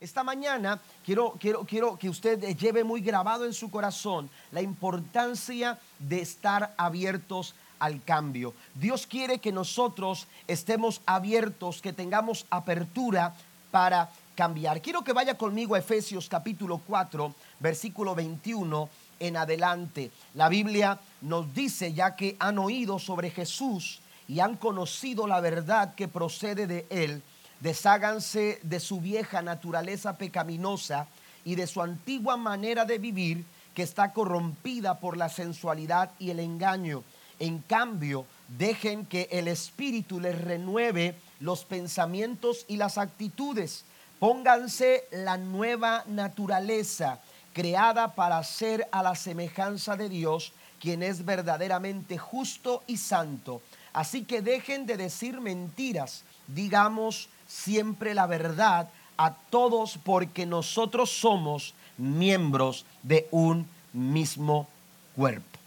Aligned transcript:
Esta 0.00 0.22
mañana 0.22 0.80
quiero, 1.04 1.34
quiero, 1.40 1.64
quiero 1.64 1.98
que 1.98 2.08
usted 2.08 2.56
lleve 2.56 2.84
muy 2.84 3.00
grabado 3.00 3.44
en 3.44 3.52
su 3.52 3.68
corazón 3.68 4.30
la 4.52 4.62
importancia 4.62 5.76
de 5.98 6.20
estar 6.20 6.72
abiertos 6.76 7.56
al 7.80 8.04
cambio. 8.04 8.54
Dios 8.76 9.08
quiere 9.08 9.40
que 9.40 9.50
nosotros 9.50 10.28
estemos 10.46 11.00
abiertos, 11.04 11.82
que 11.82 11.92
tengamos 11.92 12.46
apertura 12.48 13.34
para 13.72 14.08
cambiar. 14.36 14.80
Quiero 14.82 15.02
que 15.02 15.12
vaya 15.12 15.36
conmigo 15.36 15.74
a 15.74 15.80
Efesios 15.80 16.28
capítulo 16.28 16.80
4, 16.86 17.34
versículo 17.58 18.14
21 18.14 18.88
en 19.18 19.36
adelante. 19.36 20.12
La 20.34 20.48
Biblia 20.48 21.00
nos 21.22 21.52
dice, 21.52 21.92
ya 21.92 22.14
que 22.14 22.36
han 22.38 22.60
oído 22.60 23.00
sobre 23.00 23.30
Jesús 23.30 23.98
y 24.28 24.38
han 24.38 24.58
conocido 24.58 25.26
la 25.26 25.40
verdad 25.40 25.96
que 25.96 26.06
procede 26.06 26.68
de 26.68 26.86
él, 26.88 27.20
desháganse 27.60 28.60
de 28.62 28.80
su 28.80 29.00
vieja 29.00 29.42
naturaleza 29.42 30.16
pecaminosa 30.16 31.06
y 31.44 31.54
de 31.54 31.66
su 31.66 31.82
antigua 31.82 32.36
manera 32.36 32.84
de 32.84 32.98
vivir 32.98 33.44
que 33.74 33.82
está 33.82 34.12
corrompida 34.12 34.98
por 34.98 35.16
la 35.16 35.28
sensualidad 35.28 36.10
y 36.18 36.30
el 36.30 36.40
engaño. 36.40 37.04
En 37.38 37.58
cambio, 37.58 38.26
dejen 38.48 39.06
que 39.06 39.28
el 39.30 39.48
Espíritu 39.48 40.20
les 40.20 40.40
renueve 40.40 41.14
los 41.40 41.64
pensamientos 41.64 42.64
y 42.68 42.76
las 42.76 42.98
actitudes. 42.98 43.84
Pónganse 44.18 45.04
la 45.12 45.36
nueva 45.36 46.02
naturaleza 46.06 47.20
creada 47.52 48.14
para 48.14 48.42
ser 48.44 48.88
a 48.92 49.02
la 49.02 49.14
semejanza 49.14 49.96
de 49.96 50.08
Dios, 50.08 50.52
quien 50.80 51.02
es 51.02 51.24
verdaderamente 51.24 52.18
justo 52.18 52.82
y 52.86 52.96
santo. 52.96 53.62
Así 53.92 54.24
que 54.24 54.42
dejen 54.42 54.86
de 54.86 54.96
decir 54.96 55.40
mentiras, 55.40 56.24
digamos 56.48 57.28
siempre 57.46 58.14
la 58.14 58.26
verdad 58.26 58.88
a 59.16 59.34
todos 59.50 59.98
porque 60.02 60.46
nosotros 60.46 61.10
somos 61.10 61.74
miembros 61.96 62.84
de 63.02 63.26
un 63.30 63.66
mismo 63.92 64.68
cuerpo. 65.16 65.58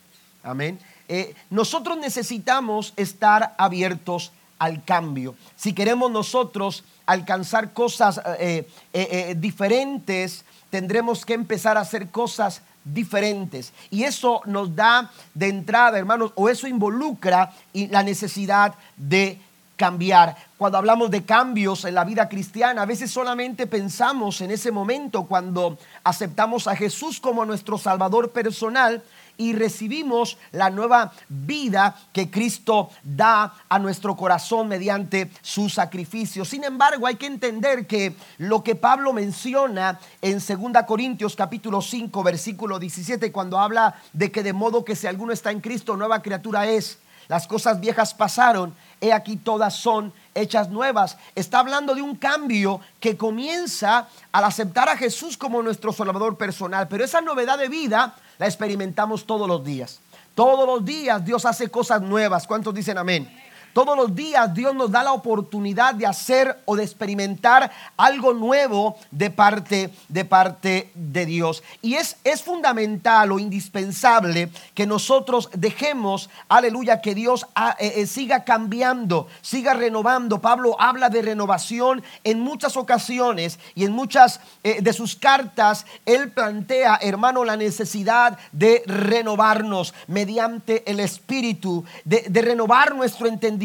Amén. 0.43 0.79
Eh, 1.07 1.35
nosotros 1.49 1.97
necesitamos 1.97 2.93
estar 2.95 3.53
abiertos 3.57 4.31
al 4.57 4.83
cambio. 4.83 5.35
Si 5.55 5.73
queremos 5.73 6.09
nosotros 6.09 6.83
alcanzar 7.05 7.73
cosas 7.73 8.21
eh, 8.39 8.67
eh, 8.93 9.35
diferentes, 9.37 10.45
tendremos 10.69 11.25
que 11.25 11.33
empezar 11.33 11.77
a 11.77 11.81
hacer 11.81 12.09
cosas 12.09 12.61
diferentes. 12.85 13.73
Y 13.89 14.03
eso 14.03 14.41
nos 14.45 14.75
da 14.75 15.11
de 15.33 15.49
entrada, 15.49 15.99
hermanos, 15.99 16.31
o 16.35 16.47
eso 16.47 16.67
involucra 16.67 17.53
la 17.73 18.03
necesidad 18.03 18.73
de 18.95 19.39
cambiar. 19.81 20.35
Cuando 20.59 20.77
hablamos 20.77 21.09
de 21.09 21.25
cambios 21.25 21.85
en 21.85 21.95
la 21.95 22.03
vida 22.03 22.29
cristiana, 22.29 22.83
a 22.83 22.85
veces 22.85 23.09
solamente 23.09 23.65
pensamos 23.65 24.39
en 24.41 24.51
ese 24.51 24.71
momento 24.71 25.23
cuando 25.23 25.79
aceptamos 26.03 26.67
a 26.67 26.75
Jesús 26.75 27.19
como 27.19 27.45
nuestro 27.45 27.79
Salvador 27.79 28.29
personal, 28.29 29.01
y 29.37 29.53
recibimos 29.53 30.37
la 30.51 30.69
nueva 30.69 31.13
vida 31.27 31.95
que 32.13 32.29
Cristo 32.29 32.91
da 33.03 33.55
a 33.69 33.79
nuestro 33.79 34.15
corazón 34.15 34.67
mediante 34.67 35.31
su 35.41 35.67
sacrificio. 35.67 36.45
Sin 36.45 36.63
embargo, 36.63 37.07
hay 37.07 37.15
que 37.15 37.25
entender 37.25 37.87
que 37.87 38.15
lo 38.37 38.63
que 38.63 38.75
Pablo 38.75 39.13
menciona 39.13 39.99
en 40.21 40.33
2 40.33 40.83
Corintios 40.85 41.35
capítulo 41.35 41.81
5 41.81 42.21
versículo 42.21 42.77
17 42.77 43.31
cuando 43.31 43.57
habla 43.57 43.95
de 44.13 44.31
que 44.31 44.43
de 44.43 44.53
modo 44.53 44.85
que 44.85 44.95
si 44.95 45.07
alguno 45.07 45.33
está 45.33 45.49
en 45.49 45.61
Cristo, 45.61 45.97
nueva 45.97 46.21
criatura 46.21 46.67
es. 46.67 46.99
Las 47.27 47.47
cosas 47.47 47.79
viejas 47.79 48.13
pasaron, 48.13 48.75
he 48.99 49.13
aquí 49.13 49.37
todas 49.37 49.75
son 49.75 50.13
hechas 50.35 50.69
nuevas. 50.69 51.17
Está 51.35 51.59
hablando 51.59 51.95
de 51.95 52.01
un 52.01 52.15
cambio 52.15 52.81
que 52.99 53.17
comienza 53.17 54.07
al 54.31 54.43
aceptar 54.43 54.89
a 54.89 54.97
Jesús 54.97 55.37
como 55.37 55.61
nuestro 55.63 55.93
Salvador 55.93 56.37
personal. 56.37 56.87
Pero 56.87 57.03
esa 57.03 57.21
novedad 57.21 57.57
de 57.57 57.69
vida 57.69 58.15
la 58.37 58.47
experimentamos 58.47 59.25
todos 59.25 59.47
los 59.47 59.63
días. 59.63 59.99
Todos 60.35 60.65
los 60.65 60.85
días 60.85 61.23
Dios 61.23 61.45
hace 61.45 61.69
cosas 61.69 62.01
nuevas. 62.01 62.47
¿Cuántos 62.47 62.73
dicen 62.73 62.97
amén? 62.97 63.29
Todos 63.73 63.95
los 63.95 64.13
días 64.13 64.53
Dios 64.53 64.75
nos 64.75 64.91
da 64.91 65.01
la 65.01 65.13
oportunidad 65.13 65.95
de 65.95 66.05
hacer 66.05 66.61
o 66.65 66.75
de 66.75 66.83
experimentar 66.83 67.71
algo 67.95 68.33
nuevo 68.33 68.97
de 69.11 69.29
parte 69.29 69.91
de 70.09 70.25
parte 70.25 70.91
de 70.93 71.25
Dios. 71.25 71.63
Y 71.81 71.95
es, 71.95 72.17
es 72.25 72.43
fundamental 72.43 73.31
o 73.31 73.39
indispensable 73.39 74.49
que 74.73 74.85
nosotros 74.85 75.49
dejemos, 75.53 76.29
aleluya, 76.49 77.01
que 77.01 77.15
Dios 77.15 77.47
ah, 77.55 77.77
eh, 77.79 77.93
eh, 77.97 78.07
siga 78.07 78.43
cambiando, 78.43 79.27
siga 79.41 79.73
renovando. 79.73 80.41
Pablo 80.41 80.75
habla 80.79 81.09
de 81.09 81.21
renovación 81.21 82.03
en 82.25 82.41
muchas 82.41 82.75
ocasiones 82.75 83.57
y 83.73 83.85
en 83.85 83.93
muchas 83.93 84.41
eh, 84.63 84.81
de 84.81 84.91
sus 84.91 85.15
cartas 85.15 85.85
él 86.05 86.31
plantea, 86.31 86.99
hermano, 87.01 87.45
la 87.45 87.55
necesidad 87.55 88.37
de 88.51 88.83
renovarnos 88.85 89.93
mediante 90.07 90.89
el 90.91 90.99
Espíritu, 90.99 91.85
de, 92.03 92.25
de 92.27 92.41
renovar 92.41 92.95
nuestro 92.95 93.27
entendimiento 93.27 93.60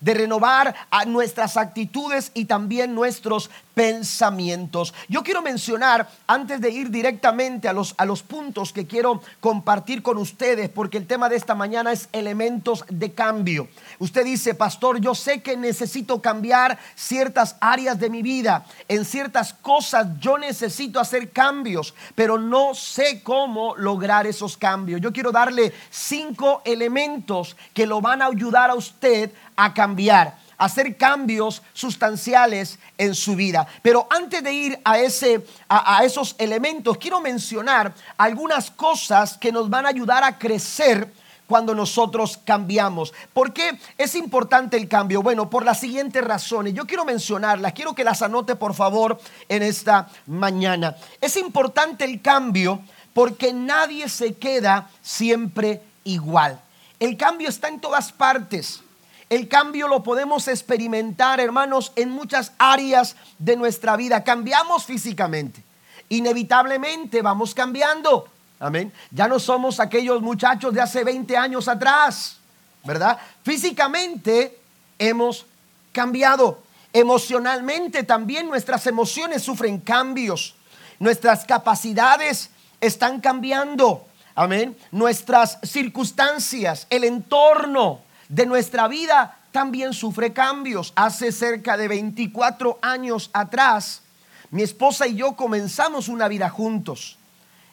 de 0.00 0.14
renovar 0.14 0.74
a 0.90 1.04
nuestras 1.04 1.56
actitudes 1.56 2.30
y 2.34 2.44
también 2.44 2.94
nuestros 2.94 3.50
pensamientos. 3.76 4.94
Yo 5.06 5.22
quiero 5.22 5.42
mencionar, 5.42 6.08
antes 6.26 6.62
de 6.62 6.70
ir 6.70 6.90
directamente 6.90 7.68
a 7.68 7.74
los, 7.74 7.94
a 7.98 8.06
los 8.06 8.22
puntos 8.22 8.72
que 8.72 8.86
quiero 8.86 9.20
compartir 9.38 10.02
con 10.02 10.16
ustedes, 10.16 10.70
porque 10.70 10.96
el 10.96 11.06
tema 11.06 11.28
de 11.28 11.36
esta 11.36 11.54
mañana 11.54 11.92
es 11.92 12.08
elementos 12.12 12.86
de 12.88 13.12
cambio. 13.12 13.68
Usted 13.98 14.24
dice, 14.24 14.54
pastor, 14.54 14.98
yo 14.98 15.14
sé 15.14 15.42
que 15.42 15.58
necesito 15.58 16.22
cambiar 16.22 16.78
ciertas 16.94 17.56
áreas 17.60 18.00
de 18.00 18.08
mi 18.08 18.22
vida. 18.22 18.64
En 18.88 19.04
ciertas 19.04 19.52
cosas 19.52 20.06
yo 20.20 20.38
necesito 20.38 20.98
hacer 20.98 21.30
cambios, 21.30 21.92
pero 22.14 22.38
no 22.38 22.74
sé 22.74 23.22
cómo 23.22 23.76
lograr 23.76 24.26
esos 24.26 24.56
cambios. 24.56 25.02
Yo 25.02 25.12
quiero 25.12 25.32
darle 25.32 25.74
cinco 25.90 26.62
elementos 26.64 27.58
que 27.74 27.86
lo 27.86 28.00
van 28.00 28.22
a 28.22 28.28
ayudar 28.28 28.70
a 28.70 28.74
usted 28.74 29.30
a 29.54 29.74
cambiar 29.74 30.45
hacer 30.58 30.96
cambios 30.96 31.62
sustanciales 31.72 32.78
en 32.98 33.14
su 33.14 33.36
vida. 33.36 33.66
Pero 33.82 34.06
antes 34.10 34.42
de 34.42 34.52
ir 34.52 34.80
a, 34.84 34.98
ese, 34.98 35.44
a, 35.68 36.04
esos 36.04 36.34
elementos, 36.38 36.98
quiero 36.98 37.20
mencionar 37.20 37.94
algunas 38.16 38.70
cosas 38.70 39.36
que 39.36 39.52
nos 39.52 39.68
van 39.68 39.86
a 39.86 39.90
ayudar 39.90 40.24
a 40.24 40.38
crecer 40.38 41.12
cuando 41.46 41.74
nosotros 41.74 42.38
cambiamos. 42.44 43.14
¿Por 43.32 43.52
qué 43.52 43.78
es 43.96 44.14
importante 44.14 44.76
el 44.76 44.88
cambio? 44.88 45.22
Bueno, 45.22 45.48
por 45.48 45.64
las 45.64 45.80
siguientes 45.80 46.22
razones. 46.24 46.74
Yo 46.74 46.86
quiero 46.86 47.04
mencionarlas, 47.04 47.72
quiero 47.72 47.94
que 47.94 48.04
las 48.04 48.22
anote 48.22 48.56
por 48.56 48.74
favor 48.74 49.18
en 49.48 49.62
esta 49.62 50.08
mañana. 50.26 50.96
Es 51.20 51.36
importante 51.36 52.04
el 52.04 52.20
cambio 52.20 52.80
porque 53.14 53.52
nadie 53.52 54.08
se 54.08 54.34
queda 54.34 54.90
siempre 55.02 55.82
igual. 56.04 56.60
El 56.98 57.16
cambio 57.16 57.48
está 57.48 57.68
en 57.68 57.80
todas 57.80 58.12
partes. 58.12 58.82
El 59.28 59.48
cambio 59.48 59.88
lo 59.88 60.02
podemos 60.02 60.46
experimentar, 60.46 61.40
hermanos, 61.40 61.92
en 61.96 62.10
muchas 62.10 62.52
áreas 62.58 63.16
de 63.38 63.56
nuestra 63.56 63.96
vida. 63.96 64.22
Cambiamos 64.22 64.84
físicamente. 64.84 65.62
Inevitablemente 66.08 67.22
vamos 67.22 67.52
cambiando. 67.52 68.28
Amén. 68.60 68.92
Ya 69.10 69.26
no 69.26 69.40
somos 69.40 69.80
aquellos 69.80 70.22
muchachos 70.22 70.72
de 70.72 70.80
hace 70.80 71.02
20 71.02 71.36
años 71.36 71.66
atrás, 71.66 72.38
¿verdad? 72.84 73.18
Físicamente 73.42 74.58
hemos 74.98 75.44
cambiado. 75.92 76.62
Emocionalmente 76.92 78.04
también 78.04 78.46
nuestras 78.46 78.86
emociones 78.86 79.42
sufren 79.42 79.80
cambios. 79.80 80.54
Nuestras 81.00 81.44
capacidades 81.44 82.50
están 82.80 83.20
cambiando. 83.20 84.06
Amén. 84.34 84.76
Nuestras 84.92 85.58
circunstancias, 85.62 86.86
el 86.90 87.04
entorno, 87.04 88.00
de 88.28 88.46
nuestra 88.46 88.88
vida 88.88 89.38
también 89.52 89.92
sufre 89.92 90.32
cambios. 90.32 90.92
Hace 90.96 91.32
cerca 91.32 91.76
de 91.76 91.88
24 91.88 92.78
años 92.82 93.30
atrás, 93.32 94.02
mi 94.50 94.62
esposa 94.62 95.06
y 95.06 95.16
yo 95.16 95.34
comenzamos 95.34 96.08
una 96.08 96.28
vida 96.28 96.50
juntos. 96.50 97.18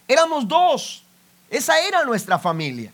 Éramos 0.07 0.47
dos. 0.47 1.03
Esa 1.49 1.79
era 1.79 2.03
nuestra 2.03 2.39
familia. 2.39 2.91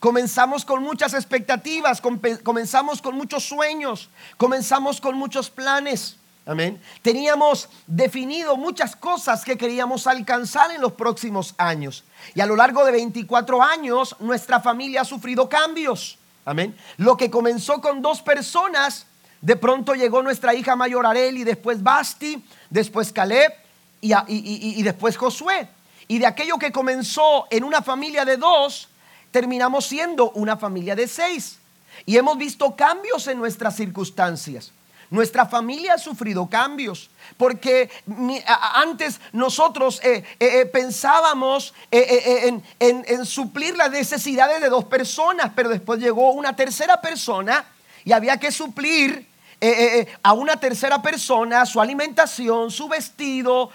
Comenzamos 0.00 0.64
con 0.64 0.82
muchas 0.82 1.12
expectativas, 1.12 2.00
comenzamos 2.42 3.02
con 3.02 3.14
muchos 3.14 3.44
sueños, 3.44 4.08
comenzamos 4.38 5.00
con 5.00 5.14
muchos 5.16 5.50
planes. 5.50 6.16
Amén. 6.46 6.80
Teníamos 7.02 7.68
definido 7.86 8.56
muchas 8.56 8.96
cosas 8.96 9.44
que 9.44 9.58
queríamos 9.58 10.06
alcanzar 10.06 10.70
en 10.70 10.80
los 10.80 10.92
próximos 10.92 11.54
años. 11.58 12.02
Y 12.34 12.40
a 12.40 12.46
lo 12.46 12.56
largo 12.56 12.84
de 12.84 12.92
24 12.92 13.62
años, 13.62 14.16
nuestra 14.20 14.60
familia 14.60 15.02
ha 15.02 15.04
sufrido 15.04 15.48
cambios. 15.48 16.18
Amén. 16.44 16.76
Lo 16.96 17.16
que 17.16 17.30
comenzó 17.30 17.80
con 17.80 18.02
dos 18.02 18.22
personas, 18.22 19.06
de 19.40 19.56
pronto 19.56 19.94
llegó 19.94 20.22
nuestra 20.22 20.54
hija 20.54 20.76
mayor 20.76 21.06
Areli, 21.06 21.44
después 21.44 21.82
Basti, 21.82 22.44
después 22.68 23.12
Caleb 23.12 23.52
y, 24.00 24.12
y, 24.28 24.82
después 24.82 25.16
Josué. 25.16 25.68
Y 26.08 26.18
de 26.18 26.26
aquello 26.26 26.58
que 26.58 26.72
comenzó 26.72 27.46
en 27.50 27.64
una 27.64 27.82
familia 27.82 28.24
de 28.24 28.36
dos, 28.36 28.88
terminamos 29.30 29.86
siendo 29.86 30.30
una 30.32 30.56
familia 30.56 30.96
de 30.96 31.06
seis. 31.06 31.58
Y 32.06 32.16
hemos 32.16 32.36
visto 32.38 32.74
cambios 32.74 33.26
en 33.28 33.38
nuestras 33.38 33.76
circunstancias. 33.76 34.72
Nuestra 35.10 35.44
familia 35.44 35.94
ha 35.94 35.98
sufrido 35.98 36.48
cambios, 36.48 37.10
porque 37.36 37.90
antes 38.74 39.20
nosotros 39.32 40.00
eh, 40.04 40.22
eh, 40.38 40.60
eh, 40.60 40.66
pensábamos 40.66 41.74
en, 41.90 42.62
en 42.78 43.26
suplir 43.26 43.76
las 43.76 43.90
necesidades 43.90 44.60
de 44.60 44.68
dos 44.68 44.84
personas, 44.84 45.50
pero 45.56 45.68
después 45.68 45.98
llegó 45.98 46.30
una 46.30 46.54
tercera 46.54 47.00
persona 47.00 47.64
y 48.04 48.12
había 48.12 48.36
que 48.36 48.52
suplir 48.52 49.29
eh, 49.62 49.68
eh, 49.68 50.00
eh, 50.00 50.08
a 50.22 50.32
una 50.32 50.56
tercera 50.56 51.02
persona 51.02 51.66
su 51.66 51.80
alimentación, 51.80 52.70
su 52.70 52.88
vestido, 52.88 53.70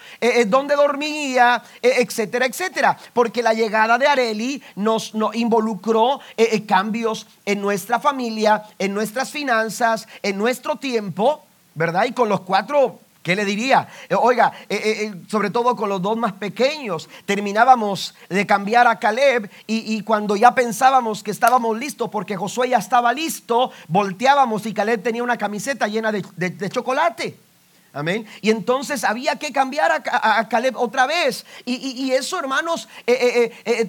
dónde 0.48 0.76
dormía, 0.76 1.62
etcétera, 1.82 2.48
etcétera. 2.48 2.98
Porque 3.14 3.44
la 3.44 3.54
llegada 3.54 3.98
de 3.98 4.08
Areli 4.08 4.64
nos 4.76 5.14
involucró 5.34 6.20
cambios 6.68 7.28
en 7.46 7.62
nuestra 7.62 8.00
familia, 8.00 8.64
en 8.80 8.94
nuestras 8.94 9.30
finanzas, 9.30 10.08
en 10.24 10.38
nuestro 10.38 10.78
tiempo, 10.78 11.46
¿verdad? 11.76 12.06
Y 12.06 12.14
con 12.14 12.30
los 12.30 12.42
cuatro 12.42 13.00
¿Qué 13.26 13.36
le 13.36 13.44
diría? 13.44 13.88
Eh, 14.08 14.14
oiga, 14.14 14.54
eh, 14.70 14.76
eh, 14.86 15.16
sobre 15.28 15.50
todo 15.50 15.76
con 15.76 15.90
los 15.90 16.00
dos 16.00 16.16
más 16.16 16.34
pequeños, 16.34 17.10
terminábamos 17.26 18.14
de 18.30 18.46
cambiar 18.46 18.86
a 18.86 19.00
Caleb 19.00 19.50
y, 19.66 20.00
cuando 20.02 20.36
ya 20.36 20.54
pensábamos 20.54 21.24
que 21.24 21.32
estábamos 21.32 21.76
listos 21.76 22.12
porque 22.12 22.38
Josué 22.38 22.70
ya 22.70 22.78
estaba 22.78 23.12
listo, 23.14 23.72
volteábamos 23.88 24.68
y 24.68 24.76
Caleb 24.76 25.02
tenía 25.02 25.24
una 25.24 25.40
camiseta 25.40 25.88
llena 25.88 26.12
de, 26.12 26.70
chocolate. 26.70 27.36
Amén. 27.94 28.28
Y 28.42 28.52
entonces 28.52 29.04
había 29.04 29.38
que 29.38 29.52
cambiar 29.52 29.92
a, 29.92 30.48
Caleb 30.48 30.78
otra 30.78 31.08
vez. 31.08 31.48
Y, 31.66 32.12
eso, 32.12 32.38
hermanos, 32.38 32.88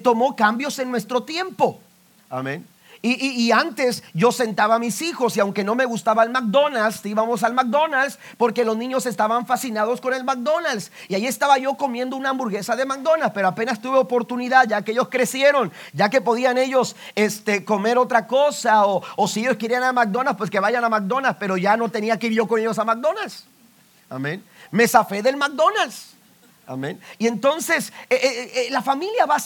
tomó 0.01 0.35
cambios 0.35 0.79
en 0.79 0.89
nuestro 0.89 1.21
tiempo. 1.21 1.79
Amén. 2.27 2.65
Y, 3.15 3.51
antes 3.51 4.03
yo 4.13 4.31
sentaba 4.31 4.75
a 4.75 4.79
mis 4.79 5.01
hijos 5.01 5.37
y 5.37 5.39
aunque 5.39 5.63
no 5.63 5.75
me 5.75 5.85
gustaba 5.85 6.23
el 6.23 6.29
McDonald's, 6.29 7.05
íbamos 7.05 7.43
al 7.43 7.53
McDonald's 7.53 8.19
porque 8.37 8.65
los 8.65 8.75
niños 8.75 9.05
estaban 9.05 9.45
fascinados 9.45 10.01
con 10.01 10.13
el 10.13 10.23
McDonald's. 10.23 10.91
Y 11.07 11.15
ahí 11.15 11.25
estaba 11.25 11.57
yo 11.57 11.75
comiendo 11.75 12.15
una 12.15 12.29
hamburguesa 12.29 12.75
de 12.75 12.85
McDonald's, 12.85 13.33
pero 13.33 13.47
apenas 13.47 13.81
tuve 13.81 13.97
oportunidad 13.97 14.67
ya 14.67 14.81
que 14.81 14.91
ellos 14.91 15.07
crecieron, 15.09 15.71
ya 15.93 16.09
que 16.09 16.21
podían 16.21 16.57
ellos 16.57 16.95
este, 17.15 17.63
comer 17.63 17.97
otra 17.97 18.27
cosa 18.27 18.85
o, 18.85 19.27
si 19.27 19.41
ellos 19.41 19.57
querían 19.57 19.83
a 19.83 19.93
McDonald's, 19.93 20.37
pues 20.37 20.49
que 20.49 20.59
vayan 20.59 20.83
a 20.83 20.89
McDonald's, 20.89 21.37
pero 21.39 21.57
ya 21.57 21.77
no 21.77 21.89
tenía 21.89 22.19
que 22.19 22.27
ir 22.27 22.33
yo 22.33 22.47
con 22.47 22.59
ellos 22.59 22.77
a 22.79 22.83
McDonald's. 22.83 23.45
Amén. 24.09 24.43
Me 24.71 24.87
zafé 24.87 25.21
del 25.21 25.37
McDonald's. 25.37 26.16
Amén. 26.67 26.99
Y 27.17 27.27
entonces 27.27 27.93
eh, 28.09 28.19
eh, 28.21 28.51
eh, 28.53 28.67
la 28.71 28.81
familia 28.81 29.25
va, 29.25 29.37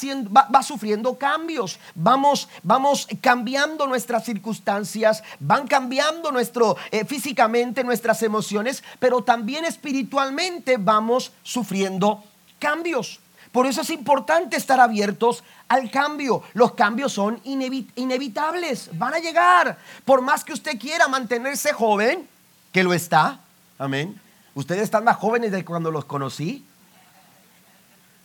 va, 0.53 0.63
sufriendo 0.63 1.19
cambios, 1.19 1.77
vamos, 1.93 2.49
vamos 2.63 3.07
cambiando 3.21 3.85
nuestras 3.85 4.25
circunstancias, 4.25 5.23
van 5.39 5.67
cambiando 5.67 6.31
nuestro, 6.31 6.75
físicamente 7.05 7.83
nuestras 7.83 8.23
emociones, 8.23 8.83
pero 8.99 9.23
también 9.23 9.65
espiritualmente 9.65 10.77
vamos 10.77 11.31
sufriendo 11.43 12.23
cambios. 12.57 13.19
Por 13.51 13.67
eso 13.67 13.81
es 13.81 13.91
importante 13.91 14.57
estar 14.57 14.79
abiertos 14.79 15.43
al 15.67 15.91
cambio. 15.91 16.41
Los 16.53 16.73
cambios 16.73 17.13
son 17.13 17.39
inevitables, 17.43 18.89
van 18.93 19.13
a 19.13 19.19
llegar. 19.19 19.77
Por 20.05 20.21
más 20.21 20.43
que 20.43 20.53
usted 20.53 20.79
quiera 20.79 21.07
mantenerse 21.07 21.71
joven, 21.71 22.27
que 22.71 22.83
lo 22.83 22.95
está, 22.95 23.41
amén. 23.77 24.19
Ustedes 24.55 24.81
están 24.81 25.03
más 25.03 25.17
jóvenes 25.17 25.51
de 25.51 25.63
cuando 25.63 25.91
los 25.91 26.05
conocí. 26.05 26.65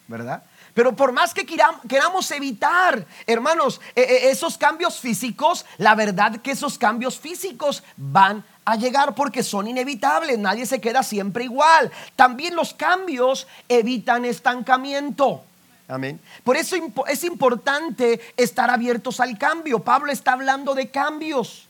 ¿Verdad? 0.09 0.43
Pero 0.75 0.95
por 0.95 1.13
más 1.13 1.33
que 1.33 1.47
queramos 1.47 2.31
evitar, 2.31 3.07
hermanos, 3.27 3.81
e, 3.95 4.03
e, 4.03 4.31
esos 4.31 4.59
cambios 4.59 5.01
físicos, 5.01 5.65
la 5.79 5.95
verdad 5.95 6.37
que 6.43 6.51
esos 6.51 6.79
cambios 6.79 7.19
físicos 7.19 7.83
van 7.97 8.45
a 8.65 8.77
llegar 8.77 9.15
porque 9.15 9.43
son 9.43 9.69
inevitables, 9.69 10.39
nadie 10.39 10.67
se 10.67 10.81
queda 10.81 11.03
siempre 11.03 11.45
igual. 11.45 11.91
También 12.15 12.55
los 12.55 12.75
cambios 12.75 13.47
evitan 13.69 14.25
estancamiento. 14.25 15.45
Amén. 15.89 16.21
Por 16.43 16.57
eso 16.57 16.77
es 17.07 17.25
importante 17.25 18.21
estar 18.37 18.71
abiertos 18.71 19.21
al 19.21 19.39
cambio. 19.39 19.81
Pablo 19.81 20.11
está 20.11 20.33
hablando 20.33 20.75
de 20.75 20.91
cambios 20.91 21.66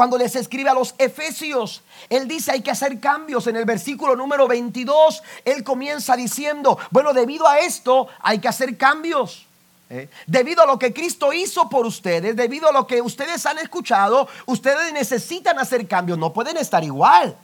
cuando 0.00 0.16
les 0.16 0.34
escribe 0.34 0.70
a 0.70 0.72
los 0.72 0.94
Efesios. 0.96 1.82
Él 2.08 2.26
dice 2.26 2.52
hay 2.52 2.62
que 2.62 2.70
hacer 2.70 2.98
cambios. 3.00 3.46
En 3.48 3.56
el 3.56 3.66
versículo 3.66 4.16
número 4.16 4.48
22, 4.48 5.22
él 5.44 5.62
comienza 5.62 6.16
diciendo, 6.16 6.78
bueno, 6.90 7.12
debido 7.12 7.46
a 7.46 7.58
esto 7.58 8.08
hay 8.22 8.38
que 8.38 8.48
hacer 8.48 8.78
cambios. 8.78 9.44
¿eh? 9.90 10.08
Debido 10.26 10.62
a 10.62 10.66
lo 10.66 10.78
que 10.78 10.94
Cristo 10.94 11.34
hizo 11.34 11.68
por 11.68 11.84
ustedes, 11.84 12.34
debido 12.34 12.70
a 12.70 12.72
lo 12.72 12.86
que 12.86 13.02
ustedes 13.02 13.44
han 13.44 13.58
escuchado, 13.58 14.26
ustedes 14.46 14.90
necesitan 14.94 15.58
hacer 15.58 15.86
cambios, 15.86 16.16
no 16.16 16.32
pueden 16.32 16.56
estar 16.56 16.82
igual. 16.82 17.36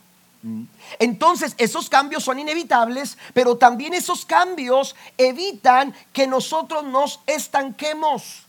Entonces, 0.98 1.54
esos 1.58 1.90
cambios 1.90 2.24
son 2.24 2.38
inevitables, 2.38 3.18
pero 3.34 3.58
también 3.58 3.92
esos 3.92 4.24
cambios 4.24 4.96
evitan 5.18 5.94
que 6.14 6.26
nosotros 6.26 6.84
nos 6.84 7.20
estanquemos. 7.26 8.45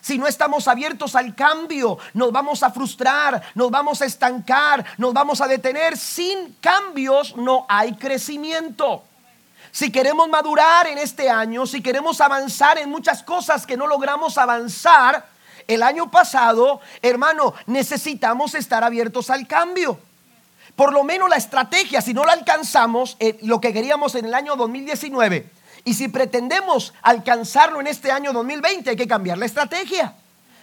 Si 0.00 0.18
no 0.18 0.26
estamos 0.26 0.66
abiertos 0.66 1.14
al 1.14 1.34
cambio, 1.34 1.98
nos 2.14 2.32
vamos 2.32 2.62
a 2.62 2.70
frustrar, 2.70 3.42
nos 3.54 3.70
vamos 3.70 4.00
a 4.02 4.06
estancar, 4.06 4.84
nos 4.96 5.12
vamos 5.12 5.40
a 5.40 5.48
detener. 5.48 5.96
Sin 5.96 6.54
cambios 6.60 7.36
no 7.36 7.66
hay 7.68 7.94
crecimiento. 7.94 9.04
Si 9.72 9.92
queremos 9.92 10.28
madurar 10.28 10.86
en 10.86 10.98
este 10.98 11.30
año, 11.30 11.66
si 11.66 11.82
queremos 11.82 12.20
avanzar 12.20 12.78
en 12.78 12.90
muchas 12.90 13.22
cosas 13.22 13.66
que 13.66 13.76
no 13.76 13.86
logramos 13.86 14.36
avanzar 14.36 15.28
el 15.68 15.82
año 15.82 16.10
pasado, 16.10 16.80
hermano, 17.02 17.54
necesitamos 17.66 18.54
estar 18.54 18.82
abiertos 18.82 19.30
al 19.30 19.46
cambio. 19.46 20.00
Por 20.74 20.92
lo 20.92 21.04
menos 21.04 21.28
la 21.28 21.36
estrategia, 21.36 22.00
si 22.00 22.14
no 22.14 22.24
la 22.24 22.32
alcanzamos, 22.32 23.16
eh, 23.20 23.38
lo 23.42 23.60
que 23.60 23.72
queríamos 23.72 24.14
en 24.14 24.24
el 24.24 24.34
año 24.34 24.56
2019, 24.56 25.50
y 25.84 25.94
si 25.94 26.08
pretendemos 26.08 26.92
alcanzarlo 27.02 27.80
en 27.80 27.86
este 27.86 28.10
año 28.10 28.32
2020, 28.32 28.90
hay 28.90 28.96
que 28.96 29.08
cambiar 29.08 29.38
la 29.38 29.46
estrategia. 29.46 30.14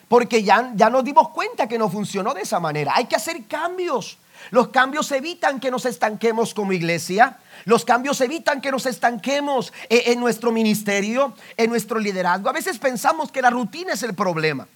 Porque 0.08 0.44
ya, 0.44 0.72
ya 0.76 0.90
nos 0.90 1.04
dimos 1.04 1.30
cuenta 1.30 1.68
que 1.68 1.78
no 1.78 1.90
funcionó 1.90 2.34
de 2.34 2.42
esa 2.42 2.60
manera. 2.60 2.94
Hay 2.96 3.06
que 3.06 3.16
hacer 3.16 3.46
cambios. 3.46 4.18
Los 4.52 4.70
cambios 4.70 5.12
evitan 5.12 5.60
que 5.60 5.72
nos 5.72 5.86
estanquemos 5.86 6.54
como 6.54 6.72
iglesia. 6.72 7.38
Los 7.66 7.84
cambios 7.84 8.22
evitan 8.22 8.62
que 8.62 8.72
nos 8.72 8.86
estanquemos 8.86 9.74
eh, 9.90 10.04
en 10.08 10.20
nuestro 10.20 10.52
ministerio, 10.52 11.34
en 11.58 11.70
nuestro 11.70 12.00
liderazgo. 12.00 12.50
A 12.50 12.54
veces 12.54 12.78
pensamos 12.78 13.32
que 13.32 13.42
la 13.42 13.50
rutina 13.50 13.94
es 13.94 14.04
el 14.04 14.14
problema. 14.14 14.68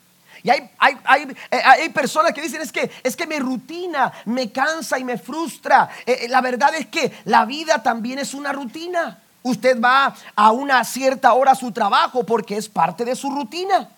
Y 0.43 0.49
hay, 0.49 0.69
hay, 0.79 0.97
hay, 1.05 1.23
eh, 1.51 1.61
hay, 1.63 1.89
personas 1.89 2.33
que 2.33 2.41
dicen, 2.41 2.61
es 2.61 2.71
que, 2.71 2.89
es 3.03 3.15
que 3.15 3.27
mi 3.27 3.37
rutina 3.37 4.11
me 4.25 4.51
cansa 4.51 4.97
y 4.97 5.03
me 5.03 5.17
frustra. 5.17 5.89
Eh, 6.05 6.27
la 6.29 6.41
verdad 6.41 6.73
es 6.75 6.87
que 6.87 7.11
la 7.25 7.45
vida 7.45 7.83
también 7.83 8.19
es 8.19 8.33
una 8.33 8.51
rutina. 8.51 9.19
Usted 9.43 9.81
va 9.81 10.15
a 10.35 10.51
una 10.51 10.83
cierta 10.83 11.33
hora 11.33 11.51
a 11.51 11.55
su 11.55 11.71
trabajo 11.71 12.23
porque 12.23 12.57
es 12.57 12.69
parte 12.69 13.05
de 13.05 13.15
su 13.15 13.29
rutina. 13.29 13.89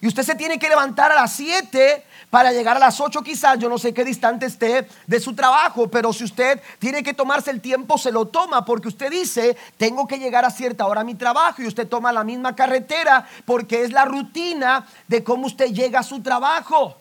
Y 0.00 0.06
usted 0.06 0.22
se 0.22 0.36
tiene 0.36 0.58
que 0.58 0.68
levantar 0.68 1.10
a 1.10 1.16
las 1.16 1.32
7 1.32 2.04
para 2.30 2.52
llegar 2.52 2.76
a 2.76 2.80
las 2.80 3.00
8 3.00 3.22
quizás, 3.22 3.58
yo 3.58 3.68
no 3.68 3.78
sé 3.78 3.92
qué 3.92 4.04
distante 4.04 4.46
esté 4.46 4.86
de 5.06 5.20
su 5.20 5.34
trabajo, 5.34 5.88
pero 5.88 6.12
si 6.12 6.24
usted 6.24 6.60
tiene 6.78 7.02
que 7.02 7.14
tomarse 7.14 7.50
el 7.50 7.60
tiempo, 7.60 7.98
se 7.98 8.12
lo 8.12 8.26
toma 8.26 8.64
porque 8.64 8.88
usted 8.88 9.10
dice, 9.10 9.56
tengo 9.76 10.06
que 10.06 10.18
llegar 10.18 10.44
a 10.44 10.50
cierta 10.50 10.86
hora 10.86 11.00
a 11.00 11.04
mi 11.04 11.14
trabajo 11.14 11.62
y 11.62 11.66
usted 11.66 11.88
toma 11.88 12.12
la 12.12 12.22
misma 12.22 12.54
carretera 12.54 13.26
porque 13.44 13.82
es 13.82 13.90
la 13.90 14.04
rutina 14.04 14.86
de 15.08 15.24
cómo 15.24 15.46
usted 15.46 15.72
llega 15.72 16.00
a 16.00 16.04
su 16.04 16.20
trabajo. 16.20 16.96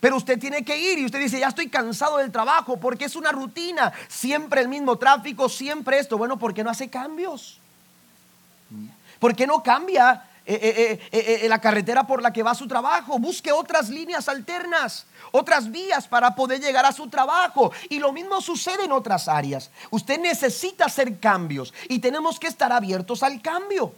Pero 0.00 0.16
usted 0.16 0.38
tiene 0.38 0.64
que 0.64 0.76
ir 0.78 0.98
y 0.98 1.04
usted 1.04 1.18
dice, 1.18 1.40
ya 1.40 1.48
estoy 1.48 1.68
cansado 1.68 2.18
del 2.18 2.30
trabajo 2.30 2.78
porque 2.78 3.06
es 3.06 3.16
una 3.16 3.32
rutina, 3.32 3.92
siempre 4.06 4.60
el 4.60 4.68
mismo 4.68 4.96
tráfico, 4.96 5.48
siempre 5.48 5.98
esto. 5.98 6.16
Bueno, 6.16 6.38
¿por 6.38 6.54
qué 6.54 6.62
no 6.62 6.70
hace 6.70 6.88
cambios? 6.88 7.58
¿Por 9.18 9.34
qué 9.34 9.46
no 9.46 9.62
cambia 9.62 10.24
eh, 10.46 11.00
eh, 11.10 11.40
eh, 11.42 11.48
la 11.48 11.60
carretera 11.60 12.06
por 12.06 12.22
la 12.22 12.32
que 12.32 12.44
va 12.44 12.52
a 12.52 12.54
su 12.54 12.68
trabajo? 12.68 13.18
Busque 13.18 13.50
otras 13.50 13.88
líneas 13.88 14.28
alternas, 14.28 15.06
otras 15.32 15.68
vías 15.68 16.06
para 16.06 16.36
poder 16.36 16.60
llegar 16.60 16.86
a 16.86 16.92
su 16.92 17.08
trabajo. 17.08 17.72
Y 17.88 17.98
lo 17.98 18.12
mismo 18.12 18.40
sucede 18.40 18.84
en 18.84 18.92
otras 18.92 19.26
áreas. 19.26 19.70
Usted 19.90 20.20
necesita 20.20 20.84
hacer 20.84 21.18
cambios 21.18 21.74
y 21.88 21.98
tenemos 21.98 22.38
que 22.38 22.46
estar 22.46 22.70
abiertos 22.72 23.24
al 23.24 23.42
cambio. 23.42 23.92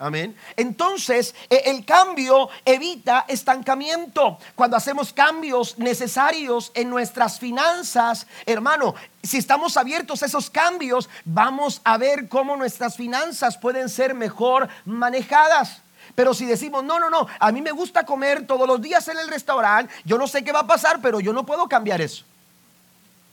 Amén. 0.00 0.34
Entonces, 0.56 1.34
e, 1.50 1.56
el 1.66 1.84
cambio 1.84 2.48
evita 2.64 3.26
estancamiento. 3.28 4.38
Cuando 4.54 4.78
hacemos 4.78 5.12
cambios 5.12 5.78
necesarios 5.78 6.72
en 6.74 6.88
nuestras 6.88 7.38
finanzas, 7.38 8.26
hermano, 8.46 8.94
si 9.22 9.36
estamos 9.36 9.76
abiertos 9.76 10.22
a 10.22 10.26
esos 10.26 10.48
cambios, 10.48 11.10
vamos 11.26 11.82
a 11.84 11.98
ver 11.98 12.30
cómo 12.30 12.56
nuestras 12.56 12.96
finanzas 12.96 13.58
pueden 13.58 13.90
ser 13.90 14.14
mejor 14.14 14.70
manejadas. 14.86 15.82
Pero 16.14 16.32
si 16.32 16.46
decimos, 16.46 16.82
no, 16.82 16.98
no, 16.98 17.10
no, 17.10 17.26
a 17.38 17.52
mí 17.52 17.60
me 17.60 17.70
gusta 17.70 18.06
comer 18.06 18.46
todos 18.46 18.66
los 18.66 18.80
días 18.80 19.06
en 19.08 19.18
el 19.18 19.28
restaurante, 19.28 19.92
yo 20.06 20.16
no 20.16 20.26
sé 20.26 20.42
qué 20.42 20.50
va 20.50 20.60
a 20.60 20.66
pasar, 20.66 21.02
pero 21.02 21.20
yo 21.20 21.34
no 21.34 21.44
puedo 21.44 21.68
cambiar 21.68 22.00
eso. 22.00 22.24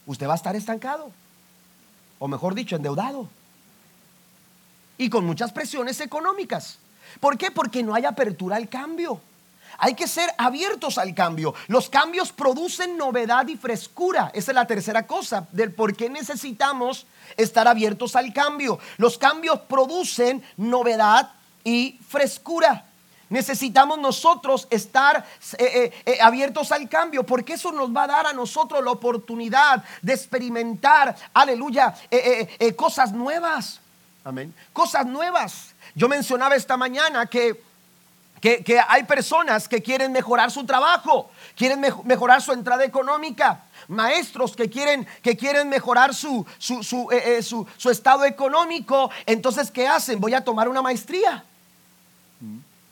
Usted 0.06 0.28
va 0.28 0.34
a 0.34 0.36
estar 0.36 0.54
estancado. 0.54 1.14
O 2.20 2.28
mejor 2.28 2.56
dicho, 2.56 2.76
endeudado 2.76 3.30
y 4.98 5.10
con 5.10 5.26
muchas 5.26 5.52
presiones 5.52 6.00
económicas. 6.00 6.80
¿Por 7.20 7.38
qué? 7.38 7.52
Porque 7.52 7.84
no 7.84 7.94
hay 7.94 8.06
apertura 8.06 8.56
al 8.56 8.70
cambio. 8.70 9.22
Hay 9.80 9.94
que 9.94 10.08
ser 10.08 10.30
abiertos 10.38 10.98
al 10.98 11.14
cambio. 11.14 11.54
Los 11.68 11.90
cambios 11.90 12.32
producen 12.32 12.98
novedad 12.98 13.48
y 13.48 13.58
frescura. 13.58 14.32
Esa 14.34 14.52
es 14.52 14.56
la 14.56 14.66
tercera 14.66 15.06
cosa 15.06 15.48
del 15.52 15.72
por 15.72 15.96
qué 15.96 16.10
necesitamos 16.10 17.06
estar 17.36 17.68
abiertos 17.68 18.16
al 18.16 18.34
cambio. 18.34 18.80
Los 18.98 19.18
cambios 19.18 19.60
producen 19.62 20.44
novedad 20.58 21.32
y 21.64 22.00
frescura. 22.08 22.86
Necesitamos 23.30 24.00
nosotros 24.00 24.68
estar 24.70 25.26
eh, 25.58 25.66
eh, 25.66 25.94
eh, 26.06 26.18
abiertos 26.22 26.72
al 26.72 26.88
cambio, 26.88 27.26
porque 27.26 27.54
eso 27.54 27.74
nos 27.74 27.94
va 27.94 28.04
a 28.04 28.08
dar 28.08 28.28
a 28.28 28.34
nosotros 28.34 28.84
la 28.84 28.92
oportunidad 28.92 29.84
de 30.02 30.14
experimentar, 30.14 31.14
aleluya, 31.34 31.94
cosas 32.78 33.12
nuevas. 33.12 33.82
Amén. 34.28 34.54
Cosas 34.74 35.06
nuevas. 35.06 35.74
Yo 35.96 36.10
mencionaba 36.10 36.54
esta 36.54 36.76
mañana 36.76 37.28
que, 37.28 37.64
que, 38.42 38.78
hay 38.86 39.04
personas 39.04 39.70
que 39.70 39.82
quieren 39.82 40.12
mejorar 40.12 40.52
su 40.52 40.66
trabajo, 40.66 41.32
quieren 41.56 41.80
mejorar 42.04 42.42
su 42.42 42.52
entrada 42.52 42.84
económica, 42.84 43.64
maestros 43.88 44.54
que 44.54 44.70
quieren, 44.70 45.08
que 45.24 45.38
quieren 45.38 45.70
mejorar 45.70 46.14
su, 46.14 46.46
su, 46.58 46.84
su, 46.84 47.90
estado 47.90 48.26
económico. 48.26 49.10
Entonces, 49.26 49.72
¿qué 49.72 49.88
hacen? 49.88 50.20
Voy 50.20 50.34
a 50.34 50.44
tomar 50.44 50.68
una 50.68 50.82
maestría. 50.82 51.46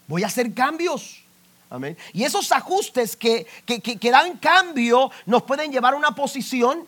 Voy 0.07 0.23
a 0.23 0.27
hacer 0.27 0.53
cambios. 0.53 1.21
Amén. 1.69 1.97
Y 2.13 2.23
esos 2.23 2.49
ajustes 2.53 3.17
que, 3.17 3.45
que, 3.65 4.09
dan 4.09 4.37
cambio 4.37 5.11
nos 5.25 5.43
pueden 5.43 5.69
llevar 5.69 5.95
a 5.95 5.97
una 5.97 6.15
posición, 6.15 6.87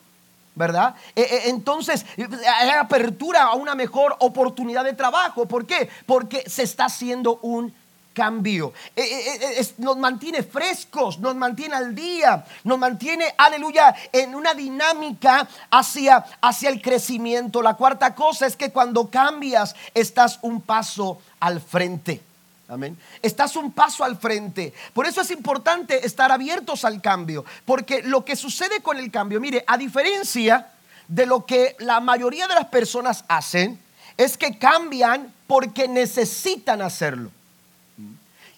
¿verdad? 0.58 0.96
E, 1.16 1.22
e, 1.22 1.50
entonces, 1.50 2.06
hay 2.18 2.70
apertura 2.70 3.44
a 3.44 3.54
una 3.54 3.76
mejor 3.76 4.16
oportunidad 4.20 4.84
de 4.84 4.94
trabajo. 4.94 5.46
¿Por 5.46 5.66
qué? 5.66 5.90
Porque 6.06 6.44
se 6.50 6.64
está 6.64 6.86
haciendo 6.86 7.40
un 7.44 7.74
cambio. 8.14 8.74
E, 8.96 9.66
nos 9.78 9.96
mantiene 9.98 10.42
frescos, 10.42 11.20
nos 11.20 11.36
mantiene 11.36 11.76
al 11.76 11.94
día, 11.94 12.44
nos 12.64 12.80
mantiene, 12.80 13.36
aleluya, 13.38 13.96
en 14.12 14.34
una 14.34 14.56
dinámica 14.56 15.48
hacia, 15.70 16.26
hacia 16.42 16.70
el 16.70 16.82
crecimiento. 16.82 17.62
La 17.62 17.76
cuarta 17.76 18.16
cosa 18.16 18.48
es 18.48 18.58
que 18.58 18.72
cuando 18.72 19.10
cambias, 19.10 19.76
estás 19.94 20.40
un 20.42 20.62
paso 20.62 21.20
al 21.40 21.62
frente. 21.62 22.27
Amén. 22.70 22.98
Estás 23.22 23.56
un 23.56 23.72
paso 23.72 24.04
al 24.04 24.18
frente. 24.18 24.74
Por 24.94 25.08
eso 25.08 25.22
es 25.22 25.32
importante 25.32 26.06
estar 26.06 26.32
abiertos 26.32 26.84
al 26.84 27.02
cambio. 27.02 27.46
Porque 27.66 28.02
lo 28.04 28.26
que 28.26 28.36
sucede 28.36 28.82
con 28.82 28.98
el 28.98 29.10
cambio, 29.10 29.40
mire, 29.40 29.64
a 29.68 29.78
diferencia 29.78 30.68
de 31.08 31.26
lo 31.26 31.46
que 31.46 31.76
la 31.80 32.02
mayoría 32.02 32.48
de 32.48 32.56
las 32.56 32.66
personas 32.66 33.24
hacen, 33.30 33.80
es 34.18 34.38
que 34.38 34.58
cambian 34.58 35.34
porque 35.46 35.88
necesitan 35.88 36.82
hacerlo. 36.82 37.32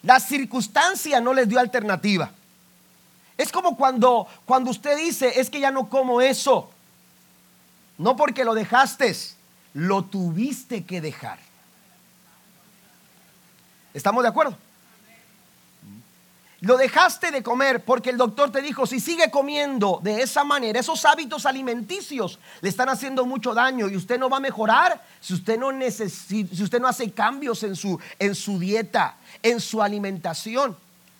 La 0.01 0.19
circunstancia 0.19 1.19
no 1.19 1.33
les 1.33 1.47
dio 1.47 1.59
alternativa. 1.59 2.31
Es 3.37 3.51
como 3.51 3.77
cuando, 3.77 4.27
cuando 4.45 4.71
usted 4.71 4.97
dice, 4.97 5.39
es 5.39 5.49
que 5.49 5.59
ya 5.59 5.71
no 5.71 5.87
como 5.87 6.21
eso. 6.21 6.71
No 7.97 8.15
porque 8.15 8.43
lo 8.43 8.53
dejaste, 8.53 9.15
lo 9.73 10.03
tuviste 10.05 10.83
que 10.85 10.99
dejar. 11.01 11.48
¿Estamos 13.93 14.23
de 14.23 14.29
acuerdo? 14.29 14.55
Lo 16.61 16.75
dejaste 16.75 17.31
de 17.31 17.41
comer 17.41 17.85
porque 17.85 18.09
el 18.09 18.17
doctor 18.17 18.51
te 18.51 18.61
dijo, 18.61 18.85
si 18.85 18.99
sigue 18.99 19.31
comiendo 19.31 20.01
de 20.03 20.21
esa 20.21 20.43
manera, 20.43 20.79
esos 20.79 21.05
hábitos 21.05 21.45
alimenticios 21.45 22.37
le 22.59 22.67
están 22.67 22.89
haciendo 22.89 23.25
mucho 23.25 23.53
daño 23.53 23.87
y 23.87 23.95
usted 23.95 24.19
no 24.19 24.29
va 24.29 24.37
a 24.37 24.41
mejorar 24.41 25.01
si 25.21 25.33
usted 25.33 25.57
no, 25.57 25.69
si 25.89 26.63
usted 26.63 26.81
no 26.81 26.87
hace 26.89 27.11
cambios 27.11 27.63
en 27.63 27.77
su, 27.77 27.97
en 28.17 28.35
su 28.35 28.59
dieta, 28.59 29.15
en 29.41 29.61
su 29.61 29.81
alimentación. 29.81 30.75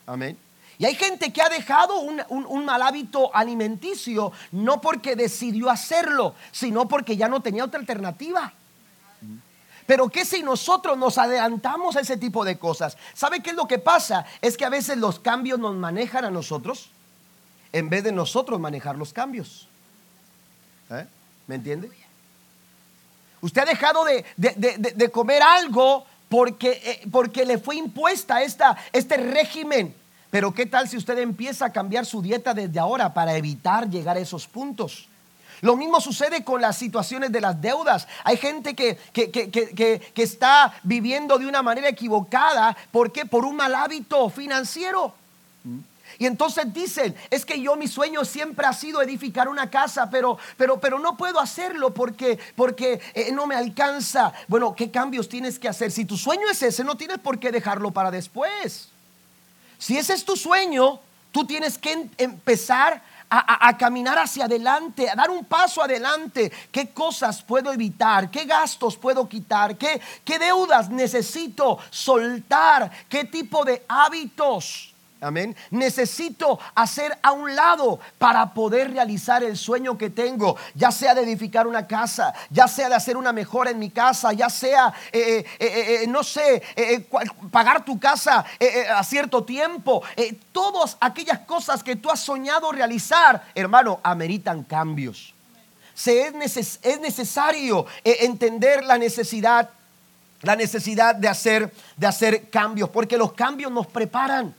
Amén. 0.05 0.37
Y 0.77 0.85
hay 0.85 0.95
gente 0.95 1.31
que 1.31 1.41
ha 1.41 1.49
dejado 1.49 1.99
un, 1.99 2.21
un, 2.29 2.65
mal 2.65 2.81
hábito 2.81 3.33
alimenticio 3.35 4.31
no 4.53 4.81
porque 4.81 5.15
decidió 5.15 5.69
hacerlo, 5.69 6.35
sino 6.51 6.87
porque 6.87 7.15
ya 7.15 7.27
no 7.27 7.41
tenía 7.41 7.65
otra 7.65 7.79
alternativa. 7.79 8.53
Pero 9.89 10.07
¿qué 10.07 10.23
si 10.23 10.43
nosotros 10.43 10.99
nos 10.99 11.17
adelantamos 11.17 11.95
a 11.95 12.01
ese 12.01 12.15
tipo 12.15 12.45
de 12.45 12.59
cosas? 12.59 12.95
¿Sabe 13.15 13.39
qué 13.39 13.49
es 13.49 13.55
lo 13.55 13.67
que 13.67 13.79
pasa? 13.79 14.23
Es 14.39 14.55
que 14.55 14.63
a 14.63 14.69
veces 14.69 14.99
los 14.99 15.19
cambios 15.19 15.57
nos 15.57 15.73
manejan 15.73 16.23
a 16.25 16.29
nosotros 16.29 16.91
en 17.73 17.89
vez 17.89 18.03
de 18.03 18.11
nosotros 18.11 18.59
manejar 18.59 18.95
los 18.99 19.13
cambios. 19.13 19.67
¿Eh? 20.91 21.07
¿Me 21.47 21.55
entiende? 21.55 21.89
Usted 23.41 23.63
ha 23.63 23.65
dejado 23.65 24.05
de, 24.05 25.09
comer 25.11 25.41
algo 25.41 26.05
porque, 26.29 26.69
eh, 26.85 27.07
porque, 27.11 27.43
le 27.43 27.57
fue 27.57 27.77
impuesta 27.77 28.43
esta, 28.43 28.77
este 28.93 29.17
régimen. 29.17 29.95
Pero 30.29 30.53
¿qué 30.53 30.67
tal 30.67 30.87
si 30.87 30.97
usted 30.97 31.17
empieza 31.17 31.65
a 31.65 31.73
cambiar 31.73 32.05
su 32.05 32.21
dieta 32.21 32.53
desde 32.53 32.79
ahora 32.79 33.11
para 33.11 33.35
evitar 33.35 33.89
llegar 33.89 34.17
a 34.17 34.19
esos 34.19 34.45
puntos? 34.45 35.09
Lo 35.61 35.75
mismo 35.75 35.99
sucede 36.01 36.43
con 36.43 36.61
las 36.61 36.77
situaciones 36.77 37.31
de 37.31 37.41
las 37.41 37.59
deudas. 37.61 38.07
Hay 38.23 38.37
gente 38.37 38.75
que, 38.75 38.97
que, 39.13 40.01
está 40.15 40.73
viviendo 40.83 41.37
de 41.37 41.45
una 41.45 41.61
manera 41.61 41.89
equivocada. 41.89 42.75
¿Por 42.91 43.11
qué? 43.11 43.25
Por 43.25 43.45
un 43.45 43.55
mal 43.55 43.75
hábito 43.75 44.29
financiero. 44.29 45.13
Y 46.17 46.25
entonces 46.25 46.73
dicen, 46.73 47.15
es 47.29 47.45
que 47.45 47.61
yo 47.61 47.75
mi 47.75 47.87
sueño 47.87 48.25
siempre 48.25 48.65
ha 48.65 48.73
sido 48.73 49.01
edificar 49.01 49.47
una 49.47 49.69
casa, 49.69 50.09
pero, 50.09 50.37
pero, 50.57 50.79
pero 50.79 50.99
no 50.99 51.15
puedo 51.15 51.39
hacerlo 51.39 51.93
porque, 51.93 52.39
porque 52.55 52.99
eh, 53.13 53.31
no 53.31 53.47
me 53.47 53.55
alcanza. 53.55 54.33
Bueno, 54.47 54.75
¿qué 54.75 54.91
cambios 54.91 55.29
tienes 55.29 55.59
que 55.59 55.69
hacer? 55.69 55.91
Si 55.91 56.05
tu 56.05 56.17
sueño 56.17 56.49
es 56.49 56.61
ese, 56.61 56.83
no 56.83 56.97
tienes 56.97 57.19
por 57.19 57.39
qué 57.39 57.51
dejarlo 57.51 57.91
para 57.91 58.11
después. 58.11 58.89
Si 59.77 59.97
ese 59.97 60.13
es 60.13 60.25
tu 60.25 60.35
sueño, 60.35 60.99
tú 61.31 61.45
tienes 61.45 61.77
que 61.77 61.93
em, 61.93 62.09
empezar 62.17 63.01
a, 63.29 63.77
caminar 63.77 64.17
hacia 64.17 64.45
adelante, 64.45 65.09
a 65.09 65.15
dar 65.15 65.29
un 65.29 65.45
paso 65.45 65.81
adelante. 65.81 66.51
¿Qué 66.71 66.89
cosas 66.89 67.41
puedo 67.43 67.71
evitar? 67.71 68.31
¿Qué 68.31 68.45
gastos 68.45 68.97
puedo 68.97 69.27
quitar? 69.27 69.77
¿Qué, 69.77 70.01
qué 70.23 70.39
deudas 70.39 70.89
necesito 70.89 71.77
soltar? 71.89 72.89
¿Qué 73.07 73.25
tipo 73.25 73.63
de 73.63 73.85
hábitos? 73.87 74.93
Amén. 75.21 75.53
Necesito 75.69 76.59
hacer 76.73 77.17
a 77.21 77.33
un 77.33 77.53
lado 77.53 77.99
para 78.17 78.53
poder 78.53 78.93
realizar 78.93 79.43
el 79.43 79.57
sueño 79.57 79.97
que 79.97 80.09
tengo, 80.09 80.55
ya 80.75 80.91
sea 80.91 81.13
de 81.13 81.23
edificar 81.23 81.67
una 81.67 81.87
casa, 81.87 82.33
ya 82.49 82.69
sea 82.69 82.87
de 82.87 82.95
hacer 82.95 83.17
una 83.17 83.33
mejora 83.33 83.71
en 83.71 83.79
mi 83.79 83.89
casa, 83.89 84.31
ya 84.31 84.49
sea, 84.49 84.93
eh, 85.11 85.43
eh, 85.59 86.03
eh, 86.03 86.07
no 86.07 86.23
sé, 86.23 86.63
pagar 87.51 87.83
tu 87.83 87.99
casa 87.99 88.45
a 88.95 89.03
cierto 89.03 89.43
tiempo. 89.43 90.03
todas 90.53 90.95
aquellas 91.01 91.39
cosas 91.39 91.83
que 91.83 91.97
tú 91.97 92.09
has 92.09 92.21
soñado 92.21 92.71
realizar, 92.71 93.43
hermano, 93.55 93.99
ameritan 94.03 94.63
cambios. 94.63 95.33
Se 95.93 96.27
es, 96.27 96.79
es 96.81 97.01
necesario 97.01 97.85
entender 98.05 98.85
la 98.85 98.97
necesidad, 98.97 99.69
la 100.43 100.55
necesidad 100.55 101.13
de 101.13 101.27
hacer, 101.27 101.73
de 101.97 102.07
hacer 102.07 102.49
cambios, 102.49 102.89
porque 102.89 103.17
los 103.17 103.33
cambios 103.33 103.69
nos 103.69 103.85
preparan. 103.85 104.55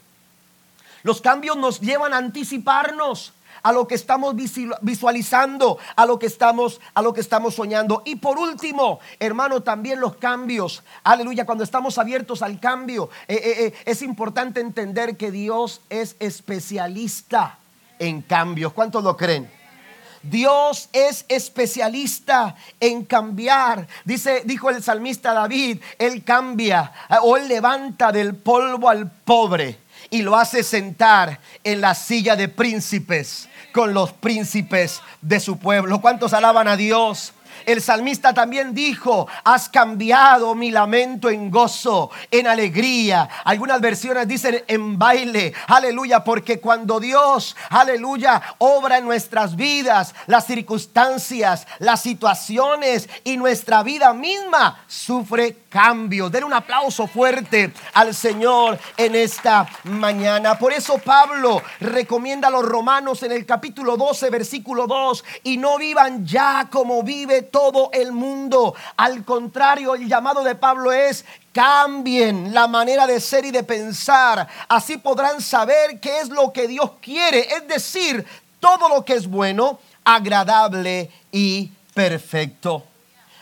Los 1.02 1.21
cambios 1.21 1.57
nos 1.57 1.80
llevan 1.80 2.14
a 2.14 2.19
anticiparnos 2.19 3.33
a 3.62 3.73
lo 3.73 3.87
que 3.87 3.95
estamos 3.95 4.35
visualizando, 4.83 5.78
a 5.97 6.07
lo 6.07 6.19
que 6.19 6.26
estamos, 6.26 6.80
a 6.95 7.02
lo 7.02 7.12
que 7.12 7.21
estamos 7.21 7.54
soñando. 7.54 8.02
Y 8.04 8.16
por 8.16 8.38
último, 8.38 9.00
hermano, 9.19 9.62
también 9.62 10.00
los 10.00 10.16
cambios. 10.16 10.83
Aleluya, 11.04 11.47
cuando 11.47 11.64
estamos 11.64 11.99
abiertos 11.99 12.42
al 12.42 12.61
cambio, 12.61 13.11
eh, 13.28 13.35
eh, 13.35 13.66
eh, 13.66 13.75
es 13.85 14.02
importante 14.02 14.61
entender 14.61 15.16
que 15.16 15.30
Dios 15.30 15.80
es 15.90 16.16
especialista 16.19 17.59
en 17.99 18.23
cambios. 18.23 18.73
¿Cuántos 18.73 19.04
lo 19.04 19.16
creen? 19.16 19.50
Dios 20.23 20.90
es 20.92 21.25
especialista 21.28 22.54
en 22.78 23.07
cambiar. 23.07 23.88
Dice, 24.04 24.42
dijo 24.45 24.69
el 24.69 24.83
salmista 24.83 25.33
David, 25.33 25.80
él 25.99 26.25
cambia 26.25 26.92
o 27.23 27.38
él 27.38 27.49
levanta 27.49 28.12
del 28.12 28.35
polvo 28.35 28.90
al 28.90 29.11
pobre 29.11 29.78
y 30.10 30.22
lo 30.22 30.36
hace 30.36 30.62
sentar 30.62 31.40
en 31.64 31.80
la 31.80 31.94
silla 31.94 32.36
de 32.36 32.48
príncipes 32.48 33.48
con 33.72 33.94
los 33.94 34.12
príncipes 34.12 35.00
de 35.22 35.40
su 35.40 35.58
pueblo. 35.58 36.00
¿Cuántos 36.00 36.32
alaban 36.32 36.68
a 36.68 36.76
Dios? 36.76 37.32
El 37.66 37.80
salmista 37.80 38.34
también 38.34 38.74
dijo, 38.74 39.28
has 39.44 39.68
cambiado 39.68 40.54
mi 40.54 40.70
lamento 40.70 41.30
en 41.30 41.50
gozo, 41.50 42.10
en 42.30 42.46
alegría. 42.46 43.28
Algunas 43.44 43.80
versiones 43.80 44.28
dicen 44.28 44.62
en 44.66 44.98
baile, 44.98 45.52
aleluya, 45.68 46.24
porque 46.24 46.60
cuando 46.60 47.00
Dios, 47.00 47.56
aleluya, 47.70 48.42
obra 48.58 48.98
en 48.98 49.04
nuestras 49.04 49.56
vidas, 49.56 50.14
las 50.26 50.46
circunstancias, 50.46 51.66
las 51.78 52.02
situaciones 52.02 53.08
y 53.24 53.36
nuestra 53.36 53.82
vida 53.82 54.12
misma 54.12 54.84
sufre 54.86 55.56
cambio. 55.68 56.28
Den 56.28 56.44
un 56.44 56.52
aplauso 56.52 57.06
fuerte 57.06 57.72
al 57.94 58.14
Señor 58.14 58.78
en 58.96 59.14
esta 59.14 59.66
mañana. 59.84 60.58
Por 60.58 60.72
eso 60.72 60.98
Pablo 60.98 61.62
recomienda 61.80 62.48
a 62.48 62.50
los 62.50 62.64
romanos 62.64 63.22
en 63.22 63.32
el 63.32 63.46
capítulo 63.46 63.96
12, 63.96 64.30
versículo 64.30 64.86
2, 64.86 65.24
y 65.44 65.56
no 65.56 65.78
vivan 65.78 66.26
ya 66.26 66.68
como 66.70 67.02
viven 67.02 67.30
de 67.30 67.42
todo 67.50 67.90
el 67.92 68.12
mundo. 68.12 68.75
Al 68.97 69.25
contrario, 69.25 69.95
el 69.95 70.09
llamado 70.09 70.42
de 70.42 70.54
Pablo 70.54 70.92
es 70.92 71.25
cambien 71.52 72.54
la 72.54 72.66
manera 72.66 73.07
de 73.07 73.21
ser 73.21 73.45
y 73.45 73.50
de 73.50 73.62
pensar. 73.62 74.47
Así 74.69 74.97
podrán 74.97 75.40
saber 75.40 76.00
qué 76.00 76.21
es 76.21 76.28
lo 76.28 76.52
que 76.52 76.69
Dios 76.69 76.92
quiere, 77.00 77.40
es 77.40 77.66
decir, 77.69 78.25
todo 78.61 78.88
lo 78.88 79.04
que 79.04 79.14
es 79.14 79.26
bueno, 79.26 79.78
agradable 80.04 81.11
y 81.33 81.71
perfecto. 81.95 82.85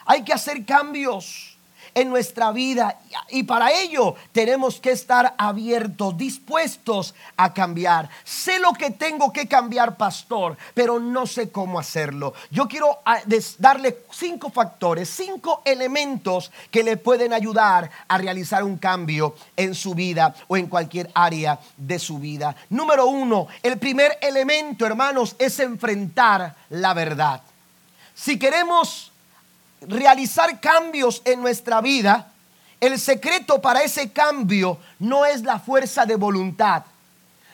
Hay 0.04 0.24
que 0.24 0.32
hacer 0.32 0.64
cambios 0.64 1.47
en 1.94 2.10
nuestra 2.10 2.52
vida 2.52 2.98
y 3.30 3.42
para 3.42 3.72
ello 3.72 4.14
tenemos 4.32 4.80
que 4.80 4.90
estar 4.90 5.34
abiertos, 5.38 6.16
dispuestos 6.16 7.14
a 7.36 7.52
cambiar. 7.52 8.08
Sé 8.24 8.58
lo 8.58 8.72
que 8.72 8.90
tengo 8.90 9.32
que 9.32 9.46
cambiar, 9.46 9.96
pastor, 9.96 10.56
pero 10.74 10.98
no 10.98 11.26
sé 11.26 11.50
cómo 11.50 11.78
hacerlo. 11.78 12.34
Yo 12.50 12.68
quiero 12.68 13.00
ah, 13.04 13.20
darle 13.58 13.98
cinco 14.10 14.50
factores, 14.50 15.08
cinco 15.08 15.62
elementos 15.64 16.50
que 16.70 16.82
le 16.82 16.96
pueden 16.96 17.32
ayudar 17.32 17.90
a 18.06 18.18
realizar 18.18 18.64
un 18.64 18.78
cambio 18.78 19.34
en 19.56 19.74
su 19.74 19.94
vida 19.94 20.34
o 20.46 20.56
en 20.56 20.66
cualquier 20.66 21.10
área 21.14 21.58
de 21.76 21.98
su 21.98 22.18
vida. 22.18 22.54
Número 22.70 23.06
uno, 23.06 23.48
el 23.62 23.78
primer 23.78 24.18
elemento, 24.20 24.86
hermanos, 24.86 25.36
es 25.38 25.58
enfrentar 25.60 26.56
la 26.70 26.94
verdad. 26.94 27.42
Si 28.14 28.38
queremos 28.38 29.07
realizar 29.80 30.60
cambios 30.60 31.22
en 31.24 31.40
nuestra 31.40 31.80
vida, 31.80 32.32
el 32.80 32.98
secreto 32.98 33.60
para 33.60 33.82
ese 33.82 34.10
cambio 34.10 34.78
no 34.98 35.24
es 35.24 35.42
la 35.42 35.58
fuerza 35.58 36.06
de 36.06 36.16
voluntad. 36.16 36.84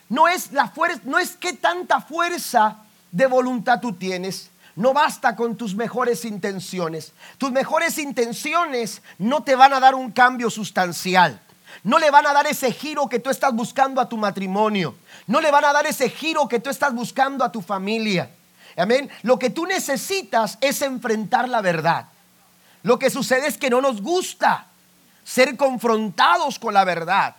No 0.09 0.29
es 0.29 0.53
la 0.53 0.69
fuerza, 0.69 1.01
no 1.05 1.19
es 1.19 1.37
qué 1.37 1.55
tanta 1.55 2.01
fuerza 2.01 2.79
de 3.11 3.27
voluntad 3.27 3.81
tú 3.81 3.95
tienes. 3.95 4.51
No 4.77 4.93
basta 4.93 5.37
con 5.37 5.57
tus 5.57 5.75
mejores 5.75 6.25
intenciones. 6.25 7.13
Tus 7.39 7.53
mejores 7.53 7.97
intenciones 7.99 9.03
no 9.19 9.43
te 9.43 9.55
van 9.55 9.73
a 9.73 9.81
dar 9.81 9.95
un 9.95 10.11
cambio 10.11 10.51
sustancial. 10.51 11.41
No 11.85 11.99
le 11.99 12.11
van 12.11 12.27
a 12.27 12.33
dar 12.33 12.47
ese 12.47 12.73
giro 12.73 13.09
que 13.09 13.19
tú 13.19 13.31
estás 13.31 13.55
buscando 13.55 14.01
a 14.01 14.09
tu 14.09 14.17
matrimonio. 14.17 14.95
No 15.27 15.41
le 15.41 15.51
van 15.51 15.65
a 15.65 15.73
dar 15.73 15.87
ese 15.87 16.11
giro 16.11 16.49
que 16.49 16.61
tú 16.61 16.71
estás 16.71 16.95
buscando 16.95 17.45
a 17.45 17.53
tu 17.53 17.63
familia. 17.63 18.31
Amén. 18.77 19.11
Lo 19.23 19.39
que 19.39 19.51
tú 19.51 19.65
necesitas 19.65 20.59
es 20.61 20.83
enfrentar 20.83 21.49
la 21.49 21.61
verdad. 21.61 22.07
Lo 22.85 22.99
que 22.99 23.11
sucede 23.11 23.47
es 23.47 23.59
que 23.59 23.71
no 23.71 23.81
nos 23.81 24.03
gusta 24.03 24.67
ser 25.25 25.57
confrontados 25.57 26.59
con 26.59 26.75
la 26.75 26.85
verdad. 26.85 27.35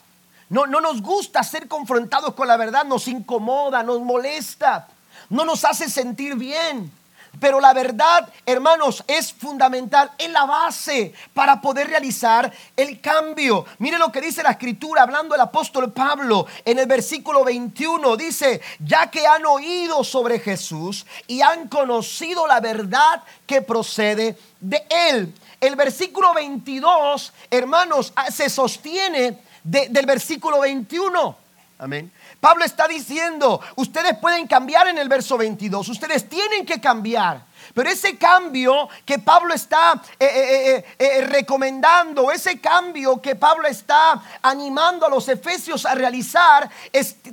No, 0.49 0.65
no 0.65 0.81
nos 0.81 1.01
gusta 1.01 1.43
ser 1.43 1.67
confrontados 1.67 2.33
con 2.33 2.47
la 2.47 2.57
verdad, 2.57 2.83
nos 2.83 3.07
incomoda, 3.07 3.83
nos 3.83 4.01
molesta, 4.01 4.87
no 5.29 5.45
nos 5.45 5.63
hace 5.63 5.87
sentir 5.89 6.35
bien. 6.35 6.91
Pero 7.39 7.59
la 7.59 7.73
verdad, 7.73 8.27
hermanos, 8.45 9.03
es 9.07 9.33
fundamental, 9.33 10.11
es 10.17 10.29
la 10.29 10.45
base 10.45 11.13
para 11.33 11.61
poder 11.61 11.87
realizar 11.87 12.51
el 12.75 13.01
cambio. 13.01 13.65
Mire 13.79 13.97
lo 13.97 14.11
que 14.11 14.21
dice 14.21 14.43
la 14.43 14.51
escritura, 14.51 15.03
hablando 15.03 15.35
el 15.35 15.41
apóstol 15.41 15.91
Pablo 15.91 16.45
en 16.63 16.79
el 16.79 16.87
versículo 16.87 17.43
21, 17.43 18.17
dice, 18.17 18.61
ya 18.79 19.09
que 19.09 19.25
han 19.27 19.45
oído 19.45 20.03
sobre 20.03 20.39
Jesús 20.39 21.05
y 21.27 21.41
han 21.41 21.67
conocido 21.67 22.47
la 22.47 22.59
verdad 22.59 23.23
que 23.45 23.61
procede 23.61 24.37
de 24.59 24.85
él. 25.09 25.33
El 25.59 25.75
versículo 25.75 26.33
22, 26.33 27.33
hermanos, 27.49 28.13
se 28.31 28.49
sostiene 28.49 29.39
del 29.63 30.05
versículo 30.05 30.59
21. 30.59 31.37
Amén. 31.79 32.11
Pablo 32.45 32.63
está 32.63 32.87
diciendo, 32.87 33.59
ustedes 33.75 34.19
pueden 34.19 34.45
cambiar 34.45 34.85
en 34.87 34.99
el 34.99 35.09
verso 35.09 35.35
22, 35.35 35.89
ustedes 35.89 36.29
tienen 36.29 36.63
que 36.63 36.79
cambiar. 36.79 37.43
Pero 37.75 37.89
ese 37.89 38.17
cambio 38.17 38.87
que 39.03 39.19
Pablo 39.19 39.53
está 39.53 40.01
eh, 40.17 40.25
eh, 40.25 40.85
eh, 40.97 41.21
recomendando, 41.27 42.31
ese 42.31 42.61
cambio 42.61 43.21
que 43.21 43.35
Pablo 43.35 43.67
está 43.67 44.23
animando 44.41 45.05
a 45.05 45.09
los 45.09 45.27
efesios 45.27 45.85
a 45.85 45.93
realizar, 45.93 46.69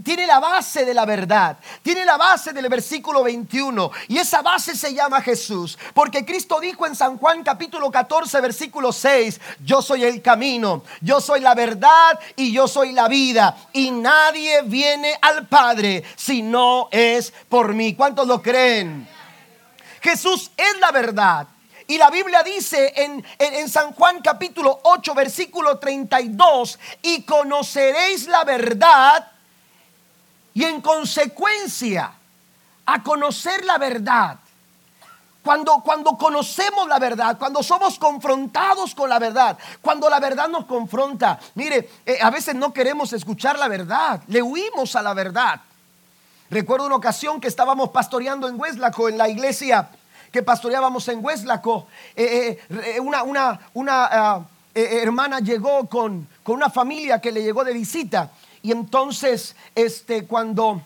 tiene 0.03 0.27
la 0.27 0.41
base 0.41 0.85
de 0.85 0.95
la 0.95 1.05
verdad, 1.05 1.59
tiene 1.81 2.05
la 2.05 2.17
base 2.17 2.53
del 2.53 2.69
versículo 2.69 3.23
21. 3.23 3.93
Y 4.09 4.19
esa 4.19 4.43
base 4.43 4.77
se 4.77 4.93
llama 4.93 5.23
Jesús. 5.23 5.79
Porque 5.95 6.25
Cristo 6.25 6.59
dijo 6.59 6.89
en 6.89 6.97
San 6.97 7.19
Juan 7.19 7.45
capítulo 7.45 7.93
14, 7.93 8.41
versículo 8.41 8.91
6, 8.91 9.41
yo 9.65 9.81
soy 9.81 10.03
el 10.03 10.23
camino, 10.23 10.83
yo 11.01 11.21
soy 11.21 11.39
la 11.39 11.55
verdad 11.55 12.19
y 12.35 12.53
yo 12.53 12.67
soy 12.67 12.91
la 12.91 13.07
vida. 13.07 13.57
Y 13.73 13.93
nadie 13.93 14.63
viene 14.63 15.17
al 15.23 15.47
Padre 15.47 16.03
si 16.17 16.43
no 16.43 16.89
es 16.91 17.33
por 17.49 17.75
mí. 17.75 17.95
¿Cuántos 17.95 18.27
lo 18.27 18.43
creen? 18.43 19.22
Jesús 20.03 20.51
es 20.57 20.79
la 20.81 20.91
verdad. 20.91 21.47
Y 21.87 21.99
la 21.99 22.11
Biblia 22.11 22.43
dice 22.43 22.93
en, 22.97 23.25
en, 23.39 23.69
San 23.69 23.93
Juan 23.93 24.21
capítulo 24.21 24.81
8, 24.85 25.15
versículo 25.15 25.79
32, 25.79 26.79
y 27.03 27.23
conoceréis 27.23 28.27
la 28.27 28.45
verdad 28.45 29.31
y 30.55 30.65
en 30.65 30.81
consecuencia 30.81 32.13
a 32.87 33.03
conocer 33.03 33.65
la 33.65 33.79
verdad. 33.79 34.39
Cuando, 35.43 35.83
cuando 35.85 36.17
conocemos 36.17 36.87
la 36.87 37.01
verdad, 37.01 37.37
cuando 37.37 37.65
somos 37.65 37.99
confrontados 37.99 38.95
con 38.95 39.11
la 39.11 39.19
verdad, 39.19 39.59
cuando 39.81 40.09
la 40.09 40.21
verdad 40.21 40.49
nos 40.49 40.67
confronta, 40.67 41.39
mire, 41.57 41.91
eh, 42.07 42.19
a 42.23 42.31
veces 42.31 42.55
no 42.55 42.73
queremos 42.73 43.13
escuchar 43.13 43.59
la 43.59 43.67
verdad, 43.67 44.23
le 44.29 44.41
huimos 44.41 44.95
a 44.95 45.03
la 45.03 45.15
verdad. 45.15 45.61
Recuerdo 46.53 46.85
una 46.85 46.97
ocasión 46.97 47.41
que 47.41 47.49
estábamos 47.49 47.89
pastoreando 47.89 48.47
en 48.47 48.61
Hueslaco, 48.61 49.09
en 49.09 49.17
la 49.17 49.27
iglesia 49.27 49.89
que 50.31 50.43
pastoreábamos 50.43 51.09
en 51.09 51.25
Hueslaco. 51.25 51.87
Eh, 52.15 52.59
eh, 52.69 53.01
una, 53.01 53.23
una, 53.73 54.09
ah, 54.11 54.45
eh, 54.75 55.01
hermana 55.03 55.41
llegó 55.41 55.87
con, 55.87 56.29
con, 56.43 56.57
una 56.57 56.69
familia 56.69 57.23
que 57.23 57.33
le 57.33 57.43
llegó 57.43 57.65
de 57.65 57.73
visita. 57.73 58.33
Y 58.61 58.71
entonces, 58.71 59.57
este, 59.75 60.27
cuando, 60.27 60.83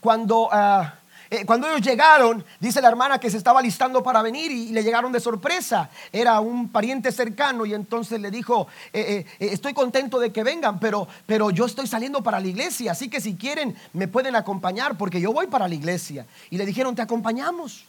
cuando 0.00 0.48
ah, 0.50 0.94
eh, 1.32 1.46
cuando 1.46 1.68
ellos 1.68 1.80
llegaron, 1.80 2.44
dice 2.58 2.82
la 2.82 2.88
hermana 2.88 3.20
que 3.20 3.30
se 3.30 3.36
estaba 3.36 3.62
listando 3.62 4.02
para 4.02 4.20
venir 4.20 4.50
y, 4.50 4.70
le 4.70 4.82
llegaron 4.82 5.12
de 5.12 5.20
sorpresa. 5.20 5.88
Era 6.12 6.40
un 6.40 6.70
pariente 6.70 7.12
cercano 7.12 7.64
y 7.64 7.72
entonces 7.72 8.20
le 8.20 8.32
dijo, 8.32 8.66
eh, 8.92 9.24
eh, 9.38 9.48
estoy 9.52 9.72
contento 9.72 10.18
de 10.18 10.32
que 10.32 10.42
vengan, 10.42 10.80
pero, 10.80 11.06
pero 11.26 11.50
yo 11.50 11.66
estoy 11.66 11.86
saliendo 11.86 12.20
para 12.20 12.40
la 12.40 12.48
iglesia, 12.48 12.90
así 12.92 13.08
que 13.08 13.20
si 13.20 13.36
quieren 13.36 13.76
me 13.92 14.08
pueden 14.08 14.34
acompañar 14.34 14.98
porque 14.98 15.20
yo 15.20 15.32
voy 15.32 15.46
para 15.46 15.68
la 15.68 15.74
iglesia. 15.74 16.26
Y 16.50 16.58
le 16.58 16.66
dijeron, 16.66 16.96
te 16.96 17.02
acompañamos. 17.02 17.84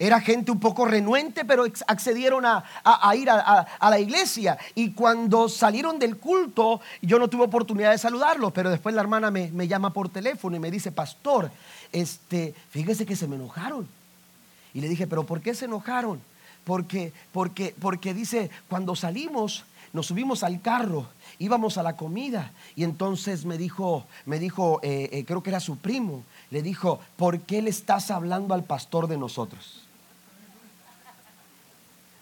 Era 0.00 0.18
gente 0.18 0.50
un 0.50 0.58
poco 0.58 0.86
renuente, 0.86 1.44
pero 1.44 1.66
accedieron 1.86 2.46
a, 2.46 2.64
ir 3.14 3.28
a, 3.28 3.66
la 3.82 3.98
iglesia. 3.98 4.56
Y 4.74 4.92
cuando 4.92 5.46
salieron 5.46 5.98
del 5.98 6.16
culto, 6.16 6.80
yo 7.02 7.18
no 7.18 7.28
tuve 7.28 7.44
oportunidad 7.44 7.90
de 7.90 7.98
saludarlos, 7.98 8.50
pero 8.52 8.70
después 8.70 8.94
la 8.94 9.02
hermana 9.02 9.30
me, 9.30 9.50
me 9.52 9.68
llama 9.68 9.92
por 9.92 10.08
teléfono 10.08 10.56
y 10.56 10.58
me 10.58 10.70
dice, 10.70 10.90
pastor, 10.90 11.50
este, 11.92 12.54
fíjese 12.70 13.06
que 13.06 13.16
se 13.16 13.26
me 13.26 13.36
enojaron. 13.36 13.88
Y 14.74 14.80
le 14.80 14.88
dije, 14.88 15.06
pero 15.06 15.24
¿por 15.24 15.40
qué 15.40 15.54
se 15.54 15.64
enojaron? 15.64 16.20
Porque, 16.64 17.12
porque, 17.32 17.74
porque 17.80 18.14
dice, 18.14 18.50
cuando 18.68 18.94
salimos, 18.94 19.64
nos 19.92 20.06
subimos 20.06 20.42
al 20.42 20.60
carro, 20.60 21.06
íbamos 21.38 21.78
a 21.78 21.82
la 21.82 21.96
comida 21.96 22.52
y 22.76 22.84
entonces 22.84 23.44
me 23.44 23.58
dijo, 23.58 24.06
me 24.26 24.38
dijo, 24.38 24.78
eh, 24.82 25.08
eh, 25.12 25.24
creo 25.24 25.42
que 25.42 25.50
era 25.50 25.60
su 25.60 25.78
primo, 25.78 26.22
le 26.50 26.62
dijo, 26.62 27.00
¿por 27.16 27.40
qué 27.40 27.62
le 27.62 27.70
estás 27.70 28.10
hablando 28.10 28.54
al 28.54 28.62
pastor 28.64 29.08
de 29.08 29.16
nosotros? 29.16 29.82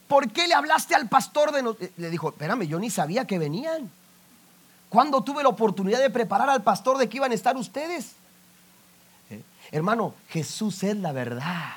¿Por 0.07 0.31
qué 0.31 0.49
le 0.49 0.55
hablaste 0.55 0.95
al 0.95 1.09
pastor 1.09 1.53
de 1.53 1.63
nosotros? 1.63 1.91
Le 1.99 2.09
dijo, 2.09 2.31
espérame, 2.31 2.67
yo 2.67 2.79
ni 2.79 2.89
sabía 2.89 3.27
que 3.27 3.39
venían. 3.39 3.91
¿Cuándo 4.89 5.23
tuve 5.23 5.43
la 5.43 5.51
oportunidad 5.51 6.01
de 6.01 6.09
preparar 6.09 6.49
al 6.49 6.63
pastor 6.63 6.97
de 6.97 7.11
que 7.11 7.19
iban 7.19 7.33
a 7.33 7.35
estar 7.35 7.55
ustedes? 7.59 8.13
Hermano, 9.71 10.15
Jesús 10.29 10.83
es 10.83 10.97
la 10.97 11.13
verdad. 11.13 11.73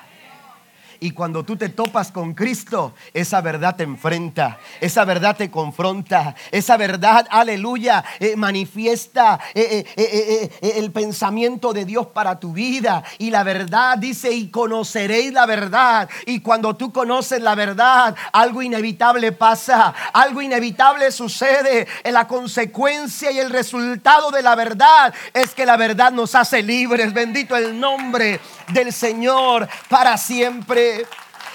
Y 1.02 1.10
cuando 1.10 1.42
tú 1.44 1.56
te 1.56 1.68
topas 1.68 2.12
con 2.12 2.32
Cristo, 2.32 2.94
esa 3.12 3.40
verdad 3.40 3.74
te 3.74 3.82
enfrenta, 3.82 4.60
esa 4.80 5.04
verdad 5.04 5.36
te 5.36 5.50
confronta, 5.50 6.36
esa 6.52 6.76
verdad, 6.76 7.26
aleluya, 7.28 8.04
eh, 8.20 8.36
manifiesta 8.36 9.40
eh, 9.52 9.84
eh, 9.96 10.72
el 10.76 10.92
pensamiento 10.92 11.72
de 11.72 11.84
Dios 11.84 12.06
para 12.06 12.38
tu 12.38 12.52
vida. 12.52 13.02
Y 13.18 13.30
la 13.30 13.42
verdad 13.42 13.98
dice, 13.98 14.30
y 14.30 14.48
conoceréis 14.48 15.32
la 15.32 15.44
verdad. 15.44 16.08
Y 16.24 16.38
cuando 16.38 16.76
tú 16.76 16.92
conoces 16.92 17.42
la 17.42 17.56
verdad, 17.56 18.14
algo 18.32 18.62
inevitable 18.62 19.32
pasa, 19.32 19.92
algo 20.12 20.40
inevitable 20.40 21.10
sucede. 21.10 21.88
La 22.04 22.28
consecuencia 22.28 23.32
y 23.32 23.40
el 23.40 23.50
resultado 23.50 24.30
de 24.30 24.42
la 24.42 24.54
verdad 24.54 25.12
es 25.34 25.52
que 25.52 25.66
la 25.66 25.76
verdad 25.76 26.12
nos 26.12 26.36
hace 26.36 26.62
libres. 26.62 27.12
Bendito 27.12 27.56
el 27.56 27.80
nombre 27.80 28.38
del 28.68 28.92
Señor 28.92 29.68
para 29.88 30.16
siempre. 30.16 30.91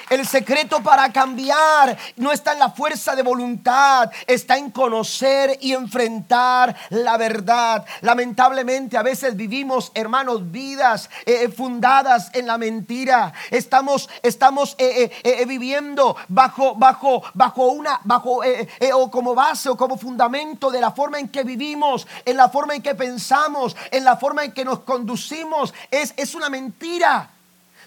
El 0.09 0.25
secreto 0.25 0.81
para 0.81 1.11
cambiar 1.11 1.97
no 2.15 2.31
está 2.31 2.53
en 2.53 2.59
la 2.59 2.69
fuerza 2.69 3.13
de 3.13 3.23
voluntad, 3.23 4.09
está 4.25 4.57
en 4.57 4.71
conocer 4.71 5.57
y 5.59 5.73
enfrentar 5.73 6.73
la 6.91 7.17
verdad. 7.17 7.85
Lamentablemente 7.99 8.95
a 8.95 9.03
veces 9.03 9.35
vivimos, 9.35 9.91
hermanos, 9.95 10.49
vidas 10.49 11.09
eh, 11.25 11.49
fundadas 11.49 12.29
en 12.33 12.47
la 12.47 12.57
mentira. 12.57 13.33
Estamos, 13.51 14.09
estamos 14.23 14.75
eh, 14.77 15.11
eh, 15.23 15.45
viviendo 15.45 16.15
bajo, 16.29 16.75
bajo, 16.75 17.23
bajo 17.33 17.67
una, 17.67 17.99
bajo, 18.05 18.39
o 18.93 19.11
como 19.11 19.35
base 19.35 19.67
o 19.67 19.75
como 19.75 19.97
fundamento 19.97 20.71
de 20.71 20.79
la 20.79 20.91
forma 20.91 21.19
en 21.19 21.27
que 21.27 21.43
vivimos, 21.43 22.07
en 22.23 22.37
la 22.37 22.47
forma 22.47 22.75
en 22.75 22.81
que 22.81 22.95
pensamos, 22.95 23.75
en 23.91 24.05
la 24.05 24.15
forma 24.15 24.45
en 24.45 24.53
que 24.53 24.63
nos 24.63 24.79
conducimos. 24.79 25.73
Es, 25.91 26.13
es 26.15 26.33
una 26.33 26.49
mentira. 26.49 27.31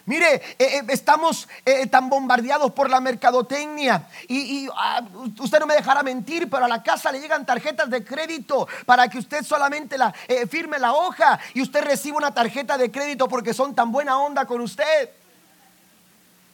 Mire, 0.06 0.34
eh, 0.34 0.42
eh, 0.58 0.82
estamos 0.88 1.48
eh, 1.64 1.86
tan 1.86 2.08
bombardeados 2.08 2.72
por 2.72 2.88
la 2.88 3.00
mercadotecnia 3.00 4.08
y, 4.28 4.68
ah, 4.74 5.02
usted 5.38 5.60
no 5.60 5.66
me 5.66 5.74
dejará 5.74 6.02
mentir, 6.02 6.48
pero 6.48 6.64
a 6.64 6.68
la 6.68 6.82
casa 6.82 7.12
le 7.12 7.20
llegan 7.20 7.44
tarjetas 7.44 7.90
de 7.90 8.04
crédito 8.04 8.66
para 8.86 9.08
que 9.08 9.18
usted 9.18 9.44
solamente 9.44 9.98
la, 9.98 10.12
firme 10.48 10.78
la 10.78 10.94
hoja 10.94 11.38
y 11.54 11.62
usted 11.62 11.84
reciba 11.84 12.16
una 12.16 12.32
tarjeta 12.32 12.78
de 12.78 12.90
crédito 12.90 13.28
porque 13.28 13.54
son 13.54 13.74
tan 13.74 13.92
buena 13.92 14.18
onda 14.18 14.46
con 14.46 14.60
usted. 14.60 15.10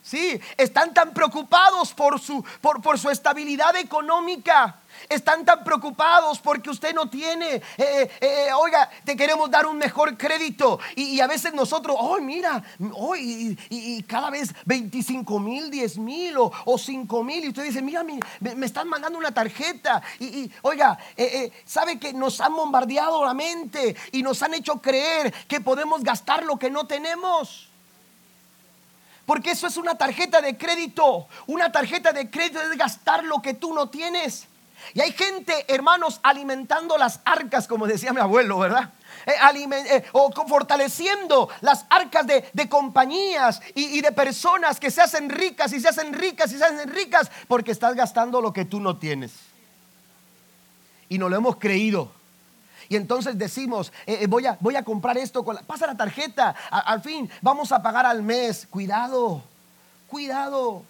Sí, 0.03 0.41
están 0.57 0.95
tan 0.95 1.13
preocupados 1.13 1.93
por 1.93 2.21
su, 2.21 2.45
por, 2.61 2.81
por 2.81 2.99
su 2.99 3.11
estabilidad 3.11 3.75
económica. 3.75 4.77
Están 5.09 5.45
tan 5.45 5.63
preocupados 5.63 6.39
porque 6.41 6.71
usted 6.71 6.95
no 6.95 7.09
tiene. 7.09 7.55
Eh, 7.55 7.63
eh, 7.79 8.11
eh, 8.21 8.49
oiga, 8.53 8.89
te 9.05 9.17
queremos 9.17 9.51
dar 9.51 9.67
un 9.67 9.77
mejor 9.77 10.17
crédito. 10.17 10.79
Y, 10.95 11.21
a 11.21 11.27
veces 11.27 11.55
nosotros, 11.55 11.97
oh, 11.99 12.19
mira, 12.21 12.63
hoy 12.95 13.57
y, 13.71 14.03
cada 14.03 14.31
vez 14.31 14.55
25 14.65 15.39
mil, 15.39 15.71
10 15.71 15.99
mil 15.99 16.37
o, 16.39 16.53
o 16.65 16.79
5 16.79 17.25
mil. 17.25 17.45
Y 17.45 17.49
usted 17.49 17.65
dice, 17.65 17.83
mira, 17.83 18.05
me, 18.05 18.67
están 18.67 18.89
mandando 18.89 19.19
una 19.19 19.33
tarjeta. 19.33 20.03
Y, 20.19 20.51
oiga, 20.63 20.99
sabe 21.65 21.99
que 21.99 22.13
nos 22.13 22.41
han 22.41 22.55
bombardeado 22.55 23.25
la 23.25 23.35
mente 23.35 23.97
y 24.13 24.23
nos 24.23 24.43
han 24.43 24.55
hecho 24.55 24.81
creer 24.81 25.33
que 25.47 25.61
podemos 25.61 26.03
gastar 26.03 26.45
lo 26.45 26.59
que 26.59 26.71
no 26.71 26.87
tenemos. 26.87 27.69
Porque 29.27 29.51
eso 29.51 29.67
es 29.67 29.77
una 29.77 29.97
tarjeta 29.97 30.41
de 30.41 30.57
crédito. 30.57 31.27
Una 31.47 31.71
tarjeta 31.71 32.13
de 32.13 32.31
crédito 32.31 32.63
es 32.63 32.79
gastar 32.79 33.25
lo 33.25 33.43
que 33.43 33.55
tú 33.55 33.75
no 33.75 33.89
tienes. 33.89 34.47
Y 34.95 35.01
hay 35.01 35.13
gente, 35.13 35.65
hermanos, 35.69 36.21
alimentando 36.23 36.97
las 36.97 37.21
arcas, 37.25 37.67
como 37.67 37.87
decía 37.87 38.13
mi 38.13 38.21
abuelo, 38.21 38.59
¿verdad? 38.59 38.91
Eh, 39.27 39.35
eh, 39.91 40.05
o 40.13 40.31
fortaleciendo 40.47 41.49
las 41.61 41.85
arcas 41.91 42.27
de, 42.27 42.69
compañías 42.69 43.61
y, 43.75 43.99
y, 43.99 44.01
de 44.01 44.13
personas 44.13 44.79
que 44.79 44.91
se 44.91 45.03
hacen 45.03 45.29
ricas 45.29 45.73
y 45.73 45.81
se 45.81 45.89
hacen 45.89 46.13
ricas 46.13 46.53
y 46.53 46.59
se 46.59 46.65
hacen 46.65 46.89
ricas 46.89 47.31
porque 47.49 47.73
estás 47.73 47.95
gastando 47.95 48.41
lo 48.41 48.53
que 48.53 48.65
tú 48.65 48.81
no 48.81 48.99
tienes. 48.99 49.33
Y 51.09 51.19
no 51.19 51.29
lo 51.29 51.37
hemos 51.37 51.57
creído. 51.57 52.13
Y 52.89 52.97
entonces 52.97 53.37
decimos, 53.37 53.93
eh, 54.07 54.27
voy, 54.29 54.47
a, 54.47 54.57
voy 54.61 54.77
a 54.77 54.85
comprar 54.85 55.19
esto, 55.19 55.45
con 55.45 55.57
la, 55.57 55.63
pasa 55.63 55.87
la 55.87 55.97
tarjeta, 55.97 56.55
al 56.71 57.03
fin 57.03 57.29
vamos 57.43 57.73
a 57.73 57.83
pagar 57.83 58.07
al 58.07 58.23
mes. 58.23 58.67
Cuidado, 58.71 59.43
cuidado. 60.09 60.85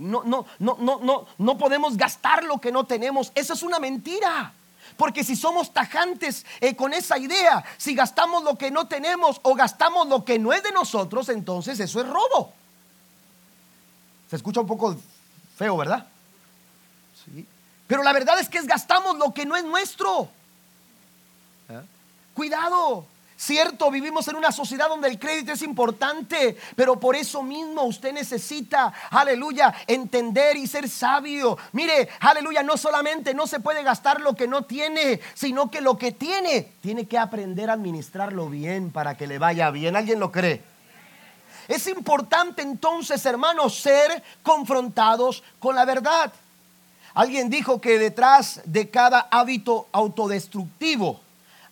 No, 0.00 0.22
no, 0.24 0.46
no, 0.58 0.76
no, 0.80 0.98
no, 1.02 1.26
no 1.36 1.58
podemos 1.58 1.96
gastar 1.96 2.42
lo 2.44 2.58
que 2.58 2.72
no 2.72 2.84
tenemos. 2.84 3.30
Eso 3.34 3.52
es 3.52 3.62
una 3.62 3.78
mentira. 3.78 4.54
Porque 4.96 5.22
si 5.22 5.36
somos 5.36 5.72
tajantes 5.72 6.44
eh, 6.60 6.74
con 6.74 6.92
esa 6.92 7.18
idea, 7.18 7.64
si 7.76 7.94
gastamos 7.94 8.42
lo 8.42 8.56
que 8.56 8.70
no 8.70 8.88
tenemos 8.88 9.38
o 9.42 9.54
gastamos 9.54 10.08
lo 10.08 10.24
que 10.24 10.38
no 10.38 10.52
es 10.52 10.62
de 10.62 10.72
nosotros, 10.72 11.28
entonces 11.28 11.78
eso 11.80 12.00
es 12.00 12.08
robo. 12.08 12.52
Se 14.28 14.36
escucha 14.36 14.60
un 14.60 14.66
poco 14.66 14.96
feo, 15.56 15.76
¿verdad? 15.76 16.06
Sí. 17.24 17.46
Pero 17.86 18.02
la 18.02 18.12
verdad 18.12 18.38
es 18.40 18.48
que 18.48 18.58
es 18.58 18.66
gastamos 18.66 19.18
lo 19.18 19.34
que 19.34 19.44
no 19.44 19.56
es 19.56 19.64
nuestro. 19.64 20.28
¿Eh? 21.68 21.80
Cuidado. 22.34 23.04
Cierto, 23.40 23.90
vivimos 23.90 24.28
en 24.28 24.36
una 24.36 24.52
sociedad 24.52 24.90
donde 24.90 25.08
el 25.08 25.18
crédito 25.18 25.52
es 25.52 25.62
importante, 25.62 26.58
pero 26.76 27.00
por 27.00 27.16
eso 27.16 27.42
mismo 27.42 27.84
usted 27.84 28.12
necesita, 28.12 28.92
aleluya, 29.08 29.74
entender 29.86 30.58
y 30.58 30.66
ser 30.66 30.90
sabio. 30.90 31.56
Mire, 31.72 32.10
aleluya, 32.20 32.62
no 32.62 32.76
solamente 32.76 33.32
no 33.32 33.46
se 33.46 33.58
puede 33.58 33.82
gastar 33.82 34.20
lo 34.20 34.36
que 34.36 34.46
no 34.46 34.64
tiene, 34.64 35.20
sino 35.32 35.70
que 35.70 35.80
lo 35.80 35.96
que 35.96 36.12
tiene, 36.12 36.70
tiene 36.82 37.06
que 37.06 37.16
aprender 37.16 37.70
a 37.70 37.72
administrarlo 37.72 38.50
bien 38.50 38.90
para 38.90 39.16
que 39.16 39.26
le 39.26 39.38
vaya 39.38 39.70
bien. 39.70 39.96
¿Alguien 39.96 40.20
lo 40.20 40.30
cree? 40.30 40.62
Es 41.66 41.86
importante 41.86 42.60
entonces, 42.60 43.24
hermanos, 43.24 43.80
ser 43.80 44.22
confrontados 44.42 45.42
con 45.58 45.74
la 45.76 45.86
verdad. 45.86 46.30
Alguien 47.14 47.48
dijo 47.48 47.80
que 47.80 47.98
detrás 47.98 48.60
de 48.66 48.90
cada 48.90 49.28
hábito 49.30 49.88
autodestructivo 49.92 51.22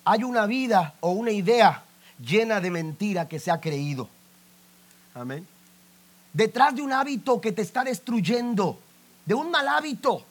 hay 0.09 0.23
una 0.23 0.47
vida 0.47 0.95
o 1.01 1.11
una 1.11 1.29
idea 1.29 1.83
llena 2.19 2.59
de 2.59 2.71
mentira 2.71 3.27
que 3.27 3.39
se 3.39 3.51
ha 3.51 3.61
creído. 3.61 4.09
Amén. 5.13 5.47
Detrás 6.33 6.75
de 6.75 6.81
un 6.81 6.91
hábito 6.91 7.39
que 7.39 7.51
te 7.51 7.61
está 7.61 7.83
destruyendo, 7.83 8.79
de 9.23 9.35
un 9.35 9.51
mal 9.51 9.67
hábito. 9.67 10.23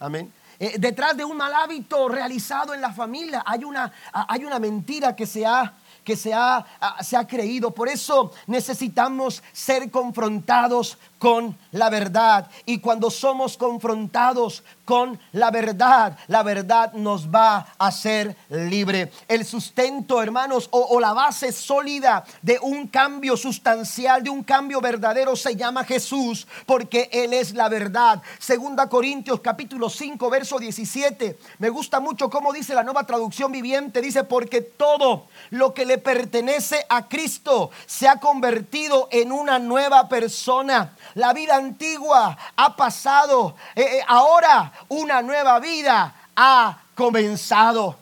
Amén. 0.00 0.32
Eh, 0.58 0.76
detrás 0.78 1.14
de 1.14 1.26
un 1.26 1.36
mal 1.36 1.52
hábito 1.52 2.08
realizado 2.08 2.72
en 2.72 2.80
la 2.80 2.90
familia 2.90 3.44
hay 3.44 3.64
una, 3.64 3.92
hay 4.12 4.46
una 4.46 4.58
mentira 4.58 5.14
que 5.14 5.26
se 5.26 5.44
ha 5.44 5.74
que 6.02 6.16
se 6.16 6.32
ha, 6.32 6.64
se 7.02 7.18
ha, 7.18 7.26
creído. 7.26 7.70
Por 7.70 7.86
eso 7.86 8.32
necesitamos 8.46 9.42
ser 9.52 9.90
confrontados 9.90 10.96
con 11.18 11.56
la 11.72 11.90
verdad. 11.90 12.48
Y 12.64 12.78
cuando 12.78 13.10
somos 13.10 13.56
confrontados 13.56 14.62
con 14.84 15.20
la 15.32 15.50
verdad, 15.50 16.16
la 16.28 16.42
verdad 16.42 16.92
nos 16.94 17.28
va 17.28 17.56
a 17.78 17.86
hacer 17.88 18.34
libre. 18.48 19.12
El 19.26 19.44
sustento, 19.44 20.22
hermanos, 20.22 20.68
o, 20.70 20.98
la 20.98 21.12
base 21.12 21.52
sólida 21.52 22.24
de 22.40 22.58
un 22.62 22.88
cambio 22.88 23.36
sustancial, 23.36 24.22
de 24.22 24.30
un 24.30 24.42
cambio 24.42 24.80
verdadero, 24.80 25.36
se 25.36 25.54
llama 25.54 25.84
Jesús, 25.84 26.46
porque 26.64 27.10
Él 27.12 27.34
es 27.34 27.54
la 27.54 27.68
verdad. 27.68 28.22
Segunda 28.38 28.88
Corintios 28.88 29.40
capítulo 29.40 29.90
5, 29.90 30.30
verso 30.30 30.58
17. 30.58 31.38
Me 31.58 31.68
gusta 31.68 32.00
mucho 32.00 32.30
cómo 32.30 32.52
dice 32.52 32.74
la 32.74 32.82
nueva 32.82 33.04
traducción 33.04 33.52
viviente. 33.52 34.00
Dice, 34.00 34.24
porque 34.24 34.62
todo 34.62 35.26
lo 35.50 35.74
que 35.74 35.84
le 35.84 35.98
pertenece 35.98 36.86
a 36.88 37.08
Cristo 37.08 37.70
se 37.86 38.08
ha 38.08 38.20
convertido 38.20 39.08
en 39.10 39.32
una 39.32 39.58
nueva 39.58 40.08
persona 40.08 40.96
la 41.18 41.32
vida 41.32 41.56
antigua 41.56 42.38
ha 42.56 42.76
pasado. 42.76 43.56
Eh, 43.74 43.82
eh, 43.82 44.04
ahora 44.06 44.72
una 44.88 45.20
nueva 45.20 45.58
vida 45.58 46.14
ha 46.36 46.78
comenzado. 46.94 47.96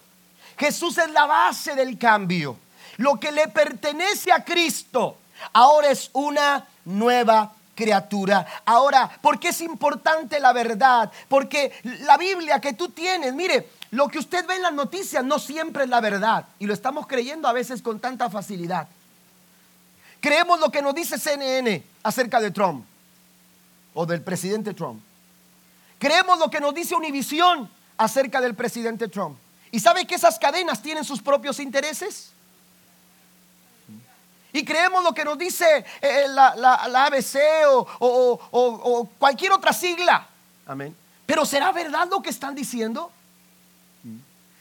Jesús 0.59 0.99
es 0.99 1.11
la 1.11 1.25
base 1.25 1.75
del 1.75 1.99
cambio. 1.99 2.59
Lo 2.99 3.19
que 3.19 3.33
le 3.33 3.49
pertenece 3.49 4.31
a 4.31 4.45
Cristo 4.45 5.17
ahora 5.55 5.91
es 5.91 6.11
una 6.13 6.67
nueva 6.85 7.53
criatura. 7.75 8.47
Ahora, 8.67 9.11
¿por 9.23 9.41
qué 9.41 9.49
es 9.49 9.63
importante 9.63 10.39
la 10.39 10.53
verdad? 10.53 11.11
Porque 11.29 11.73
la 11.83 12.19
Biblia 12.19 12.61
que 12.61 12.75
tú 12.75 12.91
tienes, 12.91 13.33
mire, 13.33 13.71
lo 13.93 14.09
que 14.09 14.19
usted 14.19 14.47
ve 14.47 14.57
en 14.57 14.63
las 14.63 14.75
noticias 14.75 15.25
no 15.25 15.39
siempre 15.39 15.85
es 15.85 15.89
la 15.89 16.03
verdad. 16.03 16.45
Y 16.59 16.67
lo 16.67 16.75
estamos 16.75 17.07
creyendo 17.07 17.49
a 17.49 17.55
veces 17.55 17.81
con 17.81 17.99
tanta 17.99 18.29
facilidad. 18.29 18.89
Creemos 20.21 20.61
lo 20.61 20.71
que 20.71 20.83
nos 20.83 20.95
dice 20.95 21.19
CNN 21.19 21.83
acerca 22.03 22.41
de 22.41 22.51
Trump 22.51 22.85
o 23.97 24.05
del 24.05 24.23
presidente 24.23 24.75
Trump. 24.75 25.03
Creemos 25.99 26.39
lo 26.39 26.51
que 26.51 26.61
nos 26.61 26.75
dice 26.75 26.95
Univisión 26.95 27.69
acerca 27.97 28.43
del 28.43 28.55
presidente 28.55 29.09
Trump. 29.09 29.39
¿Y 29.73 29.81
sabe 29.81 30.07
que 30.07 30.15
esas 30.15 30.39
cadenas 30.39 30.83
tienen 30.83 31.03
sus 31.03 31.23
propios 31.23 31.59
intereses? 31.59 32.31
Y 34.53 34.65
creemos 34.65 35.03
lo 35.03 35.15
que 35.15 35.25
nos 35.25 35.39
dice 35.39 35.79
eh, 35.79 35.85
eh, 36.03 36.29
la, 36.29 37.07
ABC 37.07 37.37
o, 37.69 37.89
o, 37.99 39.09
cualquier 39.19 39.53
otra 39.53 39.73
sigla. 39.73 40.27
Amén. 40.67 40.95
Pero 41.25 41.47
¿será 41.47 41.73
verdad 41.73 42.07
lo 42.11 42.21
que 42.21 42.31
están 42.31 42.55
diciendo? 42.55 43.11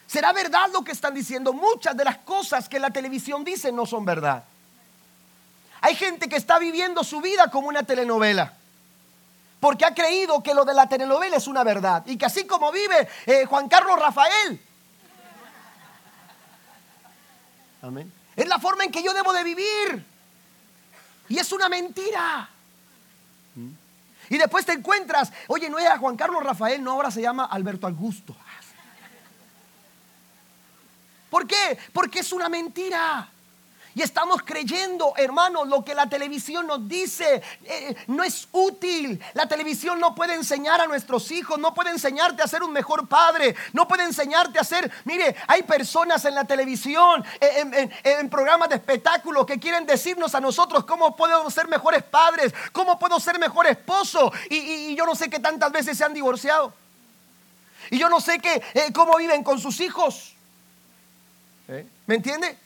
¿Será 0.08 0.32
verdad 0.32 0.70
lo 0.72 0.84
que 0.84 0.94
están 0.94 1.14
diciendo? 1.14 1.52
Muchas 1.52 1.96
de 1.98 2.06
las 2.06 2.20
cosas 2.20 2.70
que 2.70 2.80
la 2.80 2.90
televisión 2.90 3.44
dice 3.44 3.72
no 3.74 3.86
son 3.86 4.06
verdad. 4.06 4.46
Hay 5.82 5.96
gente 5.96 6.30
que 6.30 6.38
está 6.38 6.58
viviendo 6.58 7.04
su 7.04 7.20
vida 7.20 7.52
como 7.52 7.68
una 7.68 7.84
telenovela 7.84 8.54
porque 9.60 9.86
ha 9.86 9.94
creído 9.94 10.44
que 10.44 10.54
lo 10.54 10.66
de 10.66 10.74
la 10.74 10.88
telenovela 10.88 11.38
es 11.38 11.48
una 11.48 11.64
verdad 11.64 12.04
y 12.06 12.18
que 12.18 12.26
así 12.26 12.46
como 12.46 12.72
vive 12.72 13.08
eh, 13.26 13.46
Juan 13.46 13.68
Carlos 13.68 14.00
Rafael, 14.00 14.62
Amén. 17.86 18.12
Es 18.36 18.48
la 18.48 18.58
forma 18.58 18.84
en 18.84 18.92
que 18.92 19.04
yo 19.04 19.14
debo 19.14 19.32
de 19.32 19.44
vivir. 19.44 20.04
Y 21.30 21.38
es 21.38 21.52
una 21.52 21.70
mentira. 21.70 22.50
¿Mm? 23.54 23.70
Y 24.30 24.38
después 24.40 24.66
te 24.66 24.74
encuentras, 24.74 25.32
oye, 25.48 25.70
no 25.70 25.78
era 25.78 25.98
Juan 26.00 26.18
Carlos 26.18 26.44
Rafael, 26.44 26.84
no, 26.84 26.94
ahora 26.94 27.12
se 27.12 27.22
llama 27.22 27.46
Alberto 27.46 27.86
Augusto. 27.86 28.36
¿Por 31.30 31.46
qué? 31.46 31.78
Porque 31.94 32.20
es 32.20 32.32
una 32.32 32.50
mentira. 32.50 33.30
Y 33.96 34.02
estamos 34.02 34.42
creyendo, 34.44 35.14
hermanos, 35.16 35.70
lo 35.70 35.86
que 35.86 35.96
la 35.96 36.10
televisión 36.10 36.68
nos 36.68 36.86
dice 36.86 37.42
eh, 37.64 37.96
no 38.08 38.26
es 38.26 38.46
útil. 38.52 39.24
La 39.34 39.48
televisión 39.48 40.02
no 40.02 40.14
puede 40.14 40.34
enseñar 40.34 40.82
a 40.82 40.86
nuestros 40.86 41.32
hijos, 41.32 41.58
no 41.58 41.74
puede 41.74 41.92
enseñarte 41.92 42.44
a 42.44 42.48
ser 42.48 42.62
un 42.62 42.74
mejor 42.74 43.08
padre, 43.08 43.56
no 43.72 43.88
puede 43.88 44.04
enseñarte 44.04 44.60
a 44.60 44.66
ser, 44.66 44.92
mire, 45.06 45.34
hay 45.48 45.64
personas 45.64 46.26
en 46.26 46.36
la 46.36 46.44
televisión, 46.44 47.24
eh, 47.40 47.90
en, 48.04 48.30
programas 48.30 48.68
de 48.68 48.76
espectáculo 48.76 49.46
que 49.46 49.62
quieren 49.62 49.86
decirnos 49.86 50.36
a 50.36 50.42
nosotros 50.42 50.84
cómo 50.84 51.16
podemos 51.16 51.54
ser 51.54 51.70
mejores 51.70 52.04
padres, 52.04 52.54
cómo 52.74 53.00
puedo 53.00 53.18
ser 53.22 53.40
mejor 53.40 53.66
esposo. 53.66 54.30
Y, 54.50 54.94
yo 54.94 55.06
no 55.06 55.16
sé 55.16 55.30
qué 55.30 55.40
tantas 55.40 55.72
veces 55.72 55.98
se 55.98 56.04
han 56.04 56.14
divorciado. 56.14 56.74
Y 57.90 57.98
yo 57.98 58.10
no 58.10 58.20
sé 58.20 58.40
qué, 58.40 58.62
eh, 58.74 58.92
cómo 58.94 59.16
viven 59.16 59.42
con 59.42 59.58
sus 59.58 59.80
hijos. 59.80 60.36
¿Me 62.08 62.16
entiende? 62.16 62.65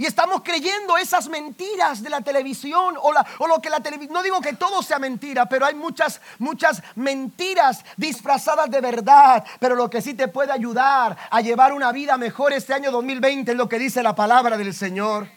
Y 0.00 0.06
estamos 0.06 0.40
creyendo 0.42 0.96
esas 0.96 1.28
mentiras 1.28 2.02
de 2.02 2.08
la 2.08 2.22
televisión 2.22 2.94
o, 3.02 3.12
lo 3.46 3.60
que 3.60 3.68
la 3.68 3.80
televisión... 3.80 4.14
No 4.14 4.22
digo 4.22 4.40
que 4.40 4.54
todo 4.54 4.82
sea 4.82 4.98
mentira, 4.98 5.44
pero 5.44 5.66
hay 5.66 5.74
muchas, 5.74 6.22
muchas 6.38 6.82
mentiras 6.94 7.84
disfrazadas 7.98 8.70
de 8.70 8.80
verdad. 8.80 9.44
Pero 9.58 9.74
lo 9.74 9.90
que 9.90 10.00
sí 10.00 10.14
te 10.14 10.28
puede 10.28 10.52
ayudar 10.52 11.18
a 11.30 11.42
llevar 11.42 11.74
una 11.74 11.92
vida 11.92 12.16
mejor 12.16 12.54
este 12.54 12.72
año 12.72 12.90
2020 12.90 13.50
es 13.50 13.56
lo 13.58 13.68
que 13.68 13.78
dice 13.78 14.02
la 14.02 14.14
palabra 14.14 14.56
del 14.56 14.72
Señor. 14.72 15.28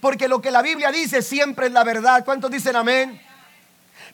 Porque 0.00 0.26
lo 0.26 0.42
que 0.42 0.50
la 0.50 0.62
Biblia 0.62 0.90
dice 0.90 1.22
siempre 1.22 1.68
es 1.68 1.72
la 1.72 1.84
verdad. 1.84 2.24
¿Cuántos 2.24 2.50
dicen 2.50 2.74
amén? 2.74 3.29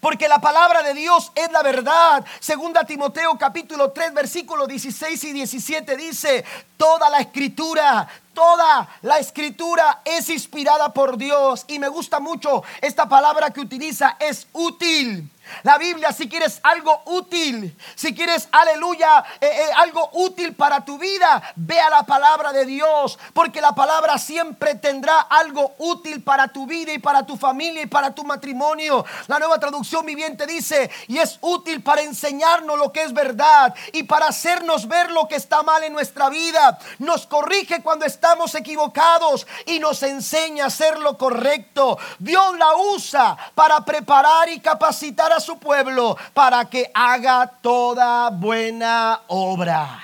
Porque 0.01 0.29
la 0.29 0.41
palabra 0.41 0.83
de 0.83 0.95
Dios 0.95 1.33
es 1.35 1.51
la 1.53 1.63
verdad. 1.63 2.25
Segunda 2.41 2.85
Timoteo 2.85 3.37
capítulo 3.39 3.93
3 3.93 4.15
versículos 4.15 4.69
16 4.69 5.25
y 5.25 5.33
17 5.33 5.97
dice, 5.97 6.45
toda 6.77 7.09
la 7.11 7.21
escritura, 7.21 8.09
toda 8.35 8.89
la 9.03 9.19
escritura 9.19 10.03
es 10.05 10.29
inspirada 10.31 10.93
por 10.93 11.17
Dios. 11.17 11.65
Y 11.69 11.79
me 11.79 11.89
gusta 11.89 12.21
mucho 12.21 12.63
esta 12.81 13.09
palabra 13.09 13.51
que 13.51 13.61
utiliza, 13.61 14.17
es 14.21 14.47
útil 14.53 15.31
la 15.63 15.79
Biblia, 15.79 16.13
si 16.13 16.29
quieres 16.29 16.61
algo 16.63 17.03
útil, 17.07 17.77
si 17.95 18.15
quieres, 18.15 18.49
aleluya, 18.53 19.25
eh, 19.41 19.47
eh, 19.47 19.71
algo 19.77 20.11
útil 20.15 20.55
para 20.55 20.85
tu 20.85 20.99
vida, 20.99 21.43
ve 21.57 21.81
a 21.81 21.91
la 21.91 22.03
palabra 22.05 22.53
de 22.53 22.65
Dios, 22.65 23.19
porque 23.33 23.61
la 23.61 23.75
palabra 23.75 24.19
siempre 24.19 24.75
tendrá 24.77 25.21
algo 25.21 25.75
útil 25.79 26.23
para 26.23 26.49
tu 26.49 26.67
vida 26.67 26.93
y 26.93 26.99
para 26.99 27.25
tu 27.25 27.37
familia 27.37 27.83
y 27.83 27.87
para 27.87 28.15
tu 28.15 28.25
matrimonio. 28.25 29.05
La 29.27 29.39
nueva 29.39 29.59
traducción 29.59 30.05
viviente 30.05 30.47
dice, 30.47 30.91
y 31.09 31.19
es 31.19 31.39
útil 31.41 31.83
para 31.83 32.03
enseñarnos 32.03 32.79
lo 32.79 32.93
que 32.93 33.03
es 33.03 33.13
verdad 33.13 33.75
y 33.93 34.05
para 34.05 34.29
hacernos 34.29 34.89
ver 34.89 35.11
lo 35.11 35.29
que 35.29 35.37
está 35.37 35.63
mal 35.63 35.83
en 35.85 35.93
nuestra 35.93 36.29
vida. 36.29 36.79
Nos 36.99 37.27
corrige 37.27 37.83
cuando 37.83 38.05
estamos 38.05 38.55
equivocados 38.55 39.47
y 39.67 39.79
nos 39.79 40.03
enseña 40.03 40.65
a 40.65 40.67
hacer 40.69 40.99
lo 40.99 41.17
correcto. 41.17 41.99
Dios 42.19 42.57
la 42.59 42.77
usa 42.77 43.37
para 43.55 43.85
preparar 43.85 44.49
y 44.49 44.61
capacitar 44.61 45.33
a 45.33 45.36
su 45.40 45.59
pueblo 45.59 46.16
para 46.35 46.64
que 46.64 46.90
haga 46.94 47.46
toda 47.61 48.31
buena 48.31 49.20
obra. 49.29 50.03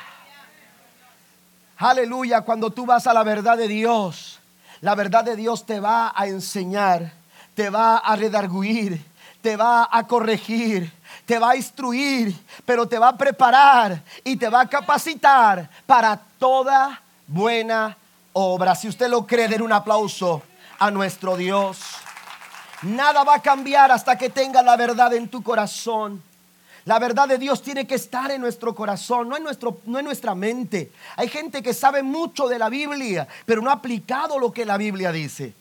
Aleluya, 1.79 2.43
cuando 2.43 2.71
tú 2.71 2.87
vas 2.87 3.07
a 3.07 3.13
la 3.13 3.25
verdad 3.25 3.57
de 3.57 3.67
Dios, 3.67 4.39
la 4.81 4.95
verdad 4.95 5.25
de 5.25 5.37
Dios 5.37 5.67
te 5.67 5.81
va 5.81 6.13
a 6.15 6.27
enseñar, 6.27 7.13
te 7.55 7.71
va 7.71 7.97
a 7.97 8.15
redarguir, 8.15 9.05
te 9.41 9.57
va 9.57 9.89
a 9.91 10.07
corregir, 10.07 10.93
te 11.27 11.39
va 11.39 11.51
a 11.51 11.57
instruir, 11.57 12.37
pero 12.65 12.87
te 12.87 12.99
va 12.99 13.09
a 13.09 13.17
preparar 13.17 14.01
y 14.23 14.37
te 14.37 14.49
va 14.49 14.61
a 14.61 14.69
capacitar 14.69 15.69
para 15.87 16.21
toda 16.39 17.01
buena 17.27 17.97
obra. 18.33 18.75
Si 18.75 18.89
usted 18.89 19.09
lo 19.09 19.27
cree, 19.27 19.49
den 19.49 19.63
un 19.63 19.73
aplauso 19.73 20.43
a 20.79 20.91
nuestro 20.91 21.37
Dios. 21.37 21.79
Nada 22.83 23.25
va 23.25 23.37
a 23.37 23.43
cambiar 23.43 23.91
hasta 23.93 24.19
que 24.19 24.31
tenga 24.31 24.63
la 24.63 24.77
verdad 24.77 25.13
en 25.15 25.29
tu 25.29 25.43
corazón. 25.43 26.23
La 26.85 26.99
verdad 26.99 27.29
de 27.29 27.39
Dios 27.39 27.63
tiene 27.63 27.87
que 27.87 27.95
estar 27.95 28.31
en 28.33 28.41
nuestro 28.41 28.75
corazón, 28.75 29.29
no 29.29 29.37
en, 29.37 29.45
nuestro, 29.45 29.81
no 29.85 30.01
en 30.01 30.05
nuestra 30.05 30.35
mente. 30.35 30.91
Hay 31.17 31.29
gente 31.29 31.63
que 31.63 31.75
sabe 31.75 32.03
mucho 32.03 32.49
de 32.49 32.59
la 32.59 32.69
Biblia, 32.69 33.29
pero 33.47 33.63
no 33.63 33.71
ha 33.71 33.75
aplicado 33.75 34.39
lo 34.39 34.53
que 34.53 34.67
la 34.67 34.77
Biblia 34.77 35.13
dice. 35.13 35.55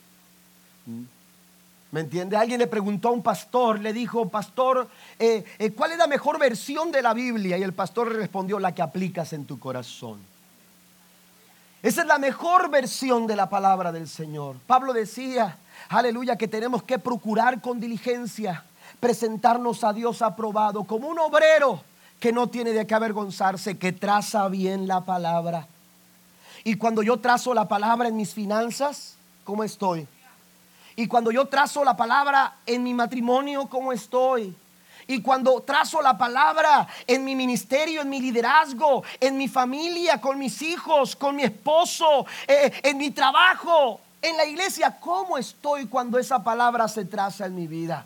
¿Me 1.92 2.00
entiende? 2.00 2.38
Alguien 2.38 2.60
le 2.60 2.68
preguntó 2.68 3.10
a 3.10 3.12
un 3.12 3.22
pastor, 3.22 3.80
le 3.80 3.94
dijo, 3.94 4.30
pastor, 4.30 4.90
eh, 5.20 5.44
eh, 5.60 5.72
¿cuál 5.74 5.92
es 5.92 5.98
la 5.98 6.08
mejor 6.08 6.40
versión 6.40 6.92
de 6.92 7.02
la 7.02 7.14
Biblia? 7.14 7.58
Y 7.58 7.64
el 7.64 7.74
pastor 7.74 8.16
respondió, 8.16 8.58
la 8.60 8.74
que 8.74 8.82
aplicas 8.82 9.34
en 9.34 9.46
tu 9.46 9.60
corazón. 9.60 10.20
Esa 11.84 12.02
es 12.02 12.08
la 12.08 12.18
mejor 12.18 12.70
versión 12.70 13.28
de 13.28 13.36
la 13.36 13.50
palabra 13.50 13.92
del 13.92 14.08
Señor. 14.08 14.56
Pablo 14.68 14.94
decía, 14.94 15.58
aleluya, 15.98 16.38
que 16.38 16.48
tenemos 16.48 16.84
que 16.84 17.00
procurar 17.00 17.62
con 17.62 17.80
diligencia 17.80 18.64
presentarnos 19.02 19.84
a 19.84 19.94
Dios 19.94 20.22
aprobado 20.22 20.84
como 20.84 21.08
un 21.08 21.20
obrero 21.20 21.82
que 22.20 22.32
no 22.32 22.48
tiene 22.48 22.72
de 22.72 22.86
qué 22.86 22.94
avergonzarse, 22.94 23.78
que 23.78 23.92
traza 23.92 24.48
bien 24.48 24.88
la 24.88 25.02
palabra. 25.02 25.68
Y 26.64 26.76
cuando 26.76 27.02
yo 27.02 27.20
trazo 27.20 27.54
la 27.54 27.68
palabra 27.68 28.10
en 28.10 28.16
mis 28.16 28.34
finanzas, 28.34 29.16
¿cómo 29.44 29.64
estoy? 29.64 30.08
Y 30.96 31.08
cuando 31.08 31.32
yo 31.32 31.48
trazo 31.48 31.84
la 31.84 31.98
palabra 31.98 32.58
en 32.68 32.84
mi 32.84 32.94
matrimonio, 32.94 33.66
¿cómo 33.68 33.92
estoy? 33.92 34.56
Y 35.08 35.22
cuando 35.24 35.62
trazo 35.62 36.00
la 36.00 36.16
palabra 36.16 36.88
en 37.08 37.26
mi 37.26 37.36
ministerio, 37.36 38.04
en 38.04 38.10
mi 38.10 38.20
liderazgo, 38.20 39.04
en 39.20 39.36
mi 39.36 39.48
familia, 39.48 40.22
con 40.22 40.38
mis 40.38 40.62
hijos, 40.62 41.16
con 41.16 41.36
mi 41.36 41.42
esposo, 41.42 42.28
eh, 42.48 42.72
en 42.84 42.98
mi 42.98 43.10
trabajo, 43.10 44.00
en 44.22 44.38
la 44.38 44.46
iglesia, 44.46 44.98
¿cómo 45.00 45.38
estoy 45.38 45.88
cuando 45.88 46.20
esa 46.20 46.44
palabra 46.44 46.88
se 46.88 47.06
traza 47.06 47.46
en 47.46 47.56
mi 47.56 47.68
vida? 47.68 48.06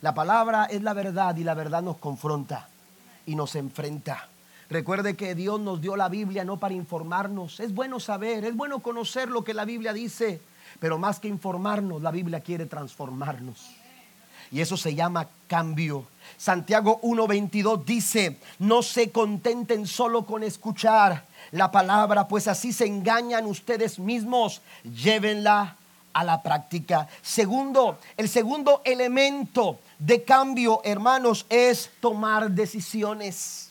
La 0.00 0.14
palabra 0.14 0.64
es 0.64 0.82
la 0.82 0.92
verdad 0.94 1.36
y 1.36 1.44
la 1.44 1.54
verdad 1.54 1.82
nos 1.82 1.98
confronta 1.98 2.68
y 3.26 3.34
nos 3.34 3.54
enfrenta. 3.56 4.28
Recuerde 4.70 5.16
que 5.16 5.34
Dios 5.34 5.60
nos 5.60 5.80
dio 5.80 5.96
la 5.96 6.08
Biblia 6.08 6.44
no 6.44 6.58
para 6.58 6.74
informarnos. 6.74 7.58
Es 7.60 7.74
bueno 7.74 8.00
saber, 8.00 8.44
es 8.44 8.54
bueno 8.54 8.80
conocer 8.80 9.28
lo 9.28 9.44
que 9.44 9.54
la 9.54 9.64
Biblia 9.64 9.92
dice, 9.92 10.40
pero 10.78 10.98
más 10.98 11.20
que 11.20 11.28
informarnos, 11.28 12.02
la 12.02 12.10
Biblia 12.10 12.40
quiere 12.40 12.66
transformarnos. 12.66 13.70
Y 14.50 14.60
eso 14.60 14.76
se 14.76 14.94
llama 14.94 15.28
cambio. 15.46 16.06
Santiago 16.36 17.00
1.22 17.02 17.84
dice, 17.84 18.38
no 18.58 18.82
se 18.82 19.10
contenten 19.10 19.86
solo 19.86 20.24
con 20.24 20.42
escuchar, 20.42 21.24
la 21.50 21.70
palabra, 21.70 22.28
pues 22.28 22.48
así 22.48 22.72
se 22.72 22.86
engañan 22.86 23.46
ustedes 23.46 23.98
mismos. 23.98 24.60
Llévenla 24.84 25.76
a 26.12 26.24
la 26.24 26.42
práctica. 26.42 27.08
Segundo, 27.22 27.98
el 28.16 28.28
segundo 28.28 28.82
elemento 28.84 29.78
de 29.98 30.24
cambio, 30.24 30.80
hermanos, 30.84 31.46
es 31.48 31.90
tomar 32.00 32.50
decisiones. 32.50 33.70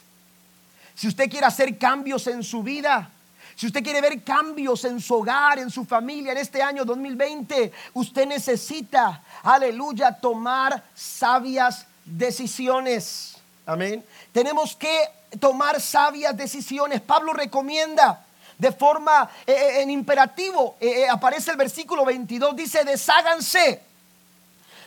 Si 0.94 1.08
usted 1.08 1.30
quiere 1.30 1.46
hacer 1.46 1.78
cambios 1.78 2.26
en 2.26 2.42
su 2.42 2.62
vida, 2.62 3.10
si 3.54 3.66
usted 3.66 3.82
quiere 3.82 4.00
ver 4.00 4.22
cambios 4.22 4.84
en 4.84 5.00
su 5.00 5.14
hogar, 5.14 5.58
en 5.58 5.68
su 5.70 5.84
familia 5.84 6.32
en 6.32 6.38
este 6.38 6.62
año 6.62 6.84
2020, 6.84 7.72
usted 7.94 8.26
necesita, 8.26 9.22
aleluya, 9.42 10.12
tomar 10.12 10.82
sabias 10.94 11.84
decisiones. 12.04 13.37
Amén. 13.68 14.02
Tenemos 14.32 14.74
que 14.74 15.10
tomar 15.38 15.78
sabias 15.78 16.34
decisiones. 16.34 17.02
Pablo 17.02 17.34
recomienda 17.34 18.24
de 18.56 18.72
forma 18.72 19.28
eh, 19.46 19.52
eh, 19.52 19.82
en 19.82 19.90
imperativo, 19.90 20.76
eh, 20.80 21.06
aparece 21.06 21.50
el 21.50 21.58
versículo 21.58 22.06
22, 22.06 22.56
dice, 22.56 22.82
desháganse 22.82 23.82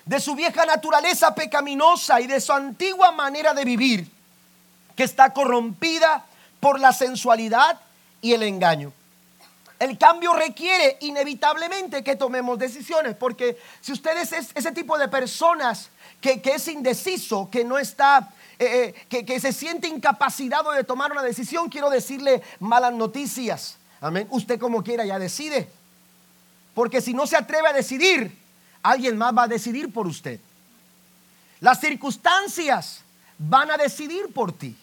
de 0.04 0.20
su 0.20 0.34
vieja 0.34 0.66
naturaleza 0.66 1.36
pecaminosa 1.36 2.20
y 2.22 2.26
de 2.26 2.42
su 2.42 2.54
antigua 2.54 3.12
manera 3.12 3.54
de 3.54 3.66
vivir, 3.66 4.10
que 4.96 5.04
está 5.04 5.32
corrompida 5.32 6.26
por 6.60 6.80
la 6.80 6.92
sensualidad 6.92 7.80
y 8.20 8.34
el 8.34 8.42
engaño. 8.42 8.92
El 9.78 9.96
cambio 10.00 10.34
requiere 10.34 10.98
inevitablemente 11.02 12.04
que 12.04 12.16
tomemos 12.16 12.58
decisiones, 12.58 13.16
porque 13.16 13.60
si 13.80 13.92
ustedes 13.92 14.32
es 14.34 14.50
ese 14.56 14.72
tipo 14.72 14.98
de 14.98 15.08
personas 15.08 15.90
que, 16.20 16.42
que 16.42 16.56
es 16.56 16.68
indeciso, 16.68 17.48
que 17.52 17.64
no 17.64 17.78
está 17.78 18.32
eh, 18.64 18.94
eh, 19.10 19.24
que, 19.26 19.40
se 19.40 19.52
siente 19.52 19.88
incapacitado 19.88 20.72
de 20.72 20.84
tomar 20.84 21.12
una 21.12 21.24
decisión, 21.24 21.68
quiero 21.68 21.90
decirle 21.90 22.44
malas 22.60 22.94
noticias. 22.94 23.78
Amén. 24.00 24.28
Usted 24.30 24.60
como 24.60 24.84
quiera 24.84 25.04
ya 25.04 25.18
decide. 25.18 25.68
Porque 26.76 27.02
si 27.02 27.12
no 27.12 27.26
se 27.26 27.36
atreve 27.36 27.70
a 27.70 27.74
decidir, 27.74 28.38
alguien 28.84 29.18
más 29.18 29.36
va 29.36 29.44
a 29.44 29.48
decidir 29.48 29.92
por 29.92 30.06
usted. 30.06 30.40
Las 31.60 31.80
circunstancias 31.80 33.02
van 33.40 33.72
a 33.72 33.78
decidir 33.78 34.32
por 34.32 34.52
ti. 34.54 34.78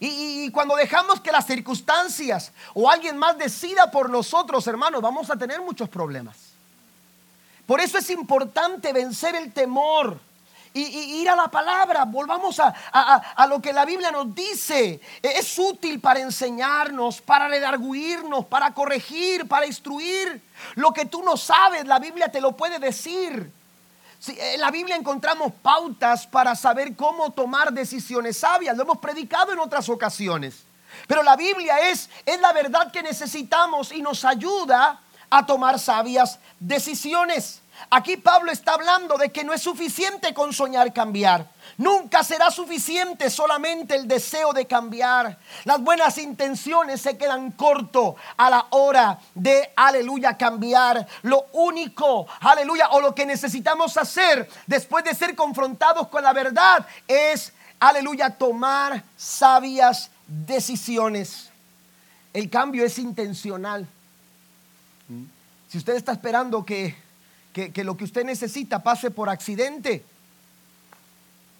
Y, 0.00 0.46
y, 0.46 0.50
cuando 0.50 0.74
dejamos 0.74 1.20
que 1.20 1.30
las 1.30 1.46
circunstancias 1.46 2.50
o 2.74 2.90
alguien 2.90 3.18
más 3.18 3.38
decida 3.38 3.88
por 3.92 4.10
nosotros, 4.10 4.66
hermanos, 4.66 5.00
vamos 5.00 5.30
a 5.30 5.36
tener 5.36 5.60
muchos 5.60 5.88
problemas. 5.88 6.36
Por 7.66 7.80
eso 7.80 7.98
es 7.98 8.10
importante 8.10 8.92
vencer 8.92 9.36
el 9.36 9.52
temor 9.52 10.18
y, 10.72 11.20
ir 11.20 11.28
a 11.28 11.36
la 11.36 11.48
palabra, 11.48 12.04
volvamos 12.04 12.60
a, 12.60 12.72
a, 12.92 13.46
lo 13.46 13.60
que 13.60 13.72
la 13.72 13.84
Biblia 13.84 14.10
nos 14.12 14.34
dice. 14.34 15.00
E, 15.22 15.28
es 15.38 15.58
útil 15.58 16.00
para 16.00 16.20
enseñarnos, 16.20 17.20
para 17.20 17.48
redarguirnos, 17.48 18.46
para 18.46 18.72
corregir, 18.72 19.48
para 19.48 19.66
instruir. 19.66 20.42
Lo 20.76 20.92
que 20.92 21.06
tú 21.06 21.22
no 21.22 21.36
sabes, 21.36 21.86
la 21.86 21.98
Biblia 21.98 22.30
te 22.30 22.40
lo 22.40 22.52
puede 22.52 22.78
decir. 22.78 23.52
en 24.28 24.60
la 24.60 24.70
Biblia 24.70 24.96
encontramos 24.96 25.52
pautas 25.60 26.26
para 26.26 26.54
saber 26.54 26.94
cómo 26.94 27.32
tomar 27.32 27.72
decisiones 27.72 28.38
sabias. 28.38 28.76
Lo 28.76 28.84
hemos 28.84 28.98
predicado 28.98 29.52
en 29.52 29.58
otras 29.58 29.88
ocasiones. 29.88 30.64
Pero 31.06 31.22
la 31.22 31.36
Biblia 31.36 31.90
es, 31.90 32.10
es 32.26 32.40
la 32.40 32.52
verdad 32.52 32.92
que 32.92 33.02
necesitamos 33.02 33.92
y 33.92 34.02
nos 34.02 34.24
ayuda 34.24 35.00
a 35.30 35.46
tomar 35.46 35.78
sabias 35.78 36.38
decisiones. 36.58 37.59
Aquí 37.88 38.16
Pablo 38.16 38.52
está 38.52 38.74
hablando 38.74 39.16
de 39.16 39.30
que 39.30 39.42
no 39.42 39.52
es 39.52 39.62
suficiente 39.62 40.34
con 40.34 40.52
soñar 40.52 40.92
cambiar. 40.92 41.48
Nunca 41.78 42.22
será 42.22 42.50
suficiente 42.50 43.30
solamente 43.30 43.96
el 43.96 44.06
deseo 44.06 44.52
de 44.52 44.66
cambiar. 44.66 45.38
Las 45.64 45.80
buenas 45.80 46.18
intenciones 46.18 47.00
se 47.00 47.16
quedan 47.16 47.52
corto 47.52 48.16
a 48.36 48.50
la 48.50 48.66
hora 48.70 49.18
de, 49.34 49.72
aleluya, 49.74 50.36
cambiar. 50.36 51.06
Lo 51.22 51.46
único, 51.52 52.26
aleluya, 52.40 52.90
o 52.90 53.00
lo 53.00 53.14
que 53.14 53.24
necesitamos 53.24 53.96
hacer 53.96 54.48
después 54.66 55.04
de 55.04 55.14
ser 55.14 55.34
confrontados 55.34 56.08
con 56.08 56.22
la 56.22 56.32
verdad 56.32 56.86
es, 57.08 57.52
aleluya, 57.78 58.30
tomar 58.30 59.02
sabias 59.16 60.10
decisiones. 60.26 61.50
El 62.32 62.50
cambio 62.50 62.84
es 62.84 62.98
intencional. 62.98 63.86
Si 65.68 65.78
usted 65.78 65.94
está 65.94 66.12
esperando 66.12 66.64
que, 66.64 66.94
lo 67.84 67.96
que 67.96 68.04
usted 68.04 68.24
necesita 68.24 68.82
pase 68.82 69.10
por 69.10 69.28
accidente, 69.28 70.04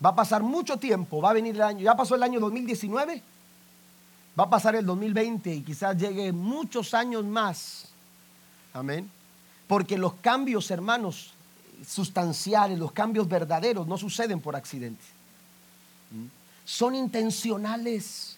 va 0.04 0.10
a 0.10 0.14
pasar 0.14 0.42
mucho 0.42 0.78
tiempo, 0.78 1.20
va 1.20 1.30
a 1.30 1.34
venir 1.34 1.54
el 1.56 1.62
año, 1.62 1.80
ya 1.80 1.96
pasó 1.96 2.14
el 2.14 2.22
año 2.22 2.40
2019, 2.40 3.22
va 4.38 4.44
a 4.44 4.50
pasar 4.50 4.76
el 4.76 4.86
2020 4.86 5.54
y 5.54 5.62
quizás 5.62 5.96
llegue 5.96 6.32
muchos 6.32 6.94
años 6.94 7.24
más. 7.24 7.86
Amén. 8.72 9.10
Porque 9.66 9.98
los 9.98 10.14
cambios, 10.14 10.70
hermanos, 10.70 11.32
sustanciales, 11.86 12.78
los 12.78 12.92
cambios 12.92 13.28
verdaderos 13.28 13.86
no 13.86 13.98
suceden 13.98 14.40
por 14.40 14.56
accidente. 14.56 15.04
¿Mm? 16.10 16.26
Son 16.64 16.94
intencionales. 16.94 18.36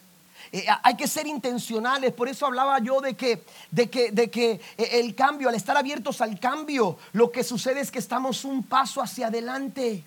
Eh, 0.52 0.66
hay 0.82 0.96
que 0.96 1.08
ser 1.08 1.26
intencionales, 1.26 2.12
por 2.12 2.28
eso 2.28 2.44
hablaba 2.44 2.78
yo 2.78 3.00
de 3.00 3.14
que, 3.14 3.42
de 3.70 3.88
que, 3.88 4.12
de 4.12 4.30
que 4.30 4.60
eh, 4.76 4.88
el 5.00 5.14
cambio, 5.14 5.48
al 5.48 5.54
estar 5.54 5.78
abiertos 5.78 6.20
al 6.20 6.38
cambio, 6.38 6.98
lo 7.12 7.32
que 7.32 7.42
sucede 7.42 7.80
es 7.80 7.90
que 7.90 7.98
estamos 7.98 8.44
un 8.44 8.62
paso 8.62 9.00
hacia 9.00 9.28
adelante. 9.28 10.04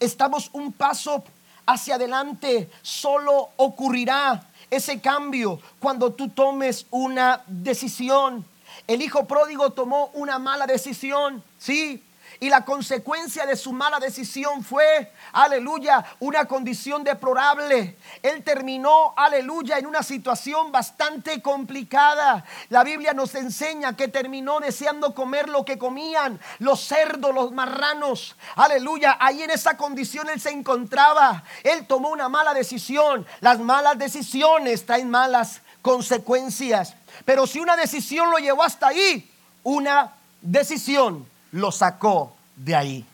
Estamos 0.00 0.48
un 0.54 0.72
paso 0.72 1.22
hacia 1.66 1.96
adelante. 1.96 2.70
Solo 2.80 3.50
ocurrirá 3.56 4.48
ese 4.70 5.00
cambio 5.00 5.60
cuando 5.78 6.14
tú 6.14 6.30
tomes 6.30 6.86
una 6.90 7.42
decisión. 7.46 8.44
El 8.86 9.02
hijo 9.02 9.26
pródigo 9.26 9.70
tomó 9.70 10.10
una 10.14 10.38
mala 10.38 10.66
decisión, 10.66 11.42
sí, 11.58 12.02
y 12.40 12.48
la 12.48 12.64
consecuencia 12.64 13.46
de 13.46 13.56
su 13.56 13.72
mala 13.72 13.98
decisión 13.98 14.64
fue, 14.64 15.12
aleluya, 15.32 16.04
una 16.20 16.46
condición 16.46 17.04
deplorable. 17.04 17.96
Él 18.22 18.42
terminó, 18.42 19.14
aleluya, 19.16 19.78
en 19.78 19.86
una 19.86 20.02
situación 20.02 20.72
bastante 20.72 21.40
complicada. 21.42 22.44
La 22.68 22.84
Biblia 22.84 23.12
nos 23.12 23.34
enseña 23.34 23.96
que 23.96 24.08
terminó 24.08 24.60
deseando 24.60 25.14
comer 25.14 25.48
lo 25.48 25.64
que 25.64 25.78
comían 25.78 26.40
los 26.58 26.80
cerdos, 26.80 27.34
los 27.34 27.52
marranos. 27.52 28.36
Aleluya, 28.56 29.16
ahí 29.20 29.42
en 29.42 29.50
esa 29.50 29.76
condición 29.76 30.28
él 30.28 30.40
se 30.40 30.50
encontraba. 30.50 31.44
Él 31.62 31.86
tomó 31.86 32.10
una 32.10 32.28
mala 32.28 32.54
decisión. 32.54 33.26
Las 33.40 33.58
malas 33.58 33.98
decisiones 33.98 34.86
traen 34.86 35.10
malas 35.10 35.60
consecuencias. 35.82 36.94
Pero 37.24 37.46
si 37.46 37.60
una 37.60 37.76
decisión 37.76 38.30
lo 38.30 38.38
llevó 38.38 38.62
hasta 38.62 38.88
ahí, 38.88 39.30
una 39.62 40.14
decisión 40.40 41.26
lo 41.54 41.70
sacó 41.70 42.36
de 42.56 42.74
ahí. 42.74 43.06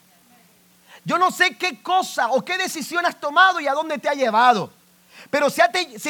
Yo 1.04 1.18
no 1.18 1.30
sé 1.30 1.56
qué 1.56 1.82
cosa 1.82 2.28
o 2.28 2.44
qué 2.44 2.58
decisión 2.58 3.04
has 3.04 3.18
tomado 3.20 3.60
y 3.60 3.66
a 3.66 3.72
dónde 3.72 3.98
te 3.98 4.08
ha 4.08 4.14
llevado. 4.14 4.72
Pero 5.28 5.50
si 5.50 5.60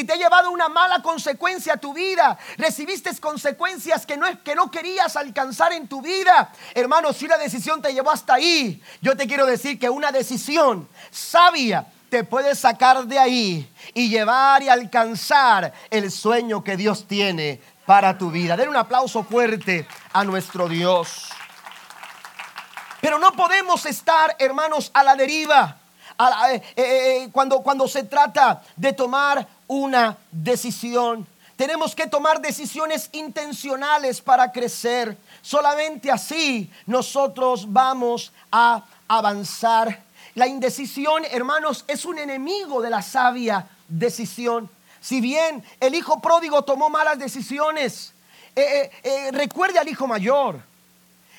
te, 0.05 0.13
ha 0.13 0.17
llevado 0.17 0.51
una 0.51 0.69
mala 0.69 1.03
consecuencia 1.03 1.75
a 1.75 1.77
tu 1.77 1.93
vida, 1.93 2.39
recibiste 2.57 3.11
consecuencias 3.19 4.07
que 4.07 4.17
no, 4.17 4.27
que 4.45 4.55
no 4.55 4.71
querías 4.71 5.17
alcanzar 5.17 5.73
en 5.73 5.89
tu 5.89 6.01
vida, 6.01 6.53
hermano, 6.75 7.13
si 7.13 7.25
una 7.25 7.37
decisión 7.37 7.83
te 7.83 7.93
llevó 7.93 8.13
hasta 8.13 8.35
ahí, 8.35 8.81
yo 9.03 9.17
te 9.17 9.27
quiero 9.27 9.45
decir 9.45 9.79
que 9.79 9.91
una 9.91 10.13
decisión 10.13 10.89
sabia 11.11 11.87
te 12.09 12.23
puede 12.23 12.55
sacar 12.55 13.05
de 13.07 13.19
ahí 13.19 13.73
y 13.93 14.09
llevar 14.09 14.63
y 14.63 14.69
alcanzar 14.69 15.73
el 15.91 16.11
sueño 16.13 16.63
que 16.63 16.77
Dios 16.77 17.07
tiene 17.09 17.61
para 17.87 18.17
tu 18.17 18.31
vida. 18.31 18.57
Den 18.57 18.69
un 18.69 18.77
aplauso 18.77 19.25
fuerte 19.25 19.87
a 20.13 20.23
nuestro 20.23 20.69
Dios. 20.69 21.31
Pero 23.01 23.19
no 23.19 23.33
podemos 23.33 23.87
estar, 23.87 24.37
hermanos, 24.39 24.91
a 24.93 25.03
la 25.03 25.17
deriva 25.17 25.77
eh, 26.19 26.55
eh, 26.55 26.63
eh, 26.77 27.29
cuando, 27.33 27.63
cuando 27.63 27.89
se 27.89 28.03
trata 28.03 28.63
de 28.77 28.93
tomar 28.93 29.47
una 29.67 30.19
decisión. 30.31 31.27
Tenemos 31.57 31.95
que 31.95 32.07
tomar 32.07 32.41
decisiones 32.41 33.09
intencionales 33.13 34.21
para 34.21 34.53
crecer. 34.53 35.17
Solamente 35.41 36.11
así 36.11 36.71
nosotros 36.87 37.71
vamos 37.73 38.33
a 38.53 38.85
avanzar. 39.09 40.03
La 40.35 40.47
indecisión, 40.47 41.25
hermanos, 41.31 41.85
es 41.89 42.05
un 42.05 42.19
enemigo 42.19 42.83
de 42.83 42.91
la 42.91 43.03
sabia 43.03 43.67
decisión. 43.89 44.69
Si 45.01 45.21
bien 45.21 45.65
el 45.81 45.95
hijo 45.95 46.21
pródigo 46.21 46.63
tomó 46.63 46.91
malas 46.91 47.19
decisiones, 47.19 48.13
recuerde 49.33 49.79
al 49.79 49.89
hijo 49.89 50.07
mayor. 50.07 50.61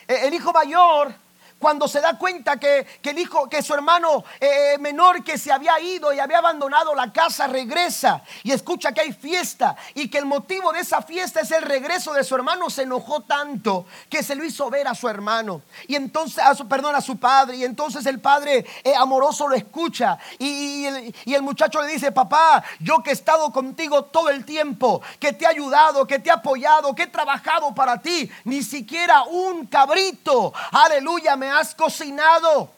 el 0.07 0.33
hijo 0.33 0.51
mayor 0.51 1.13
cuando 1.61 1.87
se 1.87 2.01
da 2.01 2.17
cuenta 2.17 2.57
que, 2.57 2.85
que, 3.01 3.15
que 3.49 3.61
su 3.61 3.73
hermano 3.73 4.23
eh, 4.39 4.77
menor 4.79 5.23
que 5.23 5.37
se 5.37 5.51
había 5.51 5.79
ido 5.79 6.11
y 6.11 6.19
había 6.19 6.39
abandonado 6.39 6.95
la 6.95 7.13
casa 7.13 7.47
regresa 7.47 8.23
y 8.43 8.51
escucha 8.51 8.91
que 8.91 9.01
hay 9.01 9.13
fiesta 9.13 9.75
y 9.93 10.09
que 10.09 10.17
el 10.17 10.25
motivo 10.25 10.73
de 10.73 10.79
esa 10.79 11.03
fiesta 11.03 11.41
es 11.41 11.51
el 11.51 11.61
regreso 11.61 12.13
de 12.13 12.23
su 12.23 12.35
hermano, 12.35 12.69
se 12.69 12.81
enojó 12.81 13.21
tanto 13.21 13.85
que 14.09 14.23
se 14.23 14.35
lo 14.35 14.43
hizo 14.43 14.69
ver 14.71 14.87
a 14.87 14.95
su 14.95 15.07
hermano. 15.07 15.61
Y 15.87 15.95
entonces, 15.95 16.39
a 16.39 16.55
su, 16.55 16.67
perdón, 16.67 16.95
a 16.95 17.01
su 17.01 17.19
padre. 17.19 17.57
Y 17.57 17.63
entonces 17.63 18.05
el 18.07 18.19
padre 18.19 18.65
eh, 18.83 18.93
amoroso 18.95 19.47
lo 19.47 19.55
escucha 19.55 20.17
y, 20.39 20.85
el, 20.85 21.15
y 21.25 21.35
el 21.35 21.43
muchacho 21.43 21.81
le 21.81 21.89
dice, 21.89 22.11
papá, 22.11 22.63
yo 22.79 23.03
que 23.03 23.11
he 23.11 23.13
estado 23.13 23.51
contigo 23.51 24.05
todo 24.05 24.29
el 24.29 24.45
tiempo, 24.45 25.01
que 25.19 25.33
te 25.33 25.45
he 25.45 25.47
ayudado, 25.47 26.07
que 26.07 26.17
te 26.17 26.29
he 26.29 26.31
apoyado, 26.31 26.95
que 26.95 27.03
he 27.03 27.07
trabajado 27.07 27.75
para 27.75 28.01
ti, 28.01 28.31
ni 28.45 28.63
siquiera 28.63 29.23
un 29.23 29.67
cabrito, 29.67 30.53
aleluya, 30.71 31.35
me 31.35 31.50
has 31.51 31.75
cocinado. 31.75 32.71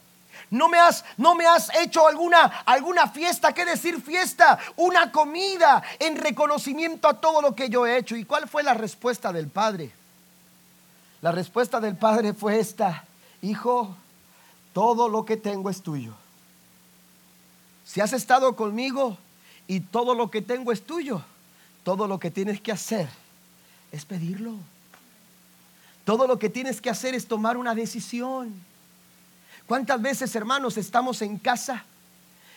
No 0.49 0.69
me 0.69 0.77
has, 0.77 1.03
no 1.17 1.35
me 1.35 1.47
has 1.47 1.73
hecho 1.75 2.07
alguna, 2.07 2.45
alguna 2.65 3.07
fiesta, 3.07 3.53
¿qué 3.53 3.65
decir 3.65 4.01
fiesta? 4.01 4.59
Una 4.75 5.11
comida 5.11 5.81
en 5.99 6.15
reconocimiento 6.15 7.07
a 7.07 7.19
todo 7.19 7.41
lo 7.41 7.55
que 7.55 7.69
yo 7.69 7.87
he 7.87 7.97
hecho. 7.97 8.15
¿Y 8.15 8.25
cuál 8.25 8.47
fue 8.47 8.61
la 8.61 8.73
respuesta 8.73 9.33
del 9.33 9.47
padre? 9.47 9.91
La 11.21 11.31
respuesta 11.31 11.79
del 11.79 11.95
padre 11.95 12.33
fue 12.33 12.59
esta, 12.59 13.05
hijo, 13.41 13.95
todo 14.73 15.07
lo 15.07 15.25
que 15.25 15.37
tengo 15.37 15.69
es 15.69 15.81
tuyo. 15.81 16.13
Si 17.85 18.01
has 18.01 18.13
estado 18.13 18.55
conmigo 18.55 19.17
y 19.67 19.79
todo 19.79 20.15
lo 20.15 20.29
que 20.29 20.41
tengo 20.41 20.71
es 20.71 20.85
tuyo, 20.85 21.23
todo 21.83 22.07
lo 22.07 22.19
que 22.19 22.29
tienes 22.29 22.59
que 22.59 22.71
hacer 22.71 23.07
es 23.91 24.05
pedirlo. 24.05 24.55
Todo 26.05 26.27
lo 26.27 26.37
que 26.37 26.49
tienes 26.49 26.81
que 26.81 26.89
hacer 26.89 27.15
es 27.15 27.27
tomar 27.27 27.57
una 27.57 27.73
decisión. 27.73 28.53
¿Cuántas 29.67 30.01
veces, 30.01 30.35
hermanos, 30.35 30.77
estamos 30.77 31.21
en 31.21 31.37
casa? 31.37 31.85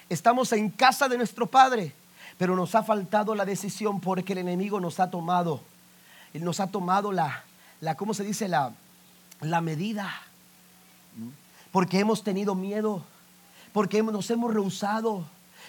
Estamos 0.09 0.53
en 0.53 0.71
casa 0.71 1.09
de 1.09 1.17
nuestro 1.17 1.47
Padre, 1.47 1.93
pero 2.39 2.57
nos 2.57 2.75
ha 2.75 2.83
faltado 2.83 3.35
la 3.35 3.45
decisión 3.45 4.01
porque 4.01 4.33
el 4.33 4.41
enemigo 4.41 4.81
nos 4.81 4.99
ha 5.01 5.11
tomado, 5.11 5.61
nos 6.35 6.61
ha 6.61 6.69
tomado 6.69 7.13
la, 7.13 7.45
la 7.81 7.95
¿cómo 7.97 8.15
se 8.15 8.25
dice? 8.25 8.49
La, 8.49 8.73
la 9.41 9.61
medida. 9.61 10.13
Porque 11.71 12.01
hemos 12.01 12.25
tenido 12.25 12.55
miedo, 12.55 13.05
porque 13.73 14.03
nos 14.03 14.31
hemos 14.31 14.53
rehusado, 14.53 15.25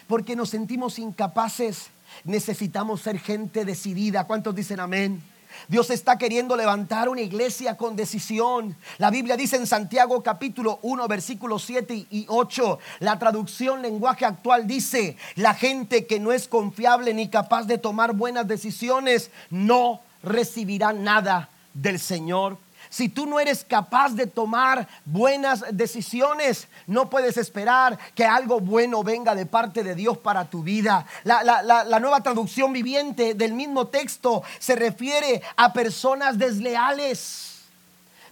porque 0.06 0.34
nos 0.34 0.50
sentimos 0.50 0.98
incapaces. 0.98 1.90
Necesitamos 2.24 3.02
ser 3.02 3.18
gente 3.18 3.64
decidida. 3.64 4.24
¿Cuántos 4.24 4.54
dicen 4.54 4.80
amén? 4.80 5.22
Dios 5.66 5.90
está 5.90 6.16
queriendo 6.18 6.56
levantar 6.56 7.08
una 7.08 7.20
iglesia 7.20 7.76
con 7.76 7.96
decisión. 7.96 8.76
La 8.98 9.10
Biblia 9.10 9.36
dice 9.36 9.56
en 9.56 9.66
Santiago 9.66 10.22
capítulo 10.22 10.78
1 10.82 11.08
versículos 11.08 11.64
7 11.64 12.06
y 12.10 12.26
8, 12.28 12.78
la 13.00 13.18
traducción 13.18 13.82
lenguaje 13.82 14.24
actual 14.24 14.66
dice, 14.66 15.16
la 15.34 15.54
gente 15.54 16.06
que 16.06 16.20
no 16.20 16.32
es 16.32 16.48
confiable 16.48 17.14
ni 17.14 17.28
capaz 17.28 17.64
de 17.64 17.78
tomar 17.78 18.12
buenas 18.14 18.46
decisiones 18.46 19.30
no 19.50 20.00
recibirá 20.22 20.92
nada 20.92 21.48
del 21.74 21.98
Señor. 21.98 22.58
Si 22.90 23.08
tú 23.08 23.26
no 23.26 23.38
eres 23.38 23.64
capaz 23.64 24.10
de 24.10 24.26
tomar 24.26 24.88
buenas 25.04 25.64
decisiones, 25.72 26.68
no 26.86 27.10
puedes 27.10 27.36
esperar 27.36 27.98
que 28.14 28.24
algo 28.24 28.60
bueno 28.60 29.02
venga 29.02 29.34
de 29.34 29.46
parte 29.46 29.84
de 29.84 29.94
Dios 29.94 30.18
para 30.18 30.44
tu 30.46 30.62
vida. 30.62 31.06
La, 31.24 31.42
la 31.42 32.00
nueva 32.00 32.22
traducción 32.22 32.72
viviente 32.72 33.34
del 33.34 33.52
mismo 33.52 33.88
texto 33.88 34.42
se 34.58 34.74
refiere 34.74 35.42
a 35.56 35.72
personas 35.72 36.38
desleales, 36.38 37.60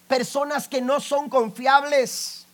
personas 0.08 0.68
que 0.68 0.80
no 0.80 1.00
son 1.00 1.28
confiables. 1.28 2.46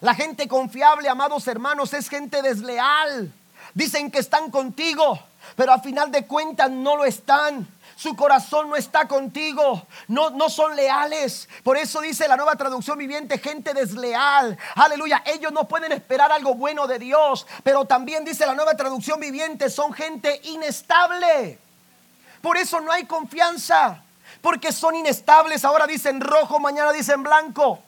La 0.00 0.14
gente 0.14 0.46
confiable, 0.46 1.08
amados 1.08 1.48
hermanos, 1.48 1.92
es 1.92 2.08
gente 2.08 2.40
desleal. 2.42 3.32
Dicen 3.74 4.10
que 4.10 4.18
están 4.18 4.50
contigo, 4.50 5.18
pero 5.56 5.72
a 5.72 5.80
final 5.80 6.10
de 6.10 6.26
cuentas 6.26 6.70
no 6.70 6.96
lo 6.96 7.04
están 7.04 7.66
su 7.98 8.14
corazón 8.14 8.68
no 8.70 8.76
está 8.76 9.08
contigo, 9.08 9.84
no, 10.06 10.30
no 10.30 10.48
son 10.48 10.76
leales. 10.76 11.48
Por 11.64 11.76
eso 11.76 12.00
dice 12.00 12.28
la 12.28 12.36
nueva 12.36 12.54
traducción 12.54 12.96
viviente, 12.96 13.38
gente 13.38 13.74
desleal. 13.74 14.56
Aleluya, 14.76 15.24
ellos 15.26 15.50
no 15.50 15.66
pueden 15.66 15.90
esperar 15.90 16.30
algo 16.30 16.54
bueno 16.54 16.86
de 16.86 17.00
Dios, 17.00 17.44
pero 17.64 17.86
también 17.86 18.24
dice 18.24 18.46
la 18.46 18.54
nueva 18.54 18.76
traducción 18.76 19.18
viviente, 19.18 19.68
son 19.68 19.92
gente 19.92 20.40
inestable. 20.44 21.58
Por 22.40 22.56
eso 22.56 22.80
no 22.80 22.92
hay 22.92 23.04
confianza, 23.04 24.00
porque 24.42 24.70
son 24.70 24.94
inestables. 24.94 25.64
Ahora 25.64 25.84
dicen 25.88 26.20
rojo, 26.20 26.60
mañana 26.60 26.92
dicen 26.92 27.24
blanco. 27.24 27.80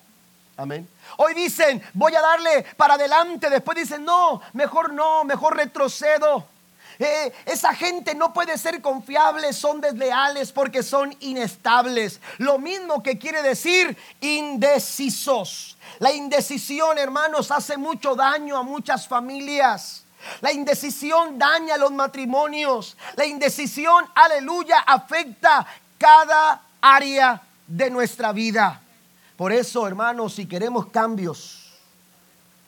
Amén. 0.56 0.88
Hoy 1.18 1.34
dicen, 1.34 1.80
voy 1.94 2.16
a 2.16 2.20
darle 2.20 2.66
para 2.76 2.94
adelante. 2.94 3.48
Después 3.48 3.78
dicen, 3.78 4.04
no, 4.04 4.42
mejor 4.54 4.92
no, 4.92 5.22
mejor 5.22 5.56
retrocedo. 5.56 6.48
Eh, 7.00 7.32
esa 7.46 7.74
gente 7.74 8.14
no 8.14 8.34
puede 8.34 8.58
ser 8.58 8.82
confiable, 8.82 9.54
son 9.54 9.80
desleales 9.80 10.52
porque 10.52 10.82
son 10.82 11.16
inestables. 11.20 12.20
Lo 12.36 12.58
mismo 12.58 13.02
que 13.02 13.18
quiere 13.18 13.40
decir 13.42 13.96
indecisos. 14.20 15.78
La 15.98 16.12
indecisión, 16.12 16.98
hermanos, 16.98 17.50
hace 17.50 17.78
mucho 17.78 18.14
daño 18.14 18.58
a 18.58 18.62
muchas 18.62 19.08
familias. 19.08 20.04
La 20.42 20.52
indecisión 20.52 21.38
daña 21.38 21.78
los 21.78 21.90
matrimonios. 21.90 22.98
La 23.16 23.24
indecisión, 23.24 24.04
aleluya, 24.14 24.80
afecta 24.80 25.66
cada 25.96 26.60
área 26.82 27.40
de 27.66 27.88
nuestra 27.88 28.30
vida. 28.32 28.82
Por 29.38 29.52
eso, 29.52 29.86
hermanos, 29.86 30.34
si 30.34 30.44
queremos 30.44 30.88
cambios 30.88 31.72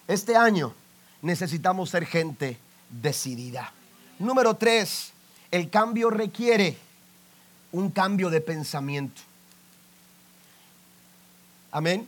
este 0.08 0.34
año, 0.36 0.72
necesitamos 1.20 1.90
ser 1.90 2.06
gente 2.06 2.58
decidida. 2.88 3.74
Número 4.22 4.54
tres, 4.54 5.12
el 5.50 5.68
cambio 5.68 6.08
requiere 6.08 6.78
un 7.72 7.90
cambio 7.90 8.30
de 8.30 8.40
pensamiento. 8.40 9.20
Amén. 11.72 12.06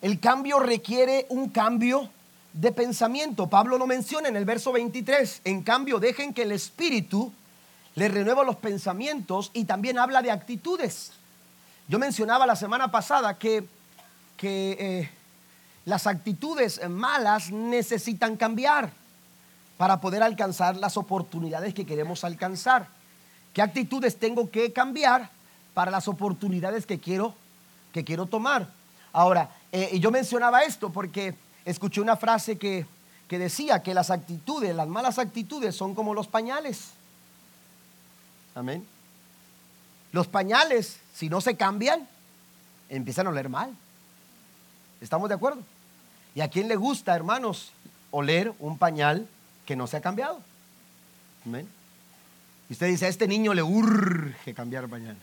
El 0.00 0.20
cambio 0.20 0.58
requiere 0.58 1.26
un 1.28 1.50
cambio 1.50 2.08
de 2.54 2.72
pensamiento. 2.72 3.46
Pablo 3.46 3.76
lo 3.76 3.86
menciona 3.86 4.28
en 4.28 4.36
el 4.36 4.46
verso 4.46 4.72
23. 4.72 5.42
En 5.44 5.62
cambio, 5.62 5.98
dejen 5.98 6.32
que 6.32 6.44
el 6.44 6.52
Espíritu 6.52 7.30
les 7.94 8.10
renueva 8.10 8.42
los 8.42 8.56
pensamientos 8.56 9.50
y 9.52 9.66
también 9.66 9.98
habla 9.98 10.22
de 10.22 10.30
actitudes. 10.30 11.12
Yo 11.88 11.98
mencionaba 11.98 12.46
la 12.46 12.56
semana 12.56 12.90
pasada 12.90 13.38
que, 13.38 13.66
que 14.38 14.76
eh, 14.80 15.10
las 15.84 16.06
actitudes 16.06 16.80
malas 16.88 17.50
necesitan 17.50 18.38
cambiar 18.38 19.03
para 19.76 20.00
poder 20.00 20.22
alcanzar 20.22 20.76
las 20.76 20.96
oportunidades 20.96 21.74
que 21.74 21.86
queremos 21.86 22.24
alcanzar. 22.24 22.88
¿Qué 23.52 23.62
actitudes 23.62 24.18
tengo 24.18 24.50
que 24.50 24.72
cambiar 24.72 25.30
para 25.74 25.90
las 25.90 26.08
oportunidades 26.08 26.86
que 26.86 26.98
quiero, 26.98 27.34
que 27.92 28.04
quiero 28.04 28.26
tomar? 28.26 28.68
Ahora, 29.12 29.50
eh, 29.72 29.98
yo 29.98 30.10
mencionaba 30.10 30.62
esto 30.62 30.90
porque 30.90 31.34
escuché 31.64 32.00
una 32.00 32.16
frase 32.16 32.58
que, 32.58 32.86
que 33.28 33.38
decía 33.38 33.82
que 33.82 33.94
las 33.94 34.10
actitudes, 34.10 34.74
las 34.74 34.88
malas 34.88 35.18
actitudes 35.18 35.74
son 35.74 35.94
como 35.94 36.14
los 36.14 36.28
pañales. 36.28 36.90
Amén. 38.54 38.86
Los 40.12 40.28
pañales, 40.28 40.98
si 41.14 41.28
no 41.28 41.40
se 41.40 41.56
cambian, 41.56 42.08
empiezan 42.88 43.26
a 43.26 43.30
oler 43.30 43.48
mal. 43.48 43.74
¿Estamos 45.00 45.28
de 45.28 45.34
acuerdo? 45.34 45.60
¿Y 46.34 46.40
a 46.40 46.48
quién 46.48 46.68
le 46.68 46.76
gusta, 46.76 47.14
hermanos, 47.14 47.72
oler 48.10 48.52
un 48.58 48.78
pañal 48.78 49.28
que 49.66 49.76
no 49.76 49.86
se 49.86 49.96
ha 49.96 50.00
cambiado. 50.00 50.40
Amén. 51.46 51.68
Y 52.68 52.72
usted 52.72 52.86
dice, 52.88 53.06
a 53.06 53.08
este 53.08 53.28
niño 53.28 53.54
le 53.54 53.62
urge 53.62 54.54
cambiar 54.54 54.88
mañana. 54.88 55.18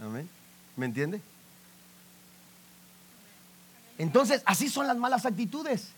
Amén. 0.00 0.28
¿Me 0.76 0.86
entiende? 0.86 1.20
Entonces, 3.98 4.42
así 4.46 4.68
son 4.68 4.86
las 4.86 4.96
malas 4.96 5.26
actitudes. 5.26 5.88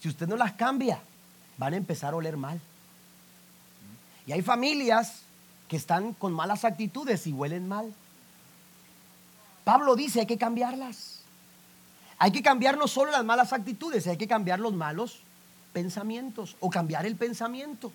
Si 0.00 0.08
usted 0.08 0.28
no 0.28 0.36
las 0.36 0.52
cambia, 0.52 1.00
van 1.56 1.72
a 1.72 1.76
empezar 1.76 2.12
a 2.12 2.16
oler 2.16 2.36
mal. 2.36 2.60
Y 4.26 4.32
hay 4.32 4.42
familias 4.42 5.22
que 5.68 5.76
están 5.76 6.12
con 6.12 6.32
malas 6.32 6.64
actitudes 6.64 7.26
y 7.26 7.32
huelen 7.32 7.66
mal. 7.66 7.92
Pablo 9.64 9.96
dice, 9.96 10.20
hay 10.20 10.26
que 10.26 10.36
cambiarlas. 10.36 11.20
Hay 12.18 12.30
que 12.30 12.42
cambiar 12.42 12.76
no 12.76 12.88
solo 12.88 13.10
las 13.10 13.24
malas 13.24 13.52
actitudes, 13.52 14.06
hay 14.06 14.16
que 14.16 14.28
cambiar 14.28 14.60
los 14.60 14.74
malos 14.74 15.20
pensamientos 15.76 16.56
o 16.60 16.70
cambiar 16.70 17.04
el 17.04 17.16
pensamiento. 17.16 17.92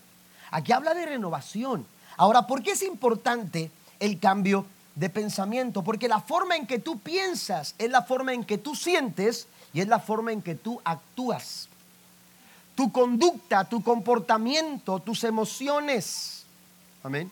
Aquí 0.52 0.72
habla 0.72 0.94
de 0.94 1.08
renovación. 1.08 1.88
Ahora, 2.16 2.46
¿por 2.46 2.62
qué 2.62 2.74
es 2.74 2.84
importante 2.84 3.72
el 4.00 4.20
cambio 4.20 4.68
de 4.94 5.10
pensamiento? 5.10 5.84
Porque 5.84 6.08
la 6.08 6.20
forma 6.20 6.56
en 6.56 6.68
que 6.68 6.78
tú 6.78 7.00
piensas 7.00 7.74
es 7.80 7.90
la 7.90 8.04
forma 8.04 8.36
en 8.36 8.44
que 8.44 8.60
tú 8.60 8.76
sientes 8.76 9.48
y 9.74 9.82
es 9.82 9.88
la 9.88 9.98
forma 9.98 10.32
en 10.32 10.44
que 10.44 10.54
tú 10.54 10.80
actúas. 10.84 11.70
Tu 12.76 12.92
conducta, 12.92 13.64
tu 13.64 13.82
comportamiento, 13.82 15.00
tus 15.00 15.24
emociones. 15.24 16.44
Amén. 17.02 17.32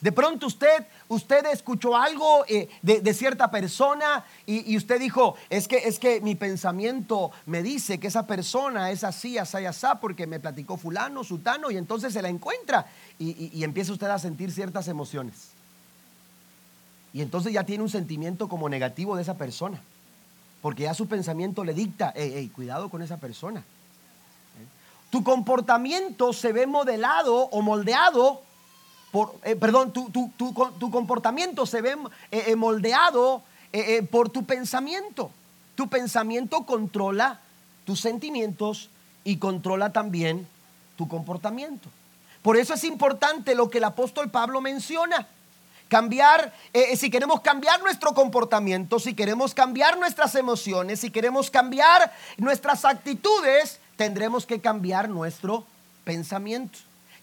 De 0.00 0.12
pronto 0.12 0.46
usted, 0.46 0.86
usted 1.08 1.46
escuchó 1.46 1.96
algo 1.96 2.44
eh, 2.46 2.68
de, 2.82 3.14
cierta 3.14 3.50
persona 3.50 4.24
y, 4.46 4.76
usted 4.76 5.00
dijo, 5.00 5.34
es 5.50 5.66
que, 5.66 5.78
es 5.78 5.98
que 5.98 6.20
mi 6.20 6.36
pensamiento 6.36 7.32
me 7.46 7.64
dice 7.64 7.98
que 7.98 8.06
esa 8.06 8.24
persona 8.24 8.92
es 8.92 9.02
así, 9.02 9.38
así, 9.38 9.66
así, 9.66 9.86
porque 10.00 10.28
me 10.28 10.38
platicó 10.38 10.76
fulano, 10.76 11.24
sutano, 11.24 11.72
y 11.72 11.76
entonces 11.76 12.12
se 12.12 12.22
la 12.22 12.28
encuentra 12.28 12.86
y, 13.18 13.64
empieza 13.64 13.92
usted 13.92 14.06
a 14.06 14.20
sentir 14.20 14.52
ciertas 14.52 14.86
emociones. 14.86 15.48
Y 17.12 17.20
entonces 17.20 17.52
ya 17.52 17.64
tiene 17.64 17.82
un 17.82 17.90
sentimiento 17.90 18.48
como 18.48 18.68
negativo 18.68 19.16
de 19.16 19.22
esa 19.22 19.34
persona, 19.34 19.80
porque 20.62 20.84
ya 20.84 20.94
su 20.94 21.08
pensamiento 21.08 21.64
le 21.64 21.74
dicta, 21.74 22.14
cuidado 22.54 22.88
con 22.88 23.02
esa 23.02 23.16
persona. 23.16 23.64
Tu 25.10 25.24
comportamiento 25.24 26.32
se 26.32 26.52
ve 26.52 26.66
modelado 26.66 27.34
o 27.34 27.62
moldeado 27.62 28.42
eh, 29.44 29.56
perdón, 29.56 29.92
tu, 29.92 30.10
tu, 30.10 30.90
comportamiento 30.90 31.64
se 31.66 31.80
ve 31.80 31.96
eh, 32.30 32.44
eh, 32.48 32.56
moldeado 32.56 33.42
por 34.10 34.30
tu 34.30 34.44
pensamiento. 34.44 35.30
Tu 35.74 35.88
pensamiento 35.88 36.64
controla 36.64 37.40
tus 37.84 38.00
sentimientos 38.00 38.88
y 39.24 39.36
controla 39.36 39.92
también 39.92 40.46
tu 40.96 41.06
comportamiento. 41.06 41.88
Por 42.42 42.56
eso 42.56 42.74
es 42.74 42.84
importante 42.84 43.54
lo 43.54 43.68
que 43.68 43.78
el 43.78 43.84
apóstol 43.84 44.30
Pablo 44.30 44.60
menciona. 44.60 45.26
Cambiar, 45.88 46.52
si 46.96 47.10
queremos 47.10 47.40
cambiar 47.40 47.80
nuestro 47.82 48.12
comportamiento, 48.14 48.98
si 48.98 49.14
queremos 49.14 49.54
cambiar 49.54 49.98
nuestras 49.98 50.34
emociones, 50.34 51.00
si 51.00 51.10
queremos 51.10 51.50
cambiar 51.50 52.12
nuestras 52.36 52.84
actitudes, 52.84 53.80
tendremos 53.96 54.44
que 54.46 54.60
cambiar 54.60 55.08
nuestro 55.08 55.64
pensamiento. 56.04 56.78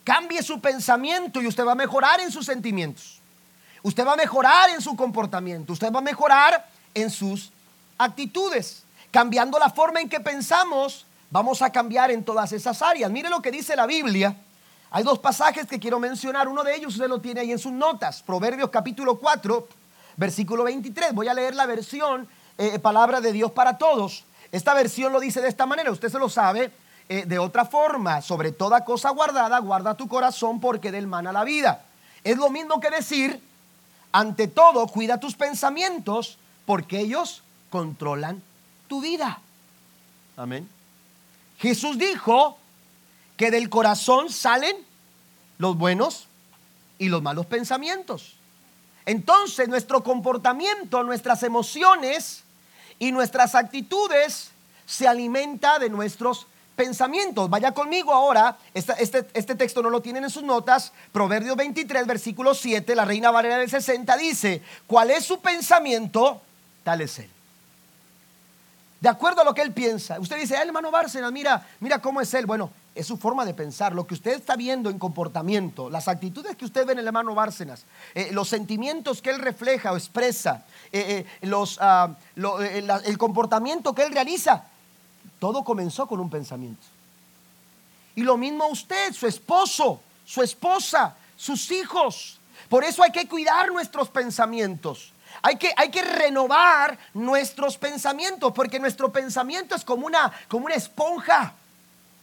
Cambie 0.05 0.43
su 0.43 0.61
pensamiento 0.61 1.41
y 1.41 1.47
usted 1.47 1.65
va 1.65 1.71
a 1.71 1.75
mejorar 1.75 2.19
en 2.19 2.31
sus 2.31 2.45
sentimientos. 2.45 3.19
Usted 3.81 4.05
va 4.05 4.13
a 4.13 4.15
mejorar 4.15 4.69
en 4.69 4.79
su 4.79 4.95
comportamiento. 4.95 5.73
Usted 5.73 5.91
va 5.91 5.97
a 5.97 6.03
mejorar 6.03 6.69
en 6.93 7.09
sus 7.09 7.51
actitudes. 7.97 8.83
Cambiando 9.09 9.57
la 9.57 9.71
forma 9.71 9.99
en 9.99 10.07
que 10.07 10.19
pensamos, 10.19 11.07
vamos 11.31 11.63
a 11.63 11.71
cambiar 11.71 12.11
en 12.11 12.23
todas 12.23 12.51
esas 12.51 12.83
áreas. 12.83 13.09
Mire 13.09 13.29
lo 13.29 13.41
que 13.41 13.49
dice 13.49 13.75
la 13.75 13.87
Biblia. 13.87 14.35
Hay 14.91 15.03
dos 15.03 15.17
pasajes 15.17 15.65
que 15.65 15.79
quiero 15.79 15.99
mencionar. 15.99 16.47
Uno 16.47 16.63
de 16.63 16.75
ellos 16.75 16.93
usted 16.93 17.09
lo 17.09 17.19
tiene 17.19 17.41
ahí 17.41 17.51
en 17.51 17.59
sus 17.59 17.71
notas. 17.71 18.21
Proverbios 18.21 18.69
capítulo 18.69 19.17
4, 19.17 19.67
versículo 20.17 20.63
23. 20.65 21.13
Voy 21.15 21.29
a 21.29 21.33
leer 21.33 21.55
la 21.55 21.65
versión, 21.65 22.27
eh, 22.59 22.77
palabra 22.77 23.21
de 23.21 23.31
Dios 23.31 23.51
para 23.53 23.79
todos. 23.79 24.23
Esta 24.51 24.75
versión 24.75 25.11
lo 25.11 25.19
dice 25.19 25.41
de 25.41 25.47
esta 25.47 25.65
manera. 25.65 25.89
Usted 25.91 26.09
se 26.09 26.19
lo 26.19 26.29
sabe. 26.29 26.71
Eh, 27.07 27.25
de 27.25 27.37
otra 27.37 27.65
forma, 27.65 28.21
sobre 28.21 28.51
toda 28.51 28.83
cosa 28.83 29.11
guardada, 29.11 29.59
guarda 29.59 29.95
tu 29.95 30.07
corazón 30.07 30.59
porque 30.59 30.91
del 30.91 31.13
a 31.13 31.21
la 31.21 31.43
vida. 31.43 31.85
Es 32.23 32.37
lo 32.37 32.49
mismo 32.49 32.79
que 32.79 32.89
decir, 32.89 33.39
ante 34.11 34.47
todo, 34.47 34.87
cuida 34.87 35.19
tus 35.19 35.35
pensamientos 35.35 36.37
porque 36.65 36.99
ellos 36.99 37.43
controlan 37.69 38.41
tu 38.87 39.01
vida. 39.01 39.39
Amén. 40.35 40.67
Jesús 41.59 41.97
dijo 41.97 42.57
que 43.37 43.51
del 43.51 43.69
corazón 43.69 44.31
salen 44.31 44.75
los 45.59 45.77
buenos 45.77 46.27
y 46.97 47.09
los 47.09 47.21
malos 47.21 47.45
pensamientos. 47.45 48.33
Entonces 49.05 49.67
nuestro 49.67 50.03
comportamiento, 50.03 51.03
nuestras 51.03 51.43
emociones 51.43 52.43
y 52.97 53.11
nuestras 53.11 53.53
actitudes 53.53 54.49
se 54.85 55.07
alimenta 55.07 55.77
de 55.77 55.89
nuestros 55.89 56.47
pensamientos. 56.75 57.49
Vaya 57.49 57.71
conmigo 57.71 58.13
ahora, 58.13 58.57
este, 58.73 59.25
este, 59.33 59.55
texto 59.55 59.81
no 59.81 59.89
lo 59.89 60.01
tienen 60.01 60.23
en 60.23 60.29
sus 60.29 60.43
notas, 60.43 60.91
Proverbios 61.11 61.55
23, 61.55 62.05
versículo 62.05 62.53
7, 62.53 62.95
la 62.95 63.05
Reina 63.05 63.31
Valera 63.31 63.57
del 63.57 63.69
60 63.69 64.17
dice, 64.17 64.61
¿cuál 64.87 65.11
es 65.11 65.25
su 65.25 65.39
pensamiento? 65.39 66.41
Tal 66.83 67.01
es 67.01 67.19
él. 67.19 67.29
De 68.99 69.09
acuerdo 69.09 69.41
a 69.41 69.43
lo 69.43 69.53
que 69.53 69.61
él 69.61 69.71
piensa. 69.71 70.19
Usted 70.19 70.37
dice, 70.39 70.55
hermano 70.55 70.89
Bárcenas, 70.89 71.31
mira, 71.31 71.67
mira 71.79 71.99
cómo 71.99 72.21
es 72.21 72.33
él. 72.33 72.45
Bueno, 72.45 72.71
es 72.95 73.05
su 73.05 73.17
forma 73.17 73.45
de 73.45 73.53
pensar, 73.53 73.93
lo 73.93 74.07
que 74.07 74.13
usted 74.13 74.31
está 74.31 74.55
viendo 74.55 74.89
en 74.89 74.97
comportamiento, 74.97 75.89
las 75.89 76.07
actitudes 76.07 76.55
que 76.55 76.65
usted 76.65 76.85
ve 76.85 76.93
en 76.93 76.99
el 76.99 77.07
hermano 77.07 77.35
Bárcenas, 77.35 77.83
eh, 78.15 78.29
los 78.31 78.47
sentimientos 78.47 79.21
que 79.21 79.29
él 79.31 79.39
refleja 79.39 79.91
o 79.91 79.97
expresa, 79.97 80.63
eh, 80.93 81.25
eh, 81.41 81.45
los, 81.45 81.77
ah, 81.81 82.15
el 82.35 83.17
comportamiento 83.17 83.93
que 83.93 84.03
él 84.03 84.13
realiza, 84.13 84.63
todo 85.39 85.63
comenzó 85.63 86.07
con 86.07 86.19
un 86.19 86.29
pensamiento. 86.29 86.83
Y 88.15 88.23
lo 88.23 88.37
mismo 88.37 88.67
usted, 88.67 89.13
su 89.13 89.27
esposo, 89.27 90.01
su 90.25 90.41
esposa, 90.41 91.15
sus 91.35 91.69
hijos. 91.71 92.39
Por 92.69 92.83
eso 92.83 93.03
hay 93.03 93.11
que 93.11 93.27
cuidar 93.27 93.71
nuestros 93.71 94.09
pensamientos. 94.09 95.11
Hay 95.41 95.57
que, 95.57 95.73
hay 95.75 95.91
que 95.91 96.01
renovar 96.01 96.97
nuestros 97.13 97.77
pensamientos, 97.77 98.53
porque 98.53 98.79
nuestro 98.79 99.11
pensamiento 99.11 99.75
es 99.75 99.83
como 99.83 100.07
una, 100.07 100.31
como 100.47 100.65
una 100.65 100.75
esponja. 100.75 101.53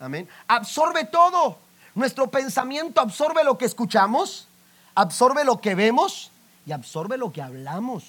Amén. 0.01 0.29
Absorbe 0.49 1.05
todo. 1.05 1.59
Nuestro 1.95 2.31
pensamiento 2.31 3.01
absorbe 3.01 3.45
lo 3.45 3.59
que 3.59 3.67
escuchamos, 3.67 4.49
absorbe 4.95 5.45
lo 5.45 5.61
que 5.61 5.75
vemos 5.75 6.31
y 6.65 6.73
absorbe 6.73 7.19
lo 7.19 7.33
que 7.33 7.43
hablamos. 7.43 8.05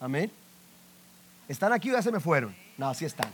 Amén. 0.00 0.30
¿Están 1.48 1.72
aquí 1.72 1.90
o 1.90 1.94
ya 1.94 2.02
se 2.02 2.10
me 2.10 2.18
fueron? 2.18 2.65
No, 2.78 2.88
así 2.88 3.04
están. 3.04 3.32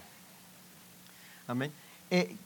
Amén. 1.47 1.72
Eh, 2.11 2.36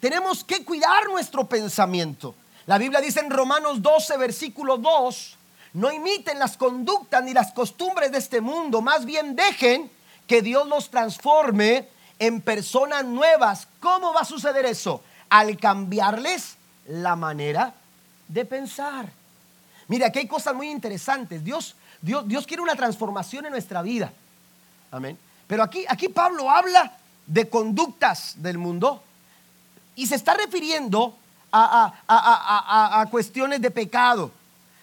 tenemos 0.00 0.42
que 0.44 0.64
cuidar 0.64 1.08
nuestro 1.08 1.46
pensamiento. 1.46 2.34
La 2.66 2.78
Biblia 2.78 3.00
dice 3.00 3.20
en 3.20 3.30
Romanos 3.30 3.82
12, 3.82 4.16
versículo 4.16 4.76
2, 4.78 5.36
no 5.74 5.92
imiten 5.92 6.38
las 6.38 6.56
conductas 6.56 7.22
ni 7.22 7.32
las 7.32 7.52
costumbres 7.52 8.10
de 8.10 8.18
este 8.18 8.40
mundo, 8.40 8.80
más 8.80 9.04
bien 9.04 9.36
dejen 9.36 9.90
que 10.26 10.42
Dios 10.42 10.66
los 10.66 10.90
transforme 10.90 11.88
en 12.18 12.40
personas 12.40 13.04
nuevas. 13.04 13.68
¿Cómo 13.80 14.12
va 14.12 14.20
a 14.20 14.24
suceder 14.24 14.64
eso? 14.66 15.02
Al 15.28 15.56
cambiarles 15.58 16.56
la 16.86 17.16
manera 17.16 17.74
de 18.28 18.44
pensar. 18.44 19.10
Mira, 19.88 20.08
aquí 20.08 20.20
hay 20.20 20.28
cosas 20.28 20.54
muy 20.54 20.70
interesantes. 20.70 21.42
Dios, 21.44 21.74
Dios, 22.00 22.26
Dios 22.28 22.46
quiere 22.46 22.62
una 22.62 22.76
transformación 22.76 23.46
en 23.46 23.52
nuestra 23.52 23.82
vida. 23.82 24.12
Amén. 24.90 25.18
Pero 25.50 25.64
aquí, 25.64 25.84
aquí 25.88 26.08
Pablo 26.08 26.48
habla 26.48 26.92
de 27.26 27.48
conductas 27.48 28.34
del 28.36 28.56
mundo 28.56 29.02
y 29.96 30.06
se 30.06 30.14
está 30.14 30.34
refiriendo 30.34 31.18
a, 31.50 33.04
cuestiones 33.10 33.60
de 33.60 33.72
pecado. 33.72 34.30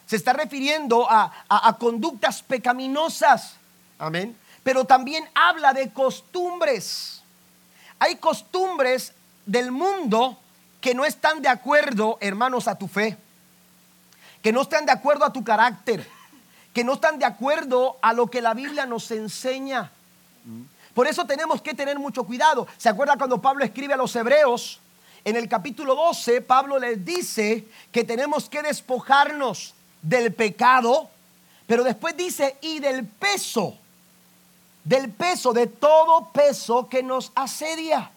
Se 0.04 0.16
está 0.16 0.34
refiriendo 0.34 1.06
a, 1.08 1.74
conductas 1.80 2.42
pecaminosas. 2.42 3.54
Amén. 3.98 4.36
Pero 4.62 4.84
también 4.84 5.26
habla 5.34 5.72
de 5.72 5.90
costumbres. 5.90 7.22
Hay 7.98 8.16
costumbres 8.16 9.14
del 9.46 9.72
mundo 9.72 10.36
que 10.82 10.94
no 10.94 11.06
están 11.06 11.40
de 11.40 11.48
acuerdo, 11.48 12.18
hermanos, 12.20 12.68
a 12.68 12.74
tu 12.74 12.88
fe. 12.88 13.16
Que 14.42 14.52
no 14.52 14.60
están 14.60 14.84
de 14.84 14.92
acuerdo 14.92 15.24
a 15.24 15.32
tu 15.32 15.42
carácter. 15.42 16.06
Que 16.74 16.84
no 16.84 16.92
están 16.92 17.18
de 17.18 17.24
acuerdo 17.24 17.96
a 18.02 18.12
lo 18.12 18.26
que 18.26 18.42
la 18.42 18.52
Biblia 18.52 18.84
nos 18.84 19.10
enseña. 19.12 19.92
Por 20.94 21.06
eso 21.06 21.24
tenemos 21.26 21.62
que 21.62 21.74
tener 21.74 21.98
mucho 21.98 22.24
cuidado. 22.24 22.66
¿Se 22.76 22.88
acuerda 22.88 23.16
cuando 23.16 23.40
Pablo 23.40 23.64
escribe 23.64 23.94
a 23.94 23.96
los 23.96 24.14
hebreos? 24.16 24.80
En 25.24 25.36
el 25.36 25.48
capítulo 25.48 25.94
12, 25.94 26.40
Pablo 26.40 26.78
les 26.78 27.04
dice 27.04 27.66
que 27.92 28.04
tenemos 28.04 28.48
que 28.48 28.62
despojarnos 28.62 29.74
del 30.00 30.32
pecado, 30.32 31.10
pero 31.66 31.84
después 31.84 32.16
dice, 32.16 32.56
y 32.62 32.78
del 32.78 33.06
peso, 33.06 33.76
del 34.84 35.10
peso, 35.10 35.52
de 35.52 35.66
todo 35.66 36.30
peso 36.32 36.88
que 36.88 37.02
nos 37.02 37.30
asedia. 37.34 38.10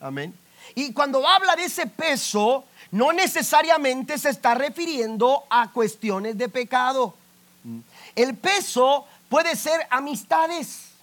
Amén. 0.00 0.34
Y 0.74 0.92
cuando 0.92 1.26
habla 1.26 1.54
de 1.54 1.64
ese 1.64 1.86
peso, 1.86 2.64
no 2.90 3.12
necesariamente 3.12 4.18
se 4.18 4.30
está 4.30 4.54
refiriendo 4.54 5.44
a 5.48 5.70
cuestiones 5.70 6.36
de 6.36 6.48
pecado. 6.48 7.14
El 8.14 8.34
peso 8.36 9.06
puede 9.28 9.56
ser 9.56 9.86
amistades. 9.90 10.95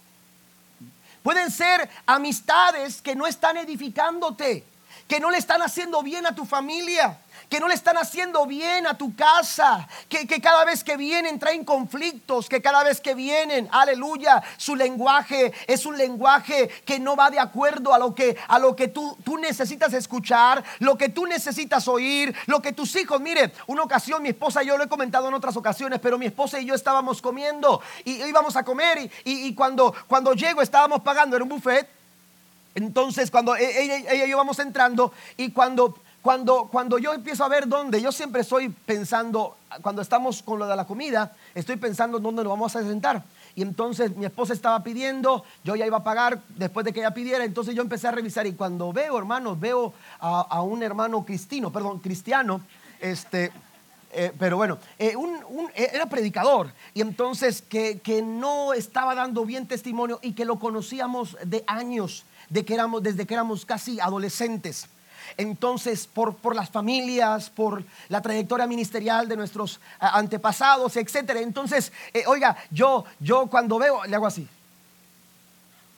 Pueden 1.24 1.50
ser 1.50 1.88
amistades 2.04 3.00
que 3.00 3.16
no 3.16 3.26
están 3.26 3.56
edificándote, 3.56 4.62
que 5.08 5.20
no 5.20 5.30
le 5.30 5.38
están 5.38 5.62
haciendo 5.62 6.02
bien 6.02 6.26
a 6.26 6.34
tu 6.34 6.44
familia 6.44 7.18
que 7.48 7.60
no 7.60 7.68
le 7.68 7.74
están 7.74 7.96
haciendo 7.96 8.46
bien 8.46 8.86
a 8.86 8.96
tu 8.96 9.14
casa, 9.14 9.88
que, 10.08 10.26
cada 10.40 10.64
vez 10.64 10.82
que 10.82 10.96
vienen 10.96 11.38
traen 11.38 11.64
conflictos, 11.64 12.48
que 12.48 12.60
cada 12.60 12.82
vez 12.84 13.00
que 13.00 13.14
vienen, 13.14 13.68
aleluya, 13.70 14.42
su 14.56 14.76
lenguaje 14.76 15.52
es 15.66 15.86
un 15.86 15.96
lenguaje 15.96 16.68
que 16.84 16.98
no 16.98 17.16
va 17.16 17.30
de 17.30 17.38
acuerdo 17.38 17.94
a 17.94 17.98
lo 17.98 18.14
que, 18.14 18.36
a 18.48 18.58
lo 18.58 18.74
que 18.74 18.88
tú, 18.88 19.16
tú 19.24 19.38
necesitas 19.38 19.92
escuchar, 19.92 20.64
lo 20.78 20.96
que 20.96 21.08
tú 21.08 21.26
necesitas 21.26 21.88
oír, 21.88 22.34
lo 22.46 22.60
que 22.60 22.72
tus 22.72 22.94
hijos, 22.96 23.20
mire, 23.20 23.52
una 23.66 23.82
ocasión 23.82 24.22
mi 24.22 24.30
esposa, 24.30 24.62
yo 24.62 24.76
lo 24.76 24.84
he 24.84 24.88
comentado 24.88 25.28
en 25.28 25.34
otras 25.34 25.56
ocasiones, 25.56 26.00
pero 26.00 26.18
mi 26.18 26.26
esposa 26.26 26.58
y 26.58 26.64
yo 26.64 26.74
estábamos 26.74 27.20
comiendo 27.20 27.80
y 28.04 28.22
íbamos 28.22 28.56
a 28.56 28.64
comer 28.64 29.10
y, 29.24 29.54
cuando, 29.54 29.94
cuando 30.06 30.32
llego 30.34 30.62
estábamos 30.62 31.02
pagando, 31.02 31.36
era 31.36 31.42
un 31.42 31.48
buffet. 31.48 31.88
Entonces, 32.74 33.30
cuando 33.30 33.54
e, 33.54 33.82
ella, 33.82 34.12
ella, 34.12 34.26
y 34.26 34.30
yo 34.30 34.36
vamos 34.36 34.58
entrando 34.58 35.12
y 35.36 35.52
cuando 35.52 35.96
cuando, 36.24 36.68
cuando 36.72 36.96
yo 36.96 37.12
empiezo 37.12 37.44
a 37.44 37.48
ver 37.48 37.68
dónde, 37.68 38.00
yo 38.00 38.10
siempre 38.10 38.40
estoy 38.40 38.70
pensando, 38.70 39.58
cuando 39.82 40.00
estamos 40.00 40.42
con 40.42 40.58
lo 40.58 40.66
de 40.66 40.74
la 40.74 40.86
comida, 40.86 41.32
estoy 41.54 41.76
pensando 41.76 42.18
dónde 42.18 42.42
nos 42.42 42.50
vamos 42.50 42.74
a 42.74 42.82
sentar. 42.82 43.22
Y 43.54 43.60
entonces 43.60 44.16
mi 44.16 44.24
esposa 44.24 44.54
estaba 44.54 44.82
pidiendo, 44.82 45.44
yo 45.64 45.76
ya 45.76 45.86
iba 45.86 45.98
a 45.98 46.02
pagar 46.02 46.40
después 46.56 46.86
de 46.86 46.94
que 46.94 47.00
ella 47.00 47.12
pidiera, 47.12 47.44
entonces 47.44 47.74
yo 47.74 47.82
empecé 47.82 48.08
a 48.08 48.10
revisar 48.10 48.46
y 48.46 48.54
cuando 48.54 48.90
veo, 48.90 49.18
hermanos, 49.18 49.60
veo 49.60 49.92
a, 50.18 50.62
un 50.62 50.82
hermano 50.82 51.26
cristino, 51.26 51.70
perdón, 51.70 51.98
cristiano, 51.98 52.62
este, 53.00 53.52
eh, 54.10 54.32
pero 54.38 54.56
bueno, 54.56 54.78
eh, 54.98 55.14
eh, 55.74 55.90
era 55.92 56.06
predicador 56.06 56.72
y 56.94 57.02
entonces 57.02 57.60
que, 57.60 57.98
que, 57.98 58.22
no 58.22 58.72
estaba 58.72 59.14
dando 59.14 59.44
bien 59.44 59.66
testimonio 59.66 60.20
y 60.22 60.32
que 60.32 60.46
lo 60.46 60.58
conocíamos 60.58 61.36
de 61.44 61.64
años, 61.66 62.24
de 62.48 62.64
que 62.64 62.72
éramos, 62.72 63.02
desde 63.02 63.26
que 63.26 63.34
éramos 63.34 63.66
casi 63.66 64.00
adolescentes 64.00 64.88
entonces 65.36 66.06
por, 66.06 66.36
por 66.36 66.54
las 66.54 66.70
familias, 66.70 67.50
por 67.50 67.84
la 68.08 68.20
trayectoria 68.22 68.66
ministerial 68.66 69.28
de 69.28 69.36
nuestros 69.36 69.80
antepasados, 69.98 70.96
etcétera. 70.96 71.40
Entonces, 71.40 71.92
eh, 72.12 72.24
oiga, 72.26 72.56
yo, 72.70 73.04
yo 73.20 73.46
cuando 73.46 73.78
veo, 73.78 74.04
le 74.04 74.16
hago 74.16 74.26
así. 74.26 74.48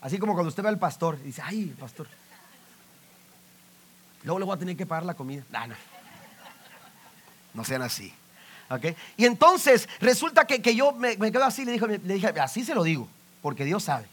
Así 0.01 0.19
como 0.19 0.35
cuando 0.35 0.49
usted 0.49 0.63
ve 0.63 0.69
al 0.69 0.79
pastor 0.79 1.19
y 1.23 1.27
dice, 1.27 1.43
ay, 1.45 1.75
pastor. 1.79 2.07
Luego 4.23 4.39
le 4.39 4.45
voy 4.45 4.55
a 4.55 4.59
tener 4.59 4.77
que 4.77 4.87
pagar 4.87 5.05
la 5.05 5.15
comida. 5.15 5.43
no. 5.67 5.75
no 7.55 7.65
sean 7.65 7.83
así. 7.83 8.13
¿Okay? 8.69 8.97
Y 9.17 9.27
entonces 9.27 9.89
resulta 10.01 10.45
que, 10.45 10.61
que 10.61 10.75
yo 10.75 10.93
me, 10.93 11.17
quedo 11.17 11.45
así, 11.45 11.65
le 11.65 11.73
dije, 11.73 11.87
le 11.87 12.15
dije, 12.15 12.29
así 12.41 12.65
se 12.65 12.75
lo 12.75 12.83
digo, 12.83 13.09
porque 13.43 13.65
Dios 13.65 13.85
sabe. 13.85 14.07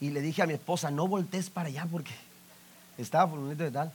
Y 0.00 0.10
le 0.10 0.22
dije 0.22 0.42
a 0.42 0.46
mi 0.46 0.54
esposa, 0.54 0.90
no 0.90 1.06
voltees 1.06 1.50
para 1.50 1.68
allá 1.68 1.86
porque 1.90 2.12
estaba 2.96 3.24
bonito 3.24 3.62
de 3.62 3.70
tal. 3.70 3.92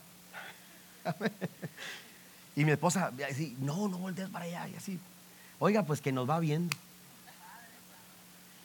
Y 2.56 2.66
mi 2.66 2.72
esposa, 2.72 3.12
así, 3.30 3.56
no, 3.60 3.88
no 3.88 3.97
voltees 3.97 4.30
para 4.30 4.45
allá. 4.45 4.68
Y 4.70 4.76
así, 4.76 4.99
oiga, 5.60 5.84
pues 5.84 6.01
que 6.01 6.12
nos 6.12 6.30
va 6.30 6.39
viendo. 6.39 6.76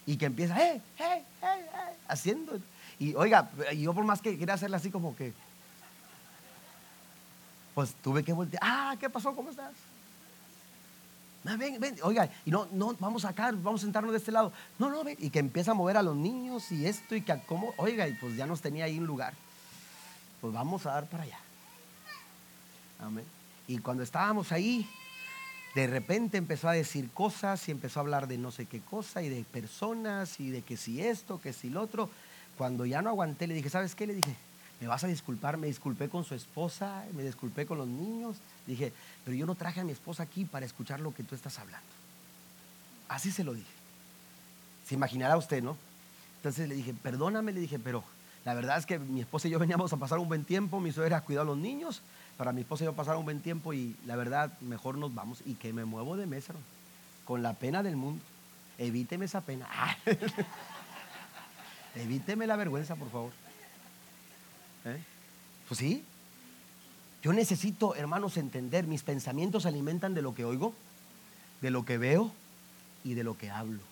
Y 0.06 0.16
que 0.16 0.26
empieza, 0.26 0.60
eh, 0.60 0.80
eh, 0.98 1.24
eh, 1.42 1.66
haciendo. 2.08 2.58
Y 2.98 3.14
oiga, 3.14 3.50
yo 3.76 3.94
por 3.94 4.04
más 4.04 4.20
que 4.20 4.36
quería 4.38 4.54
hacerle 4.54 4.76
así 4.76 4.90
como 4.90 5.14
que, 5.16 5.32
pues 7.74 7.94
tuve 8.02 8.24
que 8.24 8.32
voltear. 8.32 8.62
Ah, 8.64 8.96
¿qué 8.98 9.08
pasó? 9.08 9.34
¿Cómo 9.34 9.50
estás? 9.50 9.72
Ven, 11.42 11.80
ven, 11.80 11.96
oiga, 12.02 12.28
y 12.44 12.50
no, 12.50 12.68
no, 12.72 12.94
vamos 12.98 13.24
acá, 13.24 13.50
vamos 13.50 13.80
a 13.80 13.84
sentarnos 13.84 14.12
de 14.12 14.18
este 14.18 14.30
lado. 14.30 14.52
No, 14.78 14.90
no, 14.90 15.02
ven. 15.02 15.16
Y 15.18 15.30
que 15.30 15.38
empieza 15.38 15.70
a 15.70 15.74
mover 15.74 15.96
a 15.96 16.02
los 16.02 16.14
niños 16.14 16.70
y 16.70 16.84
esto 16.84 17.14
y 17.14 17.22
que 17.22 17.38
como, 17.46 17.72
oiga, 17.78 18.06
y 18.06 18.12
pues 18.14 18.36
ya 18.36 18.44
nos 18.46 18.60
tenía 18.60 18.84
ahí 18.84 18.98
un 18.98 19.06
lugar. 19.06 19.32
Pues 20.40 20.52
vamos 20.52 20.84
a 20.86 20.92
dar 20.92 21.06
para 21.06 21.22
allá. 21.22 21.38
Y 23.66 23.78
cuando 23.78 24.02
estábamos 24.02 24.52
ahí, 24.52 24.88
de 25.74 25.86
repente 25.86 26.38
empezó 26.38 26.68
a 26.68 26.72
decir 26.72 27.10
cosas 27.10 27.68
y 27.68 27.70
empezó 27.70 28.00
a 28.00 28.02
hablar 28.02 28.26
de 28.26 28.38
no 28.38 28.50
sé 28.50 28.66
qué 28.66 28.80
cosa 28.80 29.22
y 29.22 29.28
de 29.28 29.44
personas 29.44 30.40
y 30.40 30.50
de 30.50 30.62
que 30.62 30.76
si 30.76 31.00
esto, 31.00 31.40
que 31.40 31.52
si 31.52 31.70
lo 31.70 31.82
otro. 31.82 32.10
Cuando 32.58 32.84
ya 32.84 33.00
no 33.00 33.10
aguanté, 33.10 33.46
le 33.46 33.54
dije, 33.54 33.70
¿sabes 33.70 33.94
qué? 33.94 34.06
Le 34.06 34.14
dije, 34.14 34.34
me 34.80 34.86
vas 34.86 35.04
a 35.04 35.06
disculpar, 35.06 35.56
me 35.56 35.66
disculpé 35.66 36.08
con 36.08 36.24
su 36.24 36.34
esposa, 36.34 37.04
me 37.14 37.22
disculpé 37.22 37.66
con 37.66 37.78
los 37.78 37.86
niños. 37.86 38.36
Dije, 38.66 38.92
pero 39.24 39.36
yo 39.36 39.46
no 39.46 39.54
traje 39.54 39.80
a 39.80 39.84
mi 39.84 39.92
esposa 39.92 40.22
aquí 40.22 40.44
para 40.44 40.66
escuchar 40.66 41.00
lo 41.00 41.14
que 41.14 41.22
tú 41.22 41.34
estás 41.34 41.58
hablando. 41.58 41.86
Así 43.08 43.30
se 43.30 43.44
lo 43.44 43.54
dije. 43.54 43.70
Se 44.86 44.94
imaginará 44.94 45.36
usted, 45.36 45.62
¿no? 45.62 45.76
Entonces 46.36 46.68
le 46.68 46.74
dije, 46.74 46.94
perdóname, 46.94 47.52
le 47.52 47.60
dije, 47.60 47.78
pero 47.78 48.02
la 48.44 48.54
verdad 48.54 48.78
es 48.78 48.86
que 48.86 48.98
mi 48.98 49.20
esposa 49.20 49.48
y 49.48 49.50
yo 49.50 49.58
veníamos 49.58 49.92
a 49.92 49.98
pasar 49.98 50.18
un 50.18 50.28
buen 50.28 50.44
tiempo, 50.44 50.80
mi 50.80 50.90
suegra 50.90 51.20
cuidó 51.20 51.42
a 51.42 51.44
los 51.44 51.58
niños, 51.58 52.02
para 52.40 52.54
mi 52.54 52.62
esposa 52.62 52.84
y 52.84 52.86
yo 52.86 52.94
pasar 52.94 53.18
un 53.18 53.26
buen 53.26 53.40
tiempo 53.40 53.74
y 53.74 53.94
la 54.06 54.16
verdad, 54.16 54.58
mejor 54.62 54.96
nos 54.96 55.14
vamos 55.14 55.42
y 55.44 55.56
que 55.56 55.74
me 55.74 55.84
muevo 55.84 56.16
de 56.16 56.24
mesa, 56.24 56.54
con 57.26 57.42
la 57.42 57.52
pena 57.52 57.82
del 57.82 57.96
mundo. 57.96 58.24
Evíteme 58.78 59.26
esa 59.26 59.42
pena. 59.42 59.68
Evíteme 61.94 62.46
la 62.46 62.56
vergüenza, 62.56 62.96
por 62.96 63.10
favor. 63.10 63.32
¿Eh? 64.86 65.02
Pues 65.68 65.80
sí. 65.80 66.02
Yo 67.22 67.34
necesito, 67.34 67.94
hermanos, 67.94 68.38
entender, 68.38 68.86
mis 68.86 69.02
pensamientos 69.02 69.64
se 69.64 69.68
alimentan 69.68 70.14
de 70.14 70.22
lo 70.22 70.34
que 70.34 70.46
oigo, 70.46 70.72
de 71.60 71.70
lo 71.70 71.84
que 71.84 71.98
veo 71.98 72.32
y 73.04 73.12
de 73.12 73.22
lo 73.22 73.36
que 73.36 73.50
hablo. 73.50 73.82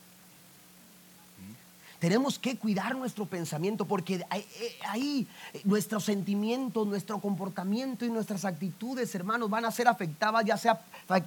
Tenemos 1.98 2.38
que 2.38 2.56
cuidar 2.56 2.94
nuestro 2.94 3.26
pensamiento 3.26 3.84
porque 3.84 4.24
ahí 4.88 5.26
eh, 5.52 5.60
nuestros 5.64 6.04
sentimientos, 6.04 6.86
nuestro 6.86 7.20
comportamiento 7.20 8.04
y 8.04 8.10
nuestras 8.10 8.44
actitudes, 8.44 9.12
hermanos, 9.14 9.50
van 9.50 9.64
a 9.64 9.70
ser 9.70 9.88
afectadas, 9.88 10.44
ya 10.44 10.56
sea 10.56 10.80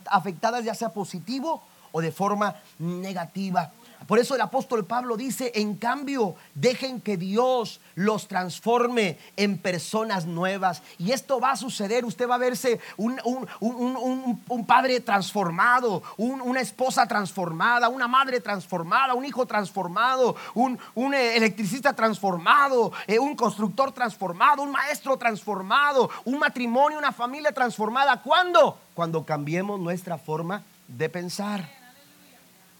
afectadas 0.05 0.63
ya 0.63 0.73
sea 0.73 0.89
positivo 0.89 1.61
o 1.91 2.01
de 2.01 2.11
forma 2.11 2.55
negativa. 2.79 3.71
Por 4.07 4.17
eso 4.17 4.33
el 4.33 4.41
apóstol 4.41 4.85
Pablo 4.85 5.15
dice, 5.15 5.51
en 5.55 5.75
cambio, 5.75 6.35
dejen 6.55 7.01
que 7.01 7.17
Dios 7.17 7.79
los 7.93 8.27
transforme 8.27 9.17
en 9.37 9.59
personas 9.59 10.25
nuevas. 10.25 10.81
Y 10.97 11.11
esto 11.11 11.39
va 11.39 11.51
a 11.51 11.55
suceder, 11.55 12.03
usted 12.03 12.27
va 12.27 12.35
a 12.35 12.39
verse 12.39 12.79
un, 12.97 14.65
padre 14.65 15.01
transformado, 15.01 16.01
una 16.17 16.61
esposa 16.61 17.07
transformada, 17.07 17.89
una 17.89 18.07
madre 18.07 18.39
transformada, 18.39 19.13
un 19.13 19.25
hijo 19.25 19.45
transformado, 19.45 20.35
un, 20.55 20.79
electricista 21.13 21.93
transformado, 21.93 22.91
eh, 23.05 23.19
un 23.19 23.35
constructor 23.35 23.91
transformado, 23.91 24.63
un 24.63 24.71
maestro 24.71 25.15
transformado, 25.17 26.09
un 26.25 26.39
matrimonio, 26.39 26.97
una 26.97 27.11
familia 27.11 27.51
transformada. 27.51 28.21
¿Cuándo? 28.21 28.79
Cuando 28.95 29.23
cambiemos 29.23 29.79
nuestra 29.79 30.17
forma 30.17 30.63
de 30.87 31.07
pensar. 31.07 31.69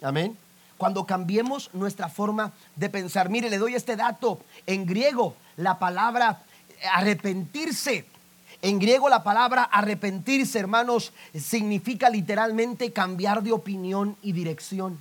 Amén 0.01 0.50
cuando 0.81 1.05
cambiemos 1.05 1.69
nuestra 1.73 2.09
forma 2.09 2.53
de 2.75 2.89
pensar. 2.89 3.29
Mire, 3.29 3.51
le 3.51 3.59
doy 3.59 3.75
este 3.75 3.95
dato. 3.95 4.39
En 4.65 4.87
griego, 4.87 5.35
la 5.55 5.77
palabra 5.77 6.41
arrepentirse, 6.91 8.07
en 8.63 8.79
griego 8.79 9.07
la 9.07 9.21
palabra 9.21 9.61
arrepentirse, 9.61 10.57
hermanos, 10.57 11.13
significa 11.39 12.09
literalmente 12.09 12.91
cambiar 12.91 13.43
de 13.43 13.51
opinión 13.51 14.17
y 14.23 14.31
dirección. 14.31 14.99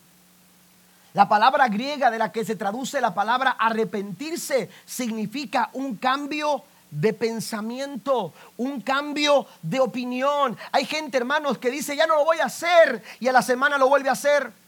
La 1.15 1.31
palabra 1.31 1.69
griega 1.69 2.11
de 2.11 2.19
la 2.19 2.31
que 2.31 2.45
se 2.45 2.57
traduce 2.57 3.01
la 3.01 3.15
palabra 3.15 3.53
arrepentirse 3.53 4.69
significa 4.85 5.71
un 5.73 5.97
cambio 5.97 6.63
de 6.91 7.15
pensamiento, 7.15 8.35
un 8.59 8.83
cambio 8.83 9.47
de 9.63 9.81
opinión. 9.81 10.59
Hay 10.73 10.85
gente, 10.85 11.17
hermanos, 11.17 11.57
que 11.57 11.71
dice, 11.71 11.97
ya 11.97 12.07
no 12.07 12.17
lo 12.17 12.27
voy 12.27 12.41
a 12.41 12.45
hacer 12.45 13.03
y 13.19 13.29
a 13.29 13.33
la 13.33 13.41
semana 13.41 13.79
lo 13.79 13.89
vuelve 13.89 14.11
a 14.11 14.13
hacer. 14.13 14.60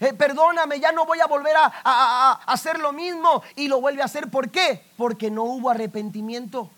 Eh, 0.00 0.12
perdóname, 0.12 0.78
ya 0.78 0.92
no 0.92 1.06
voy 1.06 1.20
a 1.20 1.26
volver 1.26 1.54
a, 1.56 2.32
hacer 2.46 2.78
lo 2.78 2.92
mismo. 2.92 3.42
Y 3.54 3.68
lo 3.68 3.80
vuelve 3.80 4.02
a 4.02 4.06
hacer. 4.06 4.28
¿Por 4.28 4.50
qué? 4.50 4.82
Porque 4.96 5.30
no 5.30 5.44
hubo 5.44 5.70
arrepentimiento. 5.70 6.70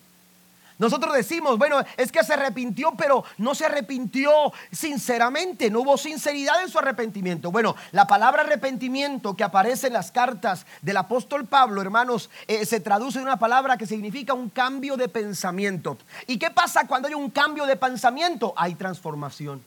Nosotros 0.79 1.13
decimos, 1.13 1.57
bueno, 1.57 1.83
es 1.97 2.09
que 2.09 2.23
se 2.23 2.33
arrepintió, 2.33 2.93
pero 2.97 3.25
no 3.37 3.53
se 3.53 3.65
arrepintió 3.65 4.31
sinceramente, 4.71 5.69
no 5.69 5.81
hubo 5.81 5.97
sinceridad 5.97 6.63
en 6.63 6.69
su 6.69 6.79
arrepentimiento. 6.79 7.51
Bueno, 7.51 7.75
la 7.91 8.07
palabra 8.07 8.43
arrepentimiento 8.43 9.35
que 9.35 9.43
aparece 9.43 9.87
en 9.87 9.93
las 9.93 10.09
cartas 10.09 10.65
del 10.81 10.95
apóstol 10.95 11.45
Pablo, 11.47 11.81
hermanos, 11.81 12.29
eh, 12.47 12.65
se 12.65 12.79
traduce 12.79 13.17
en 13.17 13.25
una 13.25 13.37
palabra 13.37 13.77
que 13.77 13.85
significa 13.85 14.33
un 14.33 14.49
cambio 14.49 14.95
de 14.95 15.09
pensamiento. 15.09 15.97
¿Y 16.27 16.39
qué 16.39 16.49
pasa 16.49 16.87
cuando 16.87 17.09
hay 17.09 17.13
un 17.13 17.29
cambio 17.29 17.65
de 17.65 17.75
pensamiento? 17.75 18.53
Hay 18.55 18.75
transformación. 18.75 19.61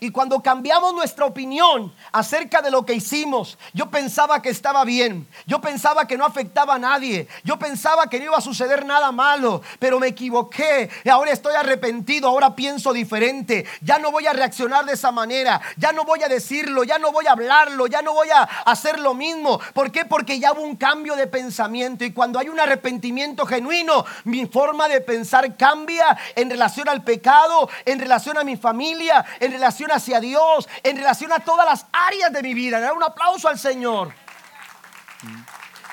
Y 0.00 0.10
cuando 0.10 0.42
cambiamos 0.42 0.94
nuestra 0.94 1.24
opinión 1.24 1.92
acerca 2.12 2.62
de 2.62 2.70
lo 2.70 2.84
que 2.84 2.94
hicimos, 2.94 3.58
yo 3.72 3.90
pensaba 3.90 4.42
que 4.42 4.50
estaba 4.50 4.84
bien, 4.84 5.26
yo 5.46 5.60
pensaba 5.60 6.06
que 6.06 6.16
no 6.16 6.24
afectaba 6.24 6.74
a 6.74 6.78
nadie, 6.78 7.28
yo 7.42 7.58
pensaba 7.58 8.08
que 8.08 8.18
no 8.18 8.26
iba 8.26 8.38
a 8.38 8.40
suceder 8.40 8.84
nada 8.84 9.12
malo, 9.12 9.62
pero 9.78 9.98
me 9.98 10.08
equivoqué. 10.08 10.90
Y 11.04 11.08
ahora 11.08 11.32
estoy 11.32 11.54
arrepentido, 11.54 12.28
ahora 12.28 12.54
pienso 12.54 12.92
diferente, 12.92 13.66
ya 13.80 13.98
no 13.98 14.10
voy 14.10 14.26
a 14.26 14.32
reaccionar 14.32 14.84
de 14.84 14.94
esa 14.94 15.12
manera, 15.12 15.60
ya 15.76 15.92
no 15.92 16.04
voy 16.04 16.22
a 16.22 16.28
decirlo, 16.28 16.84
ya 16.84 16.98
no 16.98 17.12
voy 17.12 17.26
a 17.26 17.32
hablarlo, 17.32 17.86
ya 17.86 18.02
no 18.02 18.12
voy 18.12 18.30
a 18.30 18.42
hacer 18.42 18.98
lo 19.00 19.14
mismo. 19.14 19.60
¿Por 19.72 19.90
qué? 19.90 20.04
Porque 20.04 20.38
ya 20.38 20.52
hubo 20.52 20.62
un 20.62 20.76
cambio 20.76 21.16
de 21.16 21.26
pensamiento. 21.26 22.04
Y 22.04 22.12
cuando 22.12 22.38
hay 22.38 22.48
un 22.48 22.60
arrepentimiento 22.60 23.46
genuino, 23.46 24.04
mi 24.24 24.46
forma 24.46 24.88
de 24.88 25.00
pensar 25.00 25.56
cambia 25.56 26.16
en 26.34 26.50
relación 26.50 26.88
al 26.88 27.02
pecado, 27.02 27.68
en 27.84 27.98
relación 27.98 28.38
a 28.38 28.44
mi 28.44 28.56
familia, 28.56 29.24
en 29.40 29.52
relación 29.52 29.83
hacia 29.92 30.20
Dios, 30.20 30.68
en 30.82 30.96
relación 30.96 31.32
a 31.32 31.40
todas 31.40 31.66
las 31.66 31.86
áreas 31.92 32.32
de 32.32 32.42
mi 32.42 32.54
vida. 32.54 32.80
Dar 32.80 32.92
un 32.92 33.02
aplauso 33.02 33.48
al 33.48 33.58
Señor. 33.58 34.12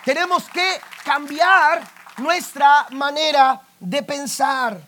Tenemos 0.04 0.44
que 0.50 0.80
cambiar 1.04 1.84
nuestra 2.18 2.88
manera 2.92 3.62
de 3.80 4.04
pensar. 4.04 4.80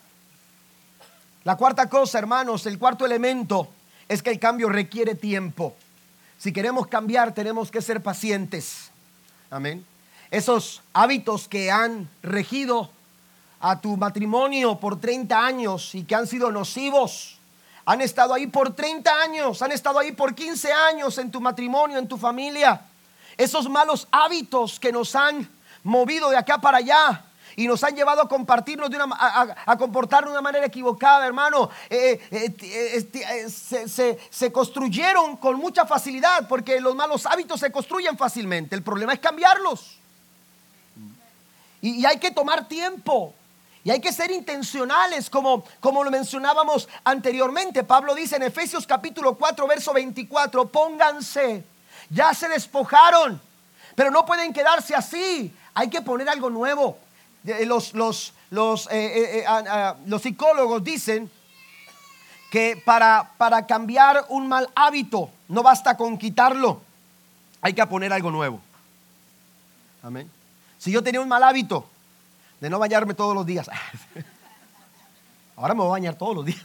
La 1.43 1.55
cuarta 1.57 1.89
cosa, 1.89 2.19
hermanos, 2.19 2.65
el 2.65 2.79
cuarto 2.79 3.05
elemento 3.05 3.67
es 4.07 4.23
que 4.23 4.29
el 4.29 4.39
cambio 4.39 4.69
requiere 4.69 5.15
tiempo. 5.15 5.75
Si 6.37 6.51
queremos 6.51 6.87
cambiar, 6.87 7.33
tenemos 7.33 7.71
que 7.71 7.81
ser 7.81 8.01
pacientes. 8.01 8.91
Amén. 9.49 9.85
Esos 10.31 10.81
hábitos 10.93 11.47
que 11.47 11.71
han 11.71 12.09
regido 12.21 12.89
a 13.59 13.79
tu 13.79 13.95
matrimonio 13.95 14.79
por 14.79 14.99
30 14.99 15.45
años 15.45 15.95
y 15.95 16.03
que 16.03 16.15
han 16.15 16.27
sido 16.27 16.51
nocivos, 16.51 17.37
han 17.85 18.01
estado 18.01 18.33
ahí 18.33 18.47
por 18.47 18.73
30 18.73 19.11
años, 19.21 19.61
han 19.61 19.71
estado 19.71 19.99
ahí 19.99 20.11
por 20.11 20.33
15 20.33 20.71
años 20.71 21.17
en 21.17 21.31
tu 21.31 21.41
matrimonio, 21.41 21.97
en 21.97 22.07
tu 22.07 22.17
familia. 22.17 22.81
Esos 23.37 23.69
malos 23.69 24.07
hábitos 24.11 24.79
que 24.79 24.91
nos 24.91 25.15
han 25.15 25.49
movido 25.83 26.29
de 26.29 26.37
acá 26.37 26.59
para 26.59 26.77
allá 26.77 27.25
y 27.55 27.67
nos 27.67 27.83
han 27.83 27.95
llevado 27.95 28.21
a 28.21 28.27
compartirnos 28.27 28.89
de 28.89 28.95
una, 28.95 29.07
a, 29.65 29.77
comportarnos 29.77 30.31
de 30.31 30.37
una 30.37 30.41
manera 30.41 30.65
equivocada, 30.65 31.25
hermano. 31.25 31.69
Eh, 31.89 32.19
eh, 32.31 32.55
eh, 32.61 33.49
se, 33.49 34.17
se, 34.29 34.51
construyeron 34.51 35.37
con 35.37 35.57
mucha 35.57 35.85
facilidad 35.85 36.47
porque 36.47 36.79
los 36.79 36.95
malos 36.95 37.25
hábitos 37.25 37.59
se 37.59 37.71
construyen 37.71 38.17
fácilmente. 38.17 38.75
El 38.75 38.83
problema 38.83 39.13
es 39.13 39.19
cambiarlos. 39.19 39.97
Y 41.81 42.05
hay 42.05 42.17
que 42.17 42.31
tomar 42.31 42.67
tiempo. 42.67 43.35
Y 43.83 43.91
hay 43.91 43.99
que 43.99 44.13
ser 44.13 44.31
intencionales, 44.31 45.29
como, 45.29 45.65
como 45.81 46.03
lo 46.03 46.11
mencionábamos 46.11 46.87
anteriormente. 47.03 47.83
Pablo 47.83 48.15
dice 48.15 48.37
en 48.37 48.43
Efesios 48.43 48.87
capítulo 48.87 49.35
4, 49.35 49.67
verso 49.67 49.93
24, 49.93 50.69
pónganse, 50.69 51.65
ya 52.09 52.33
se 52.33 52.47
despojaron, 52.47 53.41
pero 53.95 54.09
no 54.09 54.25
pueden 54.25 54.53
quedarse 54.53 54.95
así. 54.95 55.53
Hay 55.73 55.89
que 55.89 56.01
poner 56.01 56.29
algo 56.29 56.49
nuevo. 56.49 56.97
Los, 57.43 57.93
los, 57.93 58.33
los, 58.51 58.87
eh, 58.87 59.39
eh, 59.41 59.45
eh, 59.45 59.93
los 60.05 60.21
psicólogos 60.21 60.81
dicen 60.81 61.29
que 62.49 62.81
para, 62.85 63.31
para 63.37 63.67
cambiar 63.67 64.25
un 64.29 64.47
mal 64.47 64.69
hábito 64.75 65.29
no 65.49 65.61
basta 65.61 65.97
con 65.97 66.17
quitarlo, 66.17 66.81
hay 67.61 67.73
que 67.73 67.85
poner 67.85 68.13
algo 68.13 68.31
nuevo. 68.31 68.61
Amén. 70.01 70.29
Si 70.77 70.91
yo 70.91 71.03
tenía 71.03 71.19
un 71.19 71.27
mal 71.27 71.43
hábito, 71.43 71.89
de 72.63 72.69
no 72.69 72.79
bañarme 72.79 73.13
todos 73.13 73.35
los 73.35 73.45
días. 73.45 73.69
Ahora 75.57 75.73
me 75.73 75.81
voy 75.81 75.87
a 75.87 75.91
bañar 75.91 76.15
todos 76.15 76.33
los 76.33 76.45
días. 76.45 76.61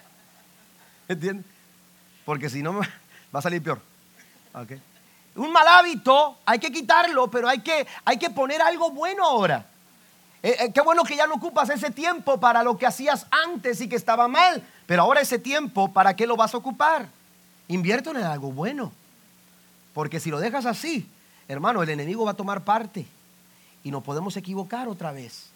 ¿Entiendes? 1.08 1.46
Porque 2.24 2.50
si 2.50 2.64
no, 2.64 2.80
va 2.80 2.84
a 3.38 3.42
salir 3.42 3.62
peor. 3.62 3.80
Un 5.36 5.52
mal 5.52 5.68
hábito 5.68 6.36
hay 6.44 6.58
que 6.58 6.72
quitarlo, 6.72 7.30
pero 7.30 7.48
hay 7.48 7.60
que, 7.60 7.86
hay 8.04 8.18
que 8.18 8.28
poner 8.30 8.60
algo 8.60 8.90
bueno 8.90 9.24
ahora. 9.24 9.64
Eh, 10.42 10.56
eh, 10.58 10.72
qué 10.72 10.80
bueno 10.80 11.04
que 11.04 11.14
ya 11.14 11.28
no 11.28 11.34
ocupas 11.34 11.70
ese 11.70 11.92
tiempo 11.92 12.40
para 12.40 12.64
lo 12.64 12.76
que 12.76 12.84
hacías 12.84 13.28
antes 13.30 13.80
y 13.80 13.88
que 13.88 13.94
estaba 13.94 14.26
mal, 14.26 14.66
pero 14.86 15.02
ahora 15.02 15.20
ese 15.20 15.38
tiempo, 15.38 15.92
¿para 15.92 16.16
qué 16.16 16.26
lo 16.26 16.36
vas 16.36 16.54
a 16.54 16.56
ocupar? 16.56 17.06
Invierte 17.68 18.10
en 18.10 18.16
algo 18.16 18.50
bueno. 18.50 18.90
Porque 19.94 20.18
si 20.18 20.28
lo 20.28 20.40
dejas 20.40 20.66
así, 20.66 21.08
hermano, 21.46 21.84
el 21.84 21.90
enemigo 21.90 22.24
va 22.24 22.32
a 22.32 22.34
tomar 22.34 22.64
parte 22.64 23.06
y 23.84 23.90
nos 23.90 24.02
podemos 24.02 24.36
equivocar 24.36 24.88
otra 24.88 25.12
vez. 25.12 25.46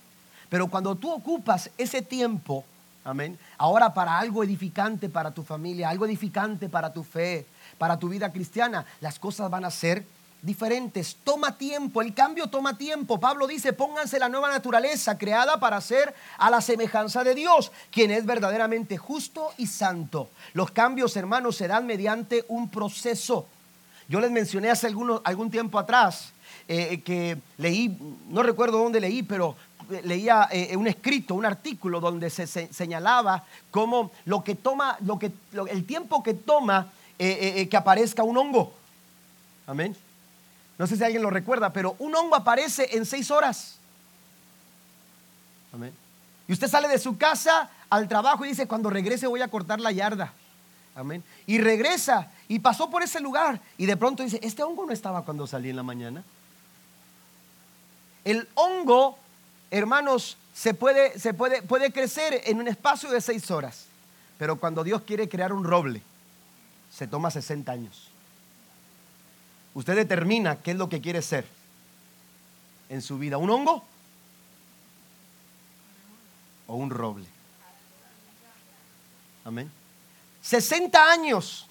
Pero 0.49 0.69
cuando 0.69 0.95
tú 0.95 1.13
ocupas 1.13 1.71
ese 1.77 2.03
tiempo, 2.03 2.65
amén, 3.05 3.39
ahora 3.59 3.93
para 3.93 4.19
algo 4.19 4.45
edificante 4.45 5.09
para 5.09 5.33
tu 5.33 5.43
familia, 5.43 5.89
algo 5.89 6.07
edificante 6.07 6.69
para 6.69 6.93
tu 6.93 7.03
fe, 7.03 7.47
para 7.79 7.99
tu 7.99 8.09
vida 8.09 8.33
cristiana, 8.33 8.85
las 9.01 9.19
cosas 9.19 9.51
van 9.51 9.65
a 9.65 9.71
ser 9.71 10.05
diferentes. 10.43 11.17
Toma 11.25 11.59
tiempo, 11.59 12.01
el 12.01 12.15
cambio 12.15 12.47
toma 12.47 12.79
tiempo. 12.79 13.19
Pablo 13.19 13.47
dice, 13.47 13.73
pónganse 13.73 14.19
la 14.19 14.29
nueva 14.29 14.49
naturaleza 14.49 15.19
creada 15.19 15.59
para 15.59 15.81
ser 15.81 16.15
a 16.39 16.51
la 16.51 16.61
semejanza 16.61 17.25
de 17.25 17.35
Dios, 17.35 17.73
quien 17.91 18.11
es 18.11 18.25
verdaderamente 18.25 18.97
justo 18.97 19.51
y 19.59 19.67
santo. 19.67 20.31
Los 20.55 20.71
cambios, 20.71 21.17
hermanos, 21.17 21.57
se 21.57 21.69
dan 21.69 21.87
mediante 21.87 22.45
un 22.49 22.71
proceso. 22.71 23.47
Yo 24.09 24.21
les 24.21 24.31
mencioné 24.31 24.71
hace 24.71 24.87
algún 24.87 25.51
tiempo 25.51 25.81
atrás 25.81 26.33
eh, 26.69 27.01
que 27.03 27.39
leí, 27.59 27.97
no 28.29 28.43
recuerdo 28.43 28.79
dónde 28.79 29.01
leí, 29.01 29.23
pero 29.23 29.55
leía 30.03 30.49
eh, 30.51 30.77
un 30.77 30.89
escrito, 30.89 31.37
un 31.37 31.47
artículo 31.47 32.01
donde 32.01 32.29
se, 32.29 32.47
señalaba 32.47 33.45
cómo 33.71 34.11
lo 34.25 34.43
que 34.43 34.57
toma, 34.57 34.97
lo 35.03 35.17
que, 35.17 35.31
el 35.71 35.85
tiempo 35.85 36.25
que 36.25 36.35
toma 36.35 36.93
eh, 37.19 37.69
que 37.71 37.77
aparezca 37.77 38.25
un 38.25 38.37
hongo. 38.37 38.73
Amén. 39.67 39.97
No 40.77 40.89
sé 40.89 40.97
si 40.97 41.05
alguien 41.05 41.23
lo 41.23 41.31
recuerda, 41.31 41.73
pero 41.73 41.95
un 42.01 42.15
hongo 42.17 42.35
aparece 42.35 42.97
en 42.97 43.07
seis 43.07 43.31
horas. 43.31 43.77
Amén. 45.73 45.93
Y 46.49 46.53
usted 46.53 46.69
sale 46.69 46.89
de 46.89 46.99
su 46.99 47.17
casa 47.17 47.71
al 47.89 48.09
trabajo 48.09 48.45
y 48.45 48.49
dice, 48.49 48.67
cuando 48.67 48.91
regrese 48.91 49.29
voy 49.29 49.43
a 49.43 49.49
cortar 49.49 49.81
la 49.81 49.93
yarda. 49.93 50.33
Amén. 50.97 51.23
Y 51.47 51.59
regresa 51.59 52.33
y 52.49 52.59
pasó 52.59 52.91
por 52.91 53.05
ese 53.05 53.21
lugar 53.21 53.61
y 53.79 53.87
de 53.87 53.97
pronto 53.97 54.25
dice, 54.25 54.41
este 54.43 54.65
hongo 54.65 54.85
no 54.85 54.93
estaba 54.93 55.23
cuando 55.23 55.47
salí 55.47 55.71
en 55.71 55.77
la 55.77 55.83
mañana. 55.85 56.25
El 58.27 58.49
hongo, 58.57 59.17
hermanos, 59.71 60.37
se 60.53 60.75
puede, 60.75 61.17
se 61.17 61.33
puede, 61.33 61.63
puede 61.63 61.93
crecer 61.93 62.43
en 62.47 62.59
un 62.59 62.67
espacio 62.67 63.09
de 63.09 63.21
seis 63.21 63.53
horas, 63.53 63.87
pero 64.37 64.59
cuando 64.59 64.83
Dios 64.83 65.03
quiere 65.03 65.29
crear 65.29 65.53
un 65.53 65.63
roble, 65.63 66.03
se 66.93 67.07
toma 67.07 67.31
60 67.31 67.71
años. 67.71 68.09
Usted 69.75 69.95
determina 69.95 70.57
qué 70.57 70.73
es 70.73 70.77
lo 70.77 70.89
que 70.89 71.01
quiere 71.01 71.23
ser 71.23 71.47
en 72.89 73.01
su 73.01 73.17
vida, 73.17 73.39
un 73.39 73.49
hongo 73.49 73.85
o 76.67 76.75
un 76.75 76.91
roble. 76.91 77.27
Amén. 79.45 79.71
60 80.43 81.13
años 81.13 81.69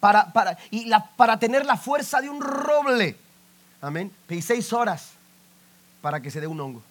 para, 0.00 0.32
para, 0.32 0.58
y 0.72 0.86
la, 0.86 1.06
para 1.06 1.38
tener 1.38 1.64
la 1.64 1.76
fuerza 1.76 2.20
de 2.20 2.28
un 2.28 2.40
roble. 2.40 3.16
Amén. 3.80 4.10
Y 4.28 4.42
seis 4.42 4.72
horas 4.72 5.17
para 6.00 6.20
que 6.20 6.30
se 6.30 6.40
dé 6.40 6.46
un 6.46 6.60
hongo. 6.60 6.82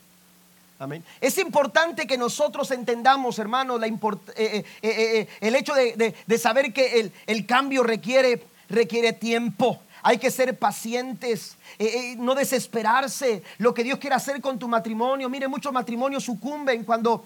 Amén. 0.79 1.03
Es 1.19 1.37
importante 1.39 2.05
que 2.05 2.17
nosotros 2.17 2.69
entendamos, 2.69 3.39
hermanos, 3.39 3.79
la 3.79 3.87
eh, 3.87 3.95
eh, 4.35 4.63
eh, 4.81 5.27
el 5.41 5.55
hecho 5.55 5.73
de, 5.73 6.37
saber 6.37 6.71
que 6.71 6.99
el, 6.99 7.11
el, 7.25 7.47
cambio 7.47 7.81
requiere, 7.81 8.43
requiere 8.69 9.13
tiempo. 9.13 9.79
Hay 10.03 10.19
que 10.19 10.29
ser 10.29 10.57
pacientes, 10.57 11.57
no 12.17 12.35
desesperarse. 12.35 13.41
Lo 13.57 13.73
que 13.73 13.83
Dios 13.83 13.97
quiere 13.97 14.15
hacer 14.15 14.39
con 14.39 14.59
tu 14.59 14.67
matrimonio. 14.67 15.27
Mire, 15.27 15.47
muchos 15.47 15.73
matrimonios 15.73 16.23
sucumben 16.23 16.83
cuando 16.85 17.25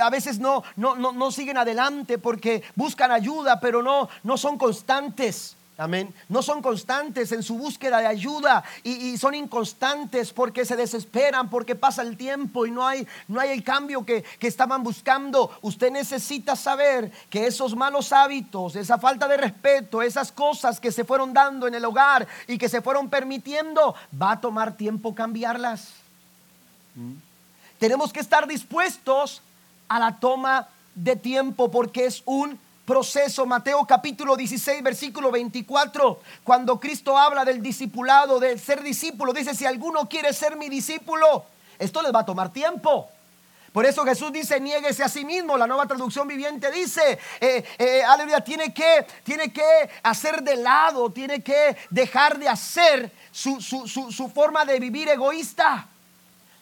a 0.00 0.08
veces 0.08 0.38
no, 0.38 0.62
no, 0.76 0.94
no, 0.94 1.12
no 1.12 1.32
siguen 1.32 1.58
adelante 1.58 2.18
porque 2.18 2.62
buscan 2.76 3.10
ayuda, 3.10 3.60
pero 3.60 3.82
no, 3.82 4.08
no 4.22 4.38
son 4.38 4.56
constantes. 4.56 5.56
Amén. 5.82 6.14
No 6.28 6.42
son 6.42 6.62
constantes 6.62 7.32
en 7.32 7.42
su 7.42 7.58
búsqueda 7.58 7.98
de 7.98 8.06
ayuda 8.06 8.62
y, 8.84 9.18
son 9.18 9.34
inconstantes 9.34 10.32
porque 10.32 10.64
se 10.64 10.76
desesperan, 10.76 11.50
porque 11.50 11.74
pasa 11.74 12.02
el 12.02 12.16
tiempo 12.16 12.66
y 12.66 12.70
no 12.70 12.86
hay, 12.86 13.04
no 13.26 13.40
hay 13.40 13.50
el 13.50 13.64
cambio 13.64 14.06
que, 14.06 14.22
que 14.22 14.46
estaban 14.46 14.84
buscando. 14.84 15.50
Usted 15.60 15.90
necesita 15.90 16.54
saber 16.54 17.10
que 17.28 17.48
esos 17.48 17.74
malos 17.74 18.12
hábitos, 18.12 18.76
esa 18.76 18.96
falta 18.96 19.26
de 19.26 19.36
respeto, 19.36 20.02
esas 20.02 20.30
cosas 20.30 20.78
que 20.78 20.92
se 20.92 21.04
fueron 21.04 21.32
dando 21.32 21.66
en 21.66 21.74
el 21.74 21.84
hogar 21.84 22.28
y 22.46 22.58
que 22.58 22.68
se 22.68 22.80
fueron 22.80 23.10
permitiendo, 23.10 23.96
va 24.20 24.32
a 24.32 24.40
tomar 24.40 24.76
tiempo 24.76 25.16
cambiarlas. 25.16 25.94
¿Mm? 26.94 27.14
Tenemos 27.80 28.12
que 28.12 28.20
estar 28.20 28.46
dispuestos 28.46 29.42
a 29.88 29.98
la 29.98 30.20
toma 30.20 30.68
de 30.94 31.16
tiempo 31.16 31.72
porque 31.72 32.06
es 32.06 32.22
un 32.24 32.56
proceso. 32.84 33.46
Mateo 33.46 33.84
capítulo 33.86 34.36
16, 34.36 34.82
versículo 34.82 35.30
24, 35.30 36.20
cuando 36.44 36.78
Cristo 36.80 37.16
habla 37.16 37.44
del 37.44 37.62
discipulado, 37.62 38.40
del 38.40 38.58
ser 38.58 38.82
discípulo, 38.82 39.32
dice, 39.32 39.54
si 39.54 39.66
alguno 39.66 40.08
quiere 40.08 40.32
ser 40.32 40.56
mi 40.56 40.68
discípulo, 40.68 41.44
esto 41.78 42.02
les 42.02 42.14
va 42.14 42.20
a 42.20 42.26
tomar 42.26 42.52
tiempo. 42.52 43.08
Por 43.72 43.86
eso 43.86 44.04
Jesús 44.04 44.30
dice, 44.32 44.60
niéguese 44.60 45.02
a 45.02 45.08
sí 45.08 45.24
mismo. 45.24 45.56
La 45.56 45.66
nueva 45.66 45.86
traducción 45.86 46.28
viviente 46.28 46.70
dice, 46.70 47.18
eh, 47.40 47.64
eh, 47.78 48.02
aleluya, 48.04 48.42
tiene 48.42 48.74
que, 48.74 49.06
tiene 49.24 49.50
que 49.50 49.62
hacer 50.02 50.42
de 50.42 50.56
lado, 50.56 51.10
tiene 51.10 51.42
que 51.42 51.76
dejar 51.88 52.38
de 52.38 52.50
hacer 52.50 53.10
su, 53.30 53.62
su 53.62 54.28
forma 54.28 54.66
de 54.66 54.78
vivir 54.78 55.08
egoísta. 55.08 55.86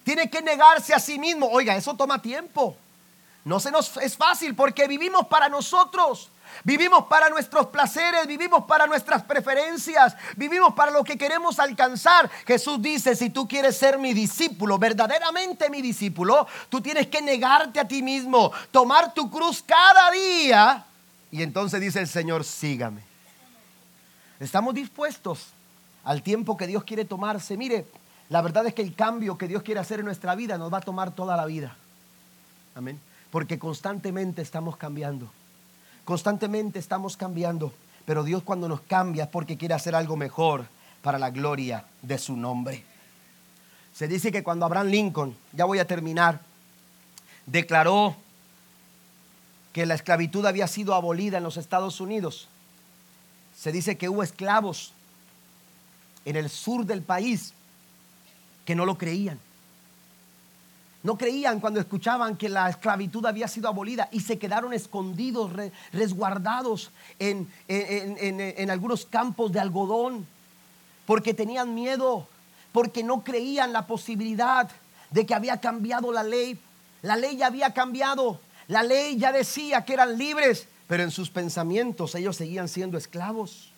Tiene 0.05 0.31
que 0.31 0.41
negarse 0.41 0.95
a 0.95 1.01
sí 1.01 1.19
mismo. 1.19 1.49
Oiga, 1.49 1.77
eso 1.77 1.97
toma 1.97 2.23
tiempo. 2.23 2.77
No 3.45 3.59
se 3.59 3.71
nos 3.71 3.97
es 3.97 4.17
fácil 4.17 4.55
porque 4.55 4.87
vivimos 4.87 5.27
para 5.27 5.49
nosotros. 5.49 6.31
Vivimos 6.65 7.07
para 7.07 7.31
nuestros 7.31 7.67
placeres, 7.69 8.27
vivimos 8.27 8.65
para 8.65 8.87
nuestras 8.87 9.23
preferencias, 9.23 10.17
vivimos 10.37 10.75
para 10.75 10.91
lo 10.91 11.05
que 11.05 11.17
queremos 11.17 11.59
alcanzar. 11.59 12.31
Jesús 12.47 12.83
dice, 12.83 13.17
si 13.17 13.31
tú 13.31 13.49
quieres 13.49 13.77
ser 13.77 13.99
mi 13.99 14.13
discípulo, 14.13 14.79
verdaderamente 14.79 15.71
mi 15.71 15.81
discípulo, 15.81 16.47
tú 16.69 16.81
tienes 16.81 17.07
que 17.07 17.23
negarte 17.23 17.81
a 17.81 17.89
ti 17.89 18.03
mismo, 18.03 18.53
tomar 18.71 19.15
tu 19.15 19.31
cruz 19.31 19.63
cada 19.65 20.11
día. 20.11 20.85
Y 21.31 21.43
entonces 21.43 21.81
dice 21.81 22.01
el 22.01 22.09
Señor, 22.09 22.45
sígame. 22.45 23.03
Estamos 24.41 24.75
dispuestos 24.75 25.47
al 26.05 26.23
tiempo 26.23 26.57
que 26.57 26.67
Dios 26.67 26.85
quiere 26.85 27.05
tomarse. 27.05 27.57
Mire, 27.57 27.87
la 28.29 28.43
verdad 28.43 28.67
es 28.67 28.75
que 28.75 28.83
el 28.83 28.95
cambio 28.95 29.39
que 29.39 29.49
Dios 29.49 29.63
quiere 29.63 29.81
hacer 29.81 30.01
en 30.01 30.07
nuestra 30.07 30.35
vida 30.35 30.59
nos 30.59 30.73
va 30.73 30.79
a 30.79 30.83
tomar 30.83 31.13
toda 31.13 31.37
la 31.37 31.47
vida. 31.47 31.77
Amén 32.75 33.01
porque 33.31 33.59
constantemente 33.59 34.43
estamos 34.43 34.77
cambiando. 34.77 35.31
Constantemente 36.05 36.79
estamos 36.79 37.17
cambiando, 37.17 37.73
pero 38.05 38.25
Dios 38.25 38.43
cuando 38.43 38.69
nos 38.69 38.81
cambia 38.81 39.25
es 39.25 39.31
porque 39.31 39.57
quiere 39.57 39.75
hacer 39.75 39.95
algo 39.95 40.17
mejor 40.17 40.67
para 41.03 41.19
la 41.19 41.31
gloria 41.31 41.85
de 42.03 42.19
su 42.19 42.37
nombre. 42.37 42.85
Se 43.95 44.09
dice 44.09 44.33
que 44.33 44.43
cuando 44.43 44.67
Abraham 44.67 44.89
Lincoln, 44.89 45.37
ya 45.53 45.65
voy 45.65 45.79
a 45.79 45.87
terminar, 45.87 46.41
declaró 47.47 48.17
que 49.73 49.87
la 49.87 49.95
esclavitud 49.95 50.45
había 50.47 50.67
sido 50.67 50.95
abolida 50.95 51.39
en 51.39 51.45
los 51.45 51.57
Estados 51.57 52.01
Unidos, 52.01 52.49
se 53.57 53.73
dice 53.73 53.97
que 53.97 54.09
hubo 54.09 54.23
esclavos 54.23 54.93
en 56.25 56.37
el 56.37 56.49
sur 56.49 56.87
del 56.87 57.03
país 57.03 57.53
que 58.65 58.75
no 58.75 58.87
lo 58.87 58.97
creían. 58.97 59.39
No 61.03 61.17
creían 61.17 61.61
cuando 61.61 61.81
escuchaban 61.81 62.37
que 62.37 62.51
la 62.51 62.69
esclavitud 62.69 63.25
había 63.25 63.49
sido 63.49 63.69
abolida 63.69 64.09
y 64.13 64.21
se 64.21 64.39
quedaron 64.39 64.75
escondidos, 64.75 65.51
resguardados 65.93 66.91
en, 67.19 67.49
en, 67.69 68.71
algunos 68.71 69.07
campos 69.07 69.51
de 69.51 69.61
algodón, 69.61 70.27
porque 71.07 71.33
tenían 71.33 71.75
miedo, 71.75 72.29
porque 72.73 73.03
no 73.03 73.25
creían 73.25 73.73
la 73.73 73.87
posibilidad 73.87 74.69
de 75.11 75.25
que 75.25 75.35
había 75.35 75.57
cambiado 75.57 76.13
la 76.13 76.23
ley. 76.23 76.59
La 77.01 77.17
ley 77.17 77.39
ya 77.39 77.47
había 77.47 77.73
cambiado, 77.73 78.39
la 78.69 78.83
ley 78.83 79.17
ya 79.17 79.33
decía 79.33 79.87
que 79.87 79.95
eran 79.95 80.19
libres, 80.19 80.69
pero 80.87 81.03
en 81.03 81.11
sus 81.11 81.31
pensamientos 81.31 82.15
ellos 82.15 82.37
seguían 82.37 82.69
siendo 82.69 82.99
esclavos. 82.99 83.71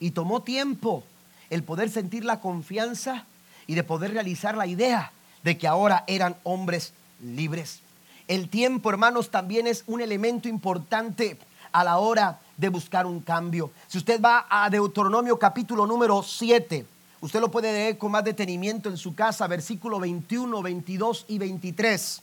Y 0.00 0.12
tomó 0.12 0.42
tiempo 0.42 1.04
el 1.50 1.62
poder 1.62 1.90
sentir 1.90 2.24
la 2.24 2.40
confianza 2.40 3.26
y 3.66 3.74
de 3.74 3.84
poder 3.84 4.14
realizar 4.14 4.56
la 4.56 4.66
idea 4.66 5.12
de 5.44 5.56
que 5.58 5.68
ahora 5.68 6.04
eran 6.06 6.36
hombres 6.42 6.92
libres. 7.22 7.80
El 8.26 8.48
tiempo, 8.48 8.90
hermanos, 8.90 9.30
también 9.30 9.66
es 9.66 9.84
un 9.86 10.00
elemento 10.00 10.48
importante 10.48 11.38
a 11.70 11.84
la 11.84 11.98
hora 11.98 12.40
de 12.56 12.68
buscar 12.70 13.04
un 13.04 13.20
cambio. 13.20 13.70
Si 13.86 13.98
usted 13.98 14.20
va 14.20 14.46
a 14.48 14.70
Deuteronomio 14.70 15.38
capítulo 15.38 15.86
número 15.86 16.22
7, 16.22 16.86
usted 17.20 17.40
lo 17.40 17.50
puede 17.50 17.72
leer 17.72 17.98
con 17.98 18.12
más 18.12 18.24
detenimiento 18.24 18.88
en 18.88 18.96
su 18.96 19.14
casa, 19.14 19.46
versículo 19.46 20.00
21, 20.00 20.62
22 20.62 21.26
y 21.28 21.38
23. 21.38 22.22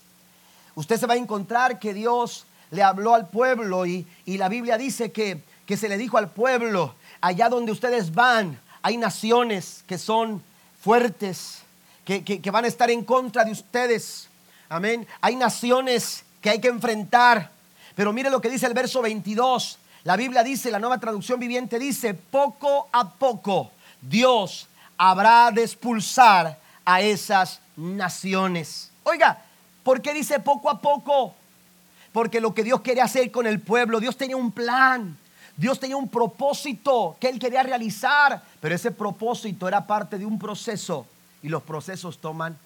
Usted 0.73 0.97
se 0.97 1.05
va 1.05 1.13
a 1.13 1.17
encontrar 1.17 1.79
que 1.79 1.93
Dios 1.93 2.45
le 2.71 2.81
habló 2.81 3.13
al 3.13 3.27
pueblo 3.27 3.85
y, 3.85 4.07
la 4.25 4.49
Biblia 4.49 4.77
dice 4.77 5.11
que, 5.11 5.43
que 5.65 5.77
se 5.77 5.89
le 5.89 5.97
dijo 5.97 6.17
al 6.17 6.31
pueblo, 6.31 6.95
allá 7.19 7.49
donde 7.49 7.71
ustedes 7.71 8.15
van, 8.15 8.57
hay 8.81 8.97
naciones 8.97 9.83
que 9.85 9.97
son 9.97 10.41
fuertes, 10.81 11.61
que, 12.05 12.51
van 12.51 12.65
a 12.65 12.67
estar 12.67 12.89
en 12.89 13.03
contra 13.03 13.43
de 13.43 13.51
ustedes. 13.51 14.27
Amén. 14.69 15.07
Hay 15.21 15.35
naciones 15.35 16.23
que 16.41 16.49
hay 16.49 16.59
que 16.59 16.67
enfrentar. 16.67 17.51
Pero 17.95 18.13
mire 18.13 18.29
lo 18.29 18.41
que 18.41 18.49
dice 18.49 18.65
el 18.65 18.73
verso 18.73 19.01
22. 19.01 19.77
La 20.03 20.15
Biblia 20.15 20.43
dice, 20.43 20.71
la 20.71 20.79
nueva 20.79 20.97
traducción 20.97 21.39
viviente 21.39 21.77
dice, 21.77 22.13
poco 22.13 22.87
a 22.91 23.09
poco 23.09 23.71
Dios 24.01 24.67
habrá 24.97 25.51
de 25.51 25.63
expulsar 25.63 26.57
a 26.83 27.01
esas 27.01 27.59
naciones. 27.75 28.89
Oiga, 29.03 29.43
¿por 29.83 30.01
qué 30.01 30.13
dice 30.13 30.39
poco 30.39 30.69
a 30.69 30.79
poco? 30.79 31.35
Porque 32.11 32.41
lo 32.41 32.53
que 32.53 32.63
Dios 32.63 32.81
quiere 32.81 33.01
hacer 33.01 33.31
con 33.31 33.45
el 33.45 33.59
pueblo, 33.59 33.99
Dios 33.99 34.17
tenía 34.17 34.37
un 34.37 34.51
plan. 34.51 35.17
Dios 35.55 35.79
tenía 35.79 35.97
un 35.97 36.09
propósito 36.09 37.15
que 37.19 37.29
Él 37.29 37.37
quería 37.37 37.61
realizar, 37.61 38.41
pero 38.59 38.73
ese 38.73 38.89
propósito 38.89 39.67
era 39.67 39.85
parte 39.85 40.17
de 40.17 40.25
un 40.25 40.39
proceso 40.39 41.05
y 41.43 41.49
los 41.49 41.63
procesos 41.63 42.19
toman 42.19 42.57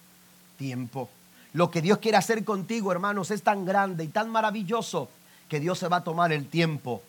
tiempo. 0.57 1.09
Lo 1.53 1.71
que 1.71 1.81
Dios 1.81 1.99
quiere 1.99 2.17
hacer 2.17 2.43
contigo, 2.43 2.91
hermanos, 2.91 3.31
es 3.31 3.41
tan 3.41 3.65
grande 3.65 4.03
y 4.03 4.07
tan 4.09 4.29
maravilloso 4.29 5.09
que 5.47 5.59
Dios 5.59 5.79
se 5.79 5.87
va 5.87 5.97
a 5.97 6.03
tomar 6.03 6.33
el 6.33 6.47
tiempo 6.47 7.01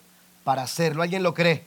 para 0.45 0.63
hacerlo. 0.63 1.03
¿Alguien 1.03 1.23
lo 1.23 1.35
cree? 1.35 1.65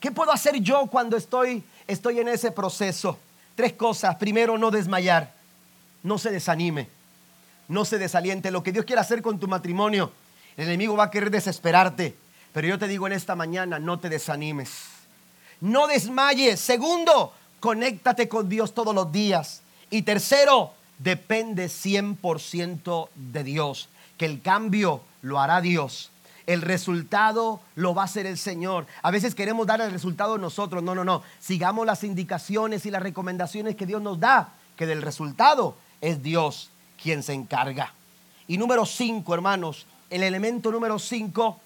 ¿Qué 0.00 0.10
puedo 0.10 0.32
hacer 0.32 0.58
yo 0.60 0.86
cuando 0.86 1.16
estoy, 1.16 1.62
estoy 1.86 2.18
en 2.18 2.28
ese 2.28 2.50
proceso? 2.50 3.18
Tres 3.54 3.74
cosas. 3.74 4.16
Primero, 4.16 4.58
no 4.58 4.70
desmayar. 4.70 5.32
No 6.02 6.18
se 6.18 6.30
desanime. 6.30 6.88
No 7.68 7.84
se 7.84 7.98
desaliente. 7.98 8.50
Lo 8.50 8.62
que 8.62 8.72
Dios 8.72 8.84
quiere 8.84 9.00
hacer 9.00 9.22
con 9.22 9.38
tu 9.38 9.46
matrimonio, 9.46 10.12
el 10.56 10.66
enemigo 10.66 10.96
va 10.96 11.04
a 11.04 11.10
querer 11.10 11.30
desesperarte. 11.30 12.16
Pero 12.52 12.68
yo 12.68 12.78
te 12.78 12.88
digo 12.88 13.06
en 13.06 13.12
esta 13.12 13.34
mañana, 13.34 13.78
no 13.78 13.98
te 13.98 14.08
desanimes. 14.08 14.70
No 15.60 15.86
desmayes. 15.86 16.60
Segundo, 16.60 17.32
conéctate 17.64 18.28
con 18.28 18.50
Dios 18.50 18.74
todos 18.74 18.94
los 18.94 19.10
días. 19.10 19.62
Y 19.88 20.02
tercero, 20.02 20.74
depende 20.98 21.68
100% 21.68 23.08
de 23.14 23.42
Dios, 23.42 23.88
que 24.18 24.26
el 24.26 24.42
cambio 24.42 25.00
lo 25.22 25.40
hará 25.40 25.62
Dios. 25.62 26.10
El 26.46 26.60
resultado 26.60 27.62
lo 27.74 27.94
va 27.94 28.02
a 28.02 28.04
hacer 28.04 28.26
el 28.26 28.36
Señor. 28.36 28.86
A 29.00 29.10
veces 29.10 29.34
queremos 29.34 29.66
dar 29.66 29.80
el 29.80 29.90
resultado 29.90 30.36
nosotros. 30.36 30.82
No, 30.82 30.94
no, 30.94 31.04
no. 31.04 31.22
Sigamos 31.40 31.86
las 31.86 32.04
indicaciones 32.04 32.84
y 32.84 32.90
las 32.90 33.02
recomendaciones 33.02 33.76
que 33.76 33.86
Dios 33.86 34.02
nos 34.02 34.20
da, 34.20 34.52
que 34.76 34.84
del 34.84 35.00
resultado 35.00 35.74
es 36.02 36.22
Dios 36.22 36.68
quien 37.02 37.22
se 37.22 37.32
encarga. 37.32 37.94
Y 38.46 38.58
número 38.58 38.84
cinco, 38.84 39.32
hermanos, 39.32 39.86
el 40.10 40.22
elemento 40.22 40.70
número 40.70 40.98
cinco 40.98 41.60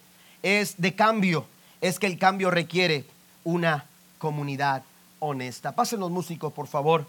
es 0.45 0.81
de 0.81 0.95
cambio. 0.95 1.47
Es 1.81 1.99
que 1.99 2.07
el 2.07 2.21
cambio 2.21 2.53
requiere 2.53 3.05
una 3.43 3.87
comunidad 4.19 4.85
honesta. 5.21 5.73
Pasen 5.73 6.01
los 6.01 6.11
músicos, 6.11 6.53
por 6.53 6.67
favor. 6.67 7.07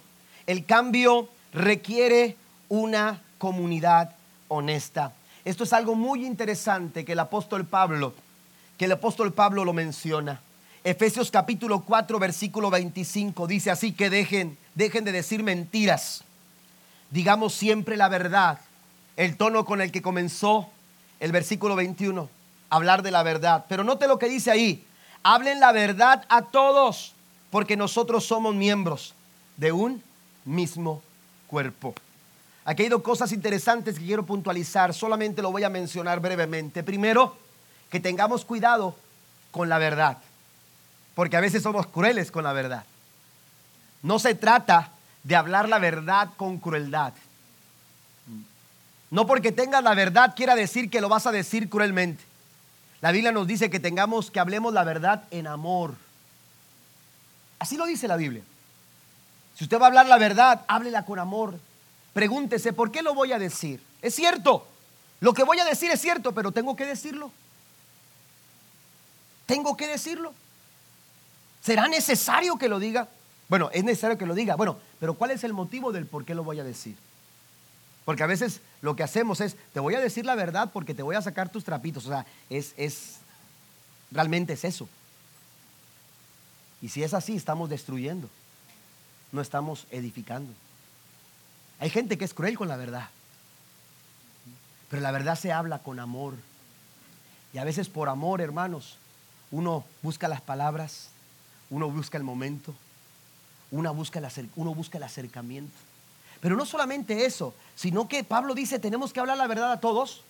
El 0.47 0.65
cambio 0.65 1.29
requiere 1.53 2.35
una 2.69 3.21
comunidad 3.37 4.15
honesta. 4.47 5.13
Esto 5.45 5.63
es 5.63 5.73
algo 5.73 5.95
muy 5.95 6.25
interesante 6.25 7.05
que 7.05 7.13
el 7.13 7.19
apóstol 7.19 7.65
Pablo, 7.65 8.13
que 8.77 8.85
el 8.85 8.91
apóstol 8.91 9.33
Pablo 9.33 9.65
lo 9.65 9.73
menciona. 9.73 10.41
Efesios 10.83 11.31
capítulo 11.31 11.81
4, 11.81 12.19
versículo 12.19 12.69
25 12.69 13.47
dice 13.47 13.69
así 13.71 13.91
que 13.91 14.09
dejen, 14.09 14.57
dejen 14.75 15.03
de 15.03 15.11
decir 15.11 15.43
mentiras. 15.43 16.23
Digamos 17.11 17.53
siempre 17.53 17.97
la 17.97 18.09
verdad. 18.09 18.59
El 19.17 19.35
tono 19.35 19.65
con 19.65 19.81
el 19.81 19.91
que 19.91 20.01
comenzó 20.01 20.69
el 21.19 21.31
versículo 21.31 21.75
21, 21.75 22.29
hablar 22.69 23.03
de 23.03 23.11
la 23.11 23.23
verdad. 23.23 23.65
Pero 23.67 23.83
note 23.83 24.07
lo 24.07 24.19
que 24.19 24.29
dice 24.29 24.51
ahí. 24.51 24.85
Hablen 25.23 25.59
la 25.59 25.73
verdad 25.73 26.23
a 26.29 26.43
todos, 26.43 27.13
porque 27.51 27.75
nosotros 27.75 28.25
somos 28.25 28.55
miembros 28.55 29.13
de 29.57 29.71
un 29.71 30.01
mismo 30.45 31.01
cuerpo. 31.47 31.93
Aquí 32.65 32.83
hay 32.83 32.89
dos 32.89 33.01
cosas 33.01 33.31
interesantes 33.31 33.97
que 33.97 34.05
quiero 34.05 34.25
puntualizar, 34.25 34.93
solamente 34.93 35.41
lo 35.41 35.51
voy 35.51 35.63
a 35.63 35.69
mencionar 35.69 36.19
brevemente. 36.19 36.83
Primero, 36.83 37.35
que 37.89 37.99
tengamos 37.99 38.45
cuidado 38.45 38.95
con 39.51 39.69
la 39.69 39.79
verdad, 39.79 40.17
porque 41.15 41.37
a 41.37 41.41
veces 41.41 41.63
somos 41.63 41.87
crueles 41.87 42.31
con 42.31 42.43
la 42.43 42.53
verdad. 42.53 42.83
No 44.03 44.19
se 44.19 44.35
trata 44.35 44.91
de 45.23 45.35
hablar 45.35 45.67
la 45.67 45.79
verdad 45.79 46.29
con 46.37 46.59
crueldad. 46.59 47.13
No 49.11 49.25
porque 49.25 49.51
tengas 49.51 49.83
la 49.83 49.95
verdad 49.95 50.35
quiera 50.35 50.55
decir 50.55 50.89
que 50.89 51.01
lo 51.01 51.09
vas 51.09 51.25
a 51.25 51.31
decir 51.31 51.69
cruelmente. 51.69 52.23
La 53.01 53.11
Biblia 53.11 53.31
nos 53.31 53.47
dice 53.47 53.69
que 53.69 53.79
tengamos 53.79 54.29
que 54.29 54.39
hablemos 54.39 54.73
la 54.73 54.83
verdad 54.83 55.23
en 55.31 55.47
amor. 55.47 55.95
Así 57.59 57.77
lo 57.77 57.85
dice 57.85 58.07
la 58.07 58.15
Biblia. 58.15 58.41
Si 59.55 59.65
usted 59.65 59.77
va 59.77 59.85
a 59.85 59.87
hablar 59.87 60.07
la 60.07 60.17
verdad, 60.17 60.65
háblela 60.67 61.05
con 61.05 61.19
amor. 61.19 61.59
Pregúntese, 62.13 62.73
¿por 62.73 62.91
qué 62.91 63.01
lo 63.01 63.13
voy 63.13 63.33
a 63.33 63.39
decir? 63.39 63.81
Es 64.01 64.15
cierto, 64.15 64.65
lo 65.19 65.33
que 65.33 65.43
voy 65.43 65.59
a 65.59 65.65
decir 65.65 65.91
es 65.91 65.99
cierto, 65.99 66.31
pero 66.33 66.51
tengo 66.51 66.75
que 66.75 66.85
decirlo. 66.85 67.31
Tengo 69.45 69.75
que 69.75 69.87
decirlo. 69.87 70.33
¿Será 71.61 71.87
necesario 71.87 72.57
que 72.57 72.69
lo 72.69 72.79
diga? 72.79 73.09
Bueno, 73.49 73.69
es 73.73 73.83
necesario 73.83 74.17
que 74.17 74.25
lo 74.25 74.33
diga. 74.33 74.55
Bueno, 74.55 74.77
pero 74.99 75.15
¿cuál 75.15 75.31
es 75.31 75.43
el 75.43 75.53
motivo 75.53 75.91
del 75.91 76.05
por 76.05 76.23
qué 76.23 76.35
lo 76.35 76.43
voy 76.43 76.59
a 76.59 76.63
decir? 76.63 76.95
Porque 78.05 78.23
a 78.23 78.27
veces 78.27 78.61
lo 78.81 78.95
que 78.95 79.03
hacemos 79.03 79.41
es, 79.41 79.57
te 79.73 79.79
voy 79.79 79.95
a 79.95 79.99
decir 79.99 80.25
la 80.25 80.35
verdad 80.35 80.69
porque 80.71 80.93
te 80.93 81.03
voy 81.03 81.15
a 81.15 81.21
sacar 81.21 81.49
tus 81.49 81.63
trapitos. 81.63 82.05
O 82.05 82.09
sea, 82.09 82.25
es, 82.49 82.73
es 82.77 83.17
realmente 84.11 84.53
es 84.53 84.63
eso. 84.63 84.87
Y 86.81 86.89
si 86.89 87.03
es 87.03 87.13
así, 87.13 87.35
estamos 87.35 87.69
destruyendo 87.69 88.29
no 89.31 89.41
estamos 89.41 89.85
edificando. 89.91 90.51
Hay 91.79 91.89
gente 91.89 92.17
que 92.17 92.25
es 92.25 92.33
cruel 92.33 92.57
con 92.57 92.67
la 92.67 92.77
verdad, 92.77 93.09
pero 94.89 95.01
la 95.01 95.11
verdad 95.11 95.37
se 95.37 95.51
habla 95.51 95.79
con 95.79 95.99
amor. 95.99 96.35
Y 97.53 97.57
a 97.57 97.63
veces 97.63 97.89
por 97.89 98.09
amor, 98.09 98.41
hermanos, 98.41 98.97
uno 99.51 99.85
busca 100.01 100.27
las 100.27 100.41
palabras, 100.41 101.09
uno 101.69 101.89
busca 101.89 102.17
el 102.17 102.23
momento, 102.23 102.73
uno 103.71 103.93
busca 103.93 104.19
el, 104.19 104.49
uno 104.55 104.75
busca 104.75 104.97
el 104.97 105.03
acercamiento. 105.03 105.77
Pero 106.41 106.55
no 106.55 106.65
solamente 106.65 107.25
eso, 107.25 107.53
sino 107.75 108.07
que 108.07 108.23
Pablo 108.23 108.53
dice, 108.55 108.79
tenemos 108.79 109.13
que 109.13 109.19
hablar 109.19 109.37
la 109.37 109.47
verdad 109.47 109.71
a 109.71 109.79
todos. 109.79 110.23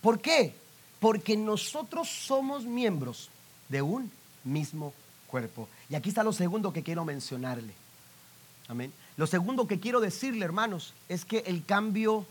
¿Por 0.00 0.20
qué? 0.20 0.54
Porque 1.00 1.36
nosotros 1.36 2.08
somos 2.08 2.64
miembros 2.64 3.30
de 3.68 3.82
un 3.82 4.10
mismo 4.44 4.92
Y 5.88 5.94
aquí 5.94 6.10
está 6.10 6.22
lo 6.22 6.32
segundo 6.32 6.72
que 6.72 6.82
quiero 6.82 7.04
mencionarle. 7.04 7.74
Amén. 8.68 8.92
Lo 9.16 9.26
segundo 9.26 9.66
que 9.66 9.80
quiero 9.80 10.00
decirle, 10.00 10.44
hermanos, 10.44 10.94
es 11.08 11.24
que 11.24 11.38
el 11.46 11.64
cambio 11.64 12.26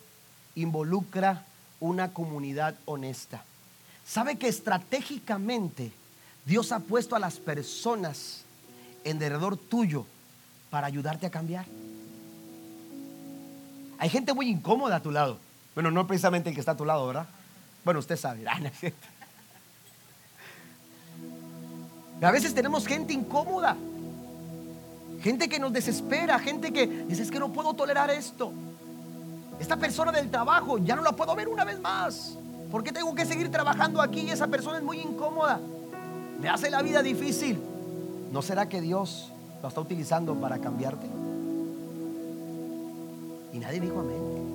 involucra 0.55 1.45
una 1.79 2.13
comunidad 2.13 2.75
honesta. 2.85 3.43
¿Sabe 4.05 4.37
que 4.37 4.47
estratégicamente 4.47 5.91
Dios 6.45 6.71
ha 6.71 6.79
puesto 6.79 7.15
a 7.15 7.19
las 7.19 7.39
personas 7.39 8.43
en 9.03 9.19
derredor 9.19 9.57
tuyo 9.57 10.05
para 10.69 10.87
ayudarte 10.87 11.25
a 11.25 11.31
cambiar? 11.31 11.65
Hay 13.99 14.09
gente 14.09 14.33
muy 14.33 14.49
incómoda 14.49 14.97
a 14.97 15.01
tu 15.01 15.11
lado. 15.11 15.39
Bueno, 15.75 15.91
no 15.91 16.05
precisamente 16.07 16.49
el 16.49 16.55
que 16.55 16.59
está 16.59 16.73
a 16.73 16.77
tu 16.77 16.85
lado, 16.85 17.07
¿verdad? 17.07 17.27
Bueno, 17.85 17.99
usted 17.99 18.17
sabe. 18.17 18.45
a 22.21 22.31
veces 22.31 22.53
tenemos 22.53 22.87
gente 22.87 23.13
incómoda. 23.13 23.75
Gente 25.21 25.47
que 25.47 25.59
nos 25.59 25.71
desespera, 25.71 26.37
gente 26.39 26.73
que 26.73 26.85
dice, 26.85 27.23
es 27.23 27.31
que 27.31 27.39
no 27.39 27.51
puedo 27.51 27.73
tolerar 27.73 28.09
esto. 28.09 28.51
Esta 29.59 29.77
persona 29.77 30.11
del 30.11 30.29
trabajo 30.29 30.77
ya 30.77 30.95
no 30.95 31.01
la 31.01 31.13
puedo 31.13 31.35
ver 31.35 31.47
una 31.47 31.63
vez 31.63 31.79
más. 31.79 32.37
¿Por 32.71 32.83
qué 32.83 32.91
tengo 32.91 33.13
que 33.15 33.25
seguir 33.25 33.49
trabajando 33.51 34.01
aquí 34.01 34.21
y 34.21 34.31
esa 34.31 34.47
persona 34.47 34.77
es 34.77 34.83
muy 34.83 34.99
incómoda? 34.99 35.59
Me 36.41 36.49
hace 36.49 36.69
la 36.69 36.81
vida 36.81 37.01
difícil. 37.01 37.59
¿No 38.31 38.41
será 38.41 38.67
que 38.67 38.81
Dios 38.81 39.31
lo 39.61 39.67
está 39.67 39.79
utilizando 39.79 40.35
para 40.35 40.57
cambiarte? 40.57 41.05
Y 43.53 43.59
nadie 43.59 43.79
dijo 43.79 43.99
amén. 43.99 44.53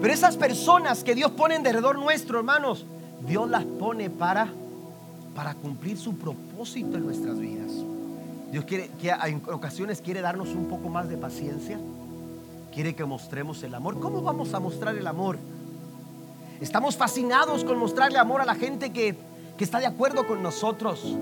Pero 0.00 0.12
esas 0.12 0.36
personas 0.36 1.02
que 1.02 1.14
Dios 1.14 1.30
pone 1.32 1.56
en 1.56 1.62
derredor 1.62 1.98
nuestro, 1.98 2.38
hermanos, 2.38 2.84
Dios 3.26 3.48
las 3.48 3.64
pone 3.64 4.10
para 4.10 4.48
para 5.38 5.54
cumplir 5.54 5.96
su 5.96 6.16
propósito 6.16 6.96
en 6.96 7.06
nuestras 7.06 7.38
vidas. 7.38 7.70
Dios 8.50 8.64
quiere 8.64 8.90
que 9.00 9.10
en 9.10 9.40
ocasiones 9.52 10.00
quiere 10.00 10.20
darnos 10.20 10.48
un 10.48 10.66
poco 10.66 10.88
más 10.88 11.08
de 11.08 11.16
paciencia. 11.16 11.78
Quiere 12.74 12.96
que 12.96 13.04
mostremos 13.04 13.62
el 13.62 13.72
amor. 13.72 14.00
¿Cómo 14.00 14.20
vamos 14.20 14.52
a 14.52 14.58
mostrar 14.58 14.96
el 14.96 15.06
amor? 15.06 15.38
Estamos 16.60 16.96
fascinados 16.96 17.62
con 17.64 17.78
mostrarle 17.78 18.18
amor 18.18 18.40
a 18.40 18.44
la 18.44 18.56
gente 18.56 18.90
que, 18.90 19.14
que 19.56 19.62
está 19.62 19.78
de 19.78 19.86
acuerdo 19.86 20.26
con 20.26 20.42
nosotros, 20.42 21.16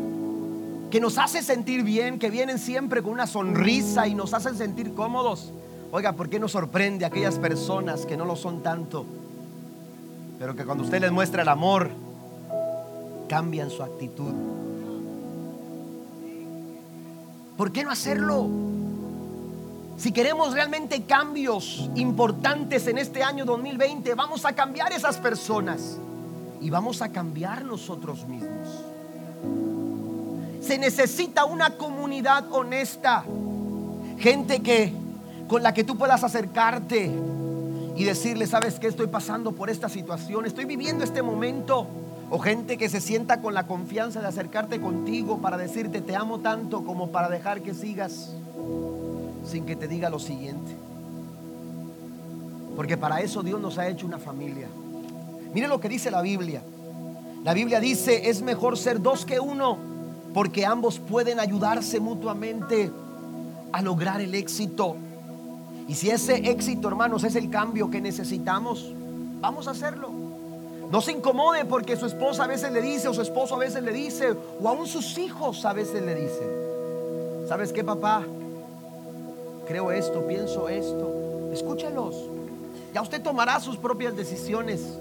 que 0.91 0.99
nos 0.99 1.19
hace 1.19 1.43
sentir 1.43 1.83
bien, 1.83 2.19
que 2.19 2.31
vienen 2.31 2.59
siempre 2.59 3.03
con 3.03 3.13
una 3.13 3.27
sonrisa 3.27 4.09
y 4.09 4.15
nos 4.15 4.33
hacen 4.33 4.57
sentir 4.57 4.95
cómodos. 4.95 5.53
Oiga, 5.93 6.13
¿por 6.13 6.31
qué 6.31 6.41
nos 6.41 6.53
sorprende 6.53 7.05
a 7.05 7.09
aquellas 7.09 7.39
personas 7.39 8.07
que 8.07 8.17
no 8.17 8.25
lo 8.25 8.35
son 8.35 8.63
tanto? 8.63 9.05
Pero 10.39 10.55
que 10.55 10.65
cuando 10.65 10.85
usted 10.85 11.01
les 11.01 11.13
muestra 11.13 11.43
el 11.43 11.49
amor, 11.49 11.91
cambian 13.29 13.71
su 13.71 13.83
actitud. 13.83 14.33
¿Por 17.57 17.73
qué 17.73 17.85
no 17.85 17.91
hacerlo? 17.91 18.49
Si 19.97 20.13
queremos 20.13 20.53
realmente 20.53 21.05
cambios 21.05 21.89
importantes 21.95 22.87
en 22.87 22.99
este 22.99 23.23
año 23.23 23.47
2020, 23.47 24.15
vamos 24.15 24.45
a 24.45 24.53
cambiar 24.53 24.93
esas 24.93 25.17
personas 25.17 25.97
y 26.61 26.69
vamos 26.69 27.01
a 27.01 27.09
cambiar 27.09 27.65
nosotros 27.65 28.27
mismos. 28.27 28.69
Se 30.61 30.77
necesita 30.77 31.47
una 31.47 31.71
comunidad 31.71 32.53
honesta, 32.53 33.25
gente 34.19 34.61
que 34.61 34.93
con 35.49 35.63
la 35.63 35.73
que 35.73 35.85
tú 35.85 35.97
puedas 35.97 36.25
acercarte 36.25 37.11
y 37.97 38.05
decirle, 38.05 38.47
sabes 38.47 38.79
que 38.79 38.87
estoy 38.87 39.07
pasando 39.07 39.53
por 39.53 39.71
esta 39.71 39.89
situación, 39.89 40.47
estoy 40.47 40.67
viviendo 40.67 41.03
este 41.03 41.23
momento. 41.23 41.87
O 42.29 42.41
gente 42.41 42.77
que 42.77 42.89
se 42.89 43.01
sienta 43.01 43.41
con 43.41 43.55
la 43.55 43.69
confianza 43.69 44.21
de 44.21 44.27
acercarte 44.27 44.81
contigo 44.81 45.39
para 45.39 45.57
decirte 45.57 46.01
te 46.01 46.17
amo 46.17 46.41
tanto 46.41 46.85
como 46.85 47.13
para 47.13 47.29
dejar 47.29 47.63
que 47.63 47.73
sigas 47.73 48.33
sin 49.45 49.65
que 49.65 49.77
te 49.77 49.87
diga 49.87 50.11
lo 50.11 50.19
siguiente. 50.19 50.73
Porque 52.75 52.97
para 52.97 53.21
eso 53.21 53.43
Dios 53.43 53.61
nos 53.61 53.79
ha 53.79 53.89
hecho 53.89 54.07
una 54.07 54.19
familia. 54.19 54.67
Mire 55.55 55.69
lo 55.69 55.81
que 55.81 55.89
dice 55.89 56.11
la 56.11 56.21
Biblia. 56.21 56.63
La 57.45 57.55
Biblia 57.55 57.79
dice, 57.79 58.29
es 58.29 58.43
mejor 58.43 58.77
ser 58.77 59.01
dos 59.01 59.25
que 59.25 59.39
uno, 59.39 59.79
porque 60.35 60.67
ambos 60.67 60.99
pueden 60.99 61.39
ayudarse 61.39 62.01
mutuamente 62.01 62.91
a 63.73 63.83
lograr 63.83 64.21
el 64.21 64.35
éxito. 64.35 64.97
Y 65.89 65.95
si 65.95 66.11
ese 66.11 66.51
éxito, 66.51 66.89
hermanos, 66.89 67.25
es 67.25 67.37
el 67.37 67.51
cambio 67.51 67.91
que 67.91 68.01
necesitamos, 68.01 68.93
vamos 69.41 69.69
a 69.69 69.71
hacerlo. 69.71 70.11
No 70.91 71.01
se 71.01 71.13
incomode 71.13 71.65
porque 71.65 71.97
su 71.97 72.07
esposa 72.07 72.45
a 72.45 72.47
veces 72.47 72.71
le 72.73 72.81
dice 72.81 73.09
o 73.09 73.15
su 73.15 73.23
esposo 73.23 73.57
a 73.57 73.59
veces 73.59 73.83
le 73.83 73.93
dice 73.93 74.35
o 74.63 74.69
aún 74.69 74.87
sus 74.87 75.19
hijos 75.19 75.65
a 75.65 75.73
veces 75.73 76.03
le 76.03 76.15
dicen. 76.15 76.49
¿Sabes 77.49 77.73
qué, 77.73 77.83
papá? 77.83 78.23
Creo 79.67 79.91
esto, 79.91 80.27
pienso 80.27 80.69
esto. 80.69 81.51
Escúchelos. 81.53 82.15
Ya 82.95 83.03
usted 83.03 83.23
tomará 83.23 83.59
sus 83.61 83.77
propias 83.77 84.17
decisiones. 84.17 84.99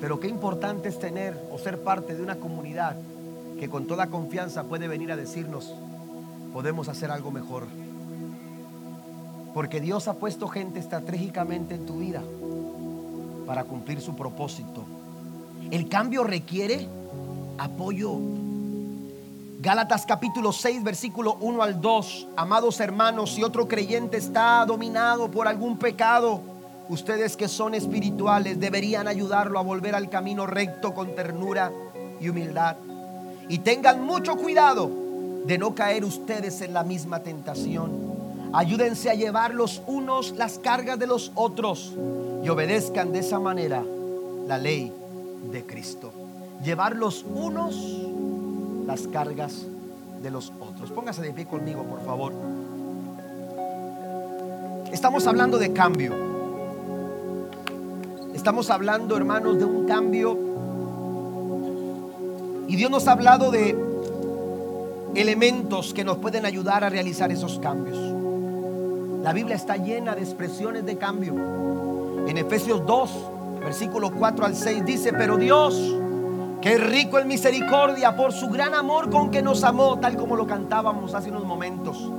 Pero 0.00 0.20
qué 0.20 0.28
importante 0.28 0.88
es 0.88 0.98
tener 0.98 1.38
o 1.52 1.58
ser 1.58 1.82
parte 1.82 2.14
de 2.14 2.22
una 2.22 2.36
comunidad 2.36 2.96
que 3.58 3.68
con 3.68 3.86
toda 3.86 4.06
confianza 4.06 4.64
puede 4.64 4.86
venir 4.86 5.10
a 5.10 5.16
decirnos, 5.16 5.74
podemos 6.52 6.88
hacer 6.88 7.10
algo 7.10 7.30
mejor. 7.30 7.64
Porque 9.58 9.80
Dios 9.80 10.06
ha 10.06 10.14
puesto 10.14 10.46
gente 10.46 10.78
estratégicamente 10.78 11.74
en 11.74 11.84
tu 11.84 11.98
vida 11.98 12.22
para 13.44 13.64
cumplir 13.64 14.00
su 14.00 14.14
propósito. 14.14 14.84
El 15.72 15.88
cambio 15.88 16.22
requiere 16.22 16.86
apoyo. 17.58 18.20
Gálatas 19.60 20.06
capítulo 20.06 20.52
6, 20.52 20.84
versículo 20.84 21.38
1 21.40 21.60
al 21.60 21.80
2. 21.80 22.28
Amados 22.36 22.78
hermanos, 22.78 23.34
si 23.34 23.42
otro 23.42 23.66
creyente 23.66 24.18
está 24.18 24.64
dominado 24.64 25.28
por 25.28 25.48
algún 25.48 25.76
pecado, 25.76 26.40
ustedes 26.88 27.36
que 27.36 27.48
son 27.48 27.74
espirituales 27.74 28.60
deberían 28.60 29.08
ayudarlo 29.08 29.58
a 29.58 29.62
volver 29.62 29.96
al 29.96 30.08
camino 30.08 30.46
recto 30.46 30.94
con 30.94 31.16
ternura 31.16 31.72
y 32.20 32.28
humildad. 32.28 32.76
Y 33.48 33.58
tengan 33.58 34.04
mucho 34.04 34.36
cuidado 34.36 34.88
de 35.46 35.58
no 35.58 35.74
caer 35.74 36.04
ustedes 36.04 36.60
en 36.60 36.74
la 36.74 36.84
misma 36.84 37.24
tentación. 37.24 38.07
Ayúdense 38.52 39.10
a 39.10 39.14
llevar 39.14 39.54
los 39.54 39.82
unos 39.86 40.32
las 40.36 40.58
cargas 40.58 40.98
de 40.98 41.06
los 41.06 41.32
otros 41.34 41.92
y 42.42 42.48
obedezcan 42.48 43.12
de 43.12 43.18
esa 43.18 43.38
manera 43.38 43.84
la 44.46 44.58
ley 44.58 44.92
de 45.50 45.64
Cristo. 45.64 46.12
Llevar 46.64 46.96
los 46.96 47.24
unos 47.24 47.76
las 48.86 49.06
cargas 49.08 49.66
de 50.22 50.30
los 50.30 50.52
otros. 50.60 50.90
Póngase 50.90 51.22
de 51.22 51.32
pie 51.32 51.46
conmigo, 51.46 51.82
por 51.84 52.04
favor. 52.04 52.32
Estamos 54.92 55.26
hablando 55.26 55.58
de 55.58 55.72
cambio. 55.74 56.14
Estamos 58.34 58.70
hablando, 58.70 59.16
hermanos, 59.16 59.58
de 59.58 59.64
un 59.66 59.86
cambio. 59.86 60.38
Y 62.66 62.76
Dios 62.76 62.90
nos 62.90 63.06
ha 63.08 63.12
hablado 63.12 63.50
de 63.50 63.76
elementos 65.14 65.92
que 65.92 66.04
nos 66.04 66.18
pueden 66.18 66.46
ayudar 66.46 66.84
a 66.84 66.88
realizar 66.88 67.30
esos 67.30 67.58
cambios. 67.58 68.07
La 69.28 69.34
Biblia 69.34 69.56
está 69.56 69.76
llena 69.76 70.14
de 70.14 70.22
expresiones 70.22 70.86
de 70.86 70.96
cambio. 70.96 71.34
En 72.26 72.38
Efesios 72.38 72.86
2, 72.86 73.10
versículo 73.60 74.10
4 74.10 74.46
al 74.46 74.54
6 74.54 74.86
dice, 74.86 75.12
pero 75.12 75.36
Dios, 75.36 75.78
que 76.62 76.78
rico 76.78 77.18
en 77.18 77.28
misericordia 77.28 78.16
por 78.16 78.32
su 78.32 78.48
gran 78.48 78.72
amor 78.72 79.10
con 79.10 79.30
que 79.30 79.42
nos 79.42 79.64
amó, 79.64 79.98
tal 79.98 80.16
como 80.16 80.34
lo 80.34 80.46
cantábamos 80.46 81.12
hace 81.12 81.28
unos 81.28 81.44
momentos. 81.44 82.10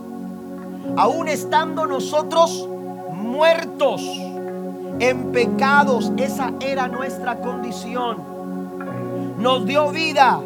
Aún 0.97 1.29
estando 1.29 1.87
nosotros 1.87 2.69
muertos 3.11 4.03
en 4.99 5.31
pecados, 5.31 6.11
esa 6.15 6.53
era 6.59 6.87
nuestra 6.87 7.37
condición. 7.39 8.17
Nos 9.39 9.65
dio 9.65 9.89
vida 9.89 10.39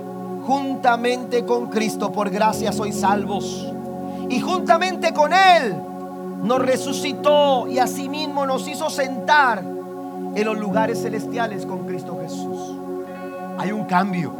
juntamente 0.48 1.44
con 1.44 1.68
Cristo, 1.68 2.14
por 2.14 2.30
gracia 2.30 2.72
sois 2.72 3.02
salvos. 3.02 3.70
Y 4.30 4.40
juntamente 4.40 5.14
con 5.14 5.34
Él 5.34 5.92
nos 6.44 6.60
resucitó 6.60 7.68
y 7.70 7.80
asimismo 7.80 8.46
nos 8.46 8.68
hizo 8.68 8.90
sentar 8.90 9.64
en 10.36 10.46
los 10.46 10.60
lugares 10.60 11.02
celestiales 11.02 11.66
con 11.66 11.86
Cristo 11.86 12.20
Jesús. 12.22 12.76
Hay 13.58 13.72
un 13.72 13.86
cambio. 13.86 14.34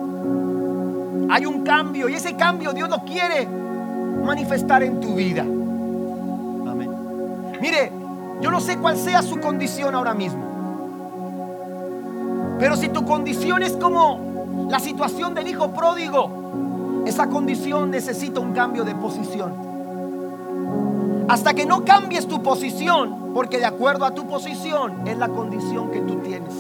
Hay 1.30 1.46
un 1.46 1.64
cambio 1.64 2.10
y 2.10 2.16
ese 2.16 2.36
cambio 2.36 2.74
Dios 2.74 2.90
lo 2.90 3.00
quiere 3.06 3.48
manifestar 3.48 4.84
en 4.84 5.00
tu 5.00 5.16
vida. 5.16 5.44
Amén. 5.44 6.92
Mire, 7.62 7.92
yo 8.42 8.52
no 8.52 8.60
sé 8.60 8.78
cuál 8.78 8.98
sea 8.98 9.22
su 9.22 9.40
condición 9.40 9.96
ahora 9.96 10.14
mismo. 10.14 10.44
Pero 12.60 12.76
si 12.76 12.90
tu 12.90 13.06
condición 13.06 13.64
es 13.64 13.74
como 13.74 14.68
la 14.70 14.80
situación 14.80 15.34
del 15.34 15.48
hijo 15.48 15.72
pródigo, 15.72 17.04
esa 17.06 17.30
condición 17.30 17.92
necesita 17.92 18.42
un 18.42 18.52
cambio 18.52 18.84
de 18.84 18.94
posición. 18.94 19.73
Hasta 21.28 21.54
que 21.54 21.66
no 21.66 21.86
cambies 21.86 22.28
tu 22.28 22.44
posición, 22.44 23.32
porque 23.34 23.58
de 23.58 23.66
acuerdo 23.66 24.06
a 24.06 24.12
tu 24.12 24.28
posición 24.28 25.08
es 25.08 25.18
la 25.18 25.30
condición 25.30 25.90
que 25.92 26.02
tú 26.02 26.16
tienes. 26.18 26.54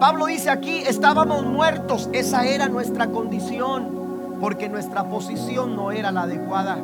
Pablo 0.00 0.26
dice 0.26 0.50
aquí, 0.50 0.82
estábamos 0.86 1.44
muertos, 1.44 2.10
esa 2.12 2.44
era 2.44 2.68
nuestra 2.68 3.06
condición, 3.08 4.36
porque 4.40 4.68
nuestra 4.68 5.04
posición 5.04 5.76
no 5.76 5.92
era 5.92 6.10
la 6.10 6.22
adecuada. 6.22 6.78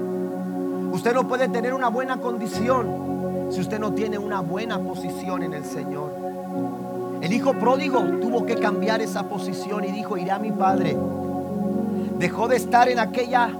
Usted 0.92 1.14
no 1.14 1.26
puede 1.28 1.48
tener 1.48 1.74
una 1.74 1.88
buena 1.88 2.18
condición 2.18 3.48
si 3.50 3.60
usted 3.60 3.78
no 3.78 3.92
tiene 3.92 4.18
una 4.18 4.40
buena 4.40 4.78
posición 4.78 5.42
en 5.42 5.54
el 5.54 5.64
Señor. 5.64 6.14
El 7.20 7.32
hijo 7.32 7.52
pródigo 7.54 8.00
tuvo 8.20 8.46
que 8.46 8.56
cambiar 8.56 9.00
esa 9.02 9.24
posición 9.24 9.84
y 9.84 9.92
dijo, 9.92 10.16
iré 10.16 10.30
a 10.30 10.38
mi 10.38 10.52
padre. 10.52 10.96
Dejó 12.18 12.48
de 12.48 12.56
estar 12.56 12.88
en 12.88 12.98
aquella 12.98 13.50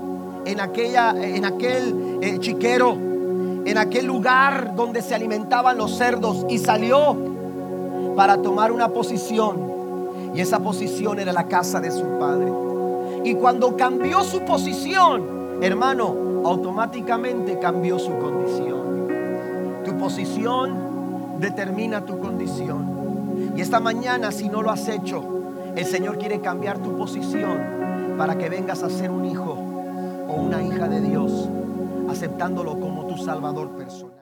en, 0.45 0.61
aquella, 0.61 1.11
en 1.11 1.45
aquel 1.45 2.19
eh, 2.21 2.39
chiquero, 2.39 2.93
en 2.93 3.79
aquel 3.79 4.07
lugar 4.07 4.75
donde 4.75 5.03
se 5.03 5.15
alimentaban 5.15 5.79
los 5.79 5.97
cerdos 5.97 6.47
y 6.49 6.59
salió 6.59 7.17
para 8.17 8.39
tomar 8.39 8.73
una 8.73 8.89
posición. 8.89 9.73
Y 10.35 10.41
esa 10.41 10.61
posición 10.61 11.21
era 11.21 11.33
la 11.33 11.47
casa 11.47 11.81
de 11.81 11.91
su 11.91 12.05
padre. 12.19 12.51
Y 13.25 13.35
cuando 13.35 13.77
cambió 13.77 14.23
su 14.23 14.41
posición, 14.41 15.59
hermano, 15.63 16.43
automáticamente 16.45 17.59
cambió 17.59 17.99
su 17.99 18.19
condición. 18.19 19.09
Tu 19.85 19.97
posición 19.99 21.39
determina 21.39 22.05
tu 22.05 22.19
condición. 22.19 23.53
Y 23.57 23.61
esta 23.61 23.81
mañana, 23.81 24.33
si 24.33 24.49
no 24.49 24.63
lo 24.63 24.71
has 24.71 24.89
hecho, 24.89 25.23
el 25.77 25.85
Señor 25.85 26.19
quiere 26.19 26.41
cambiar 26.41 26.79
tu 26.79 26.97
posición 26.97 28.17
para 28.19 28.37
que 28.37 28.49
vengas 28.49 28.83
a 28.83 28.91
ser 28.91 29.11
un 29.11 29.25
o 30.33 30.37
una 30.37 30.63
hija 30.63 30.89
de 30.89 31.01
Dios, 31.01 31.49
aceptándolo 32.09 32.79
como 32.81 33.07
tu 33.07 33.17
Salvador 33.19 33.77
personal. 33.77 34.22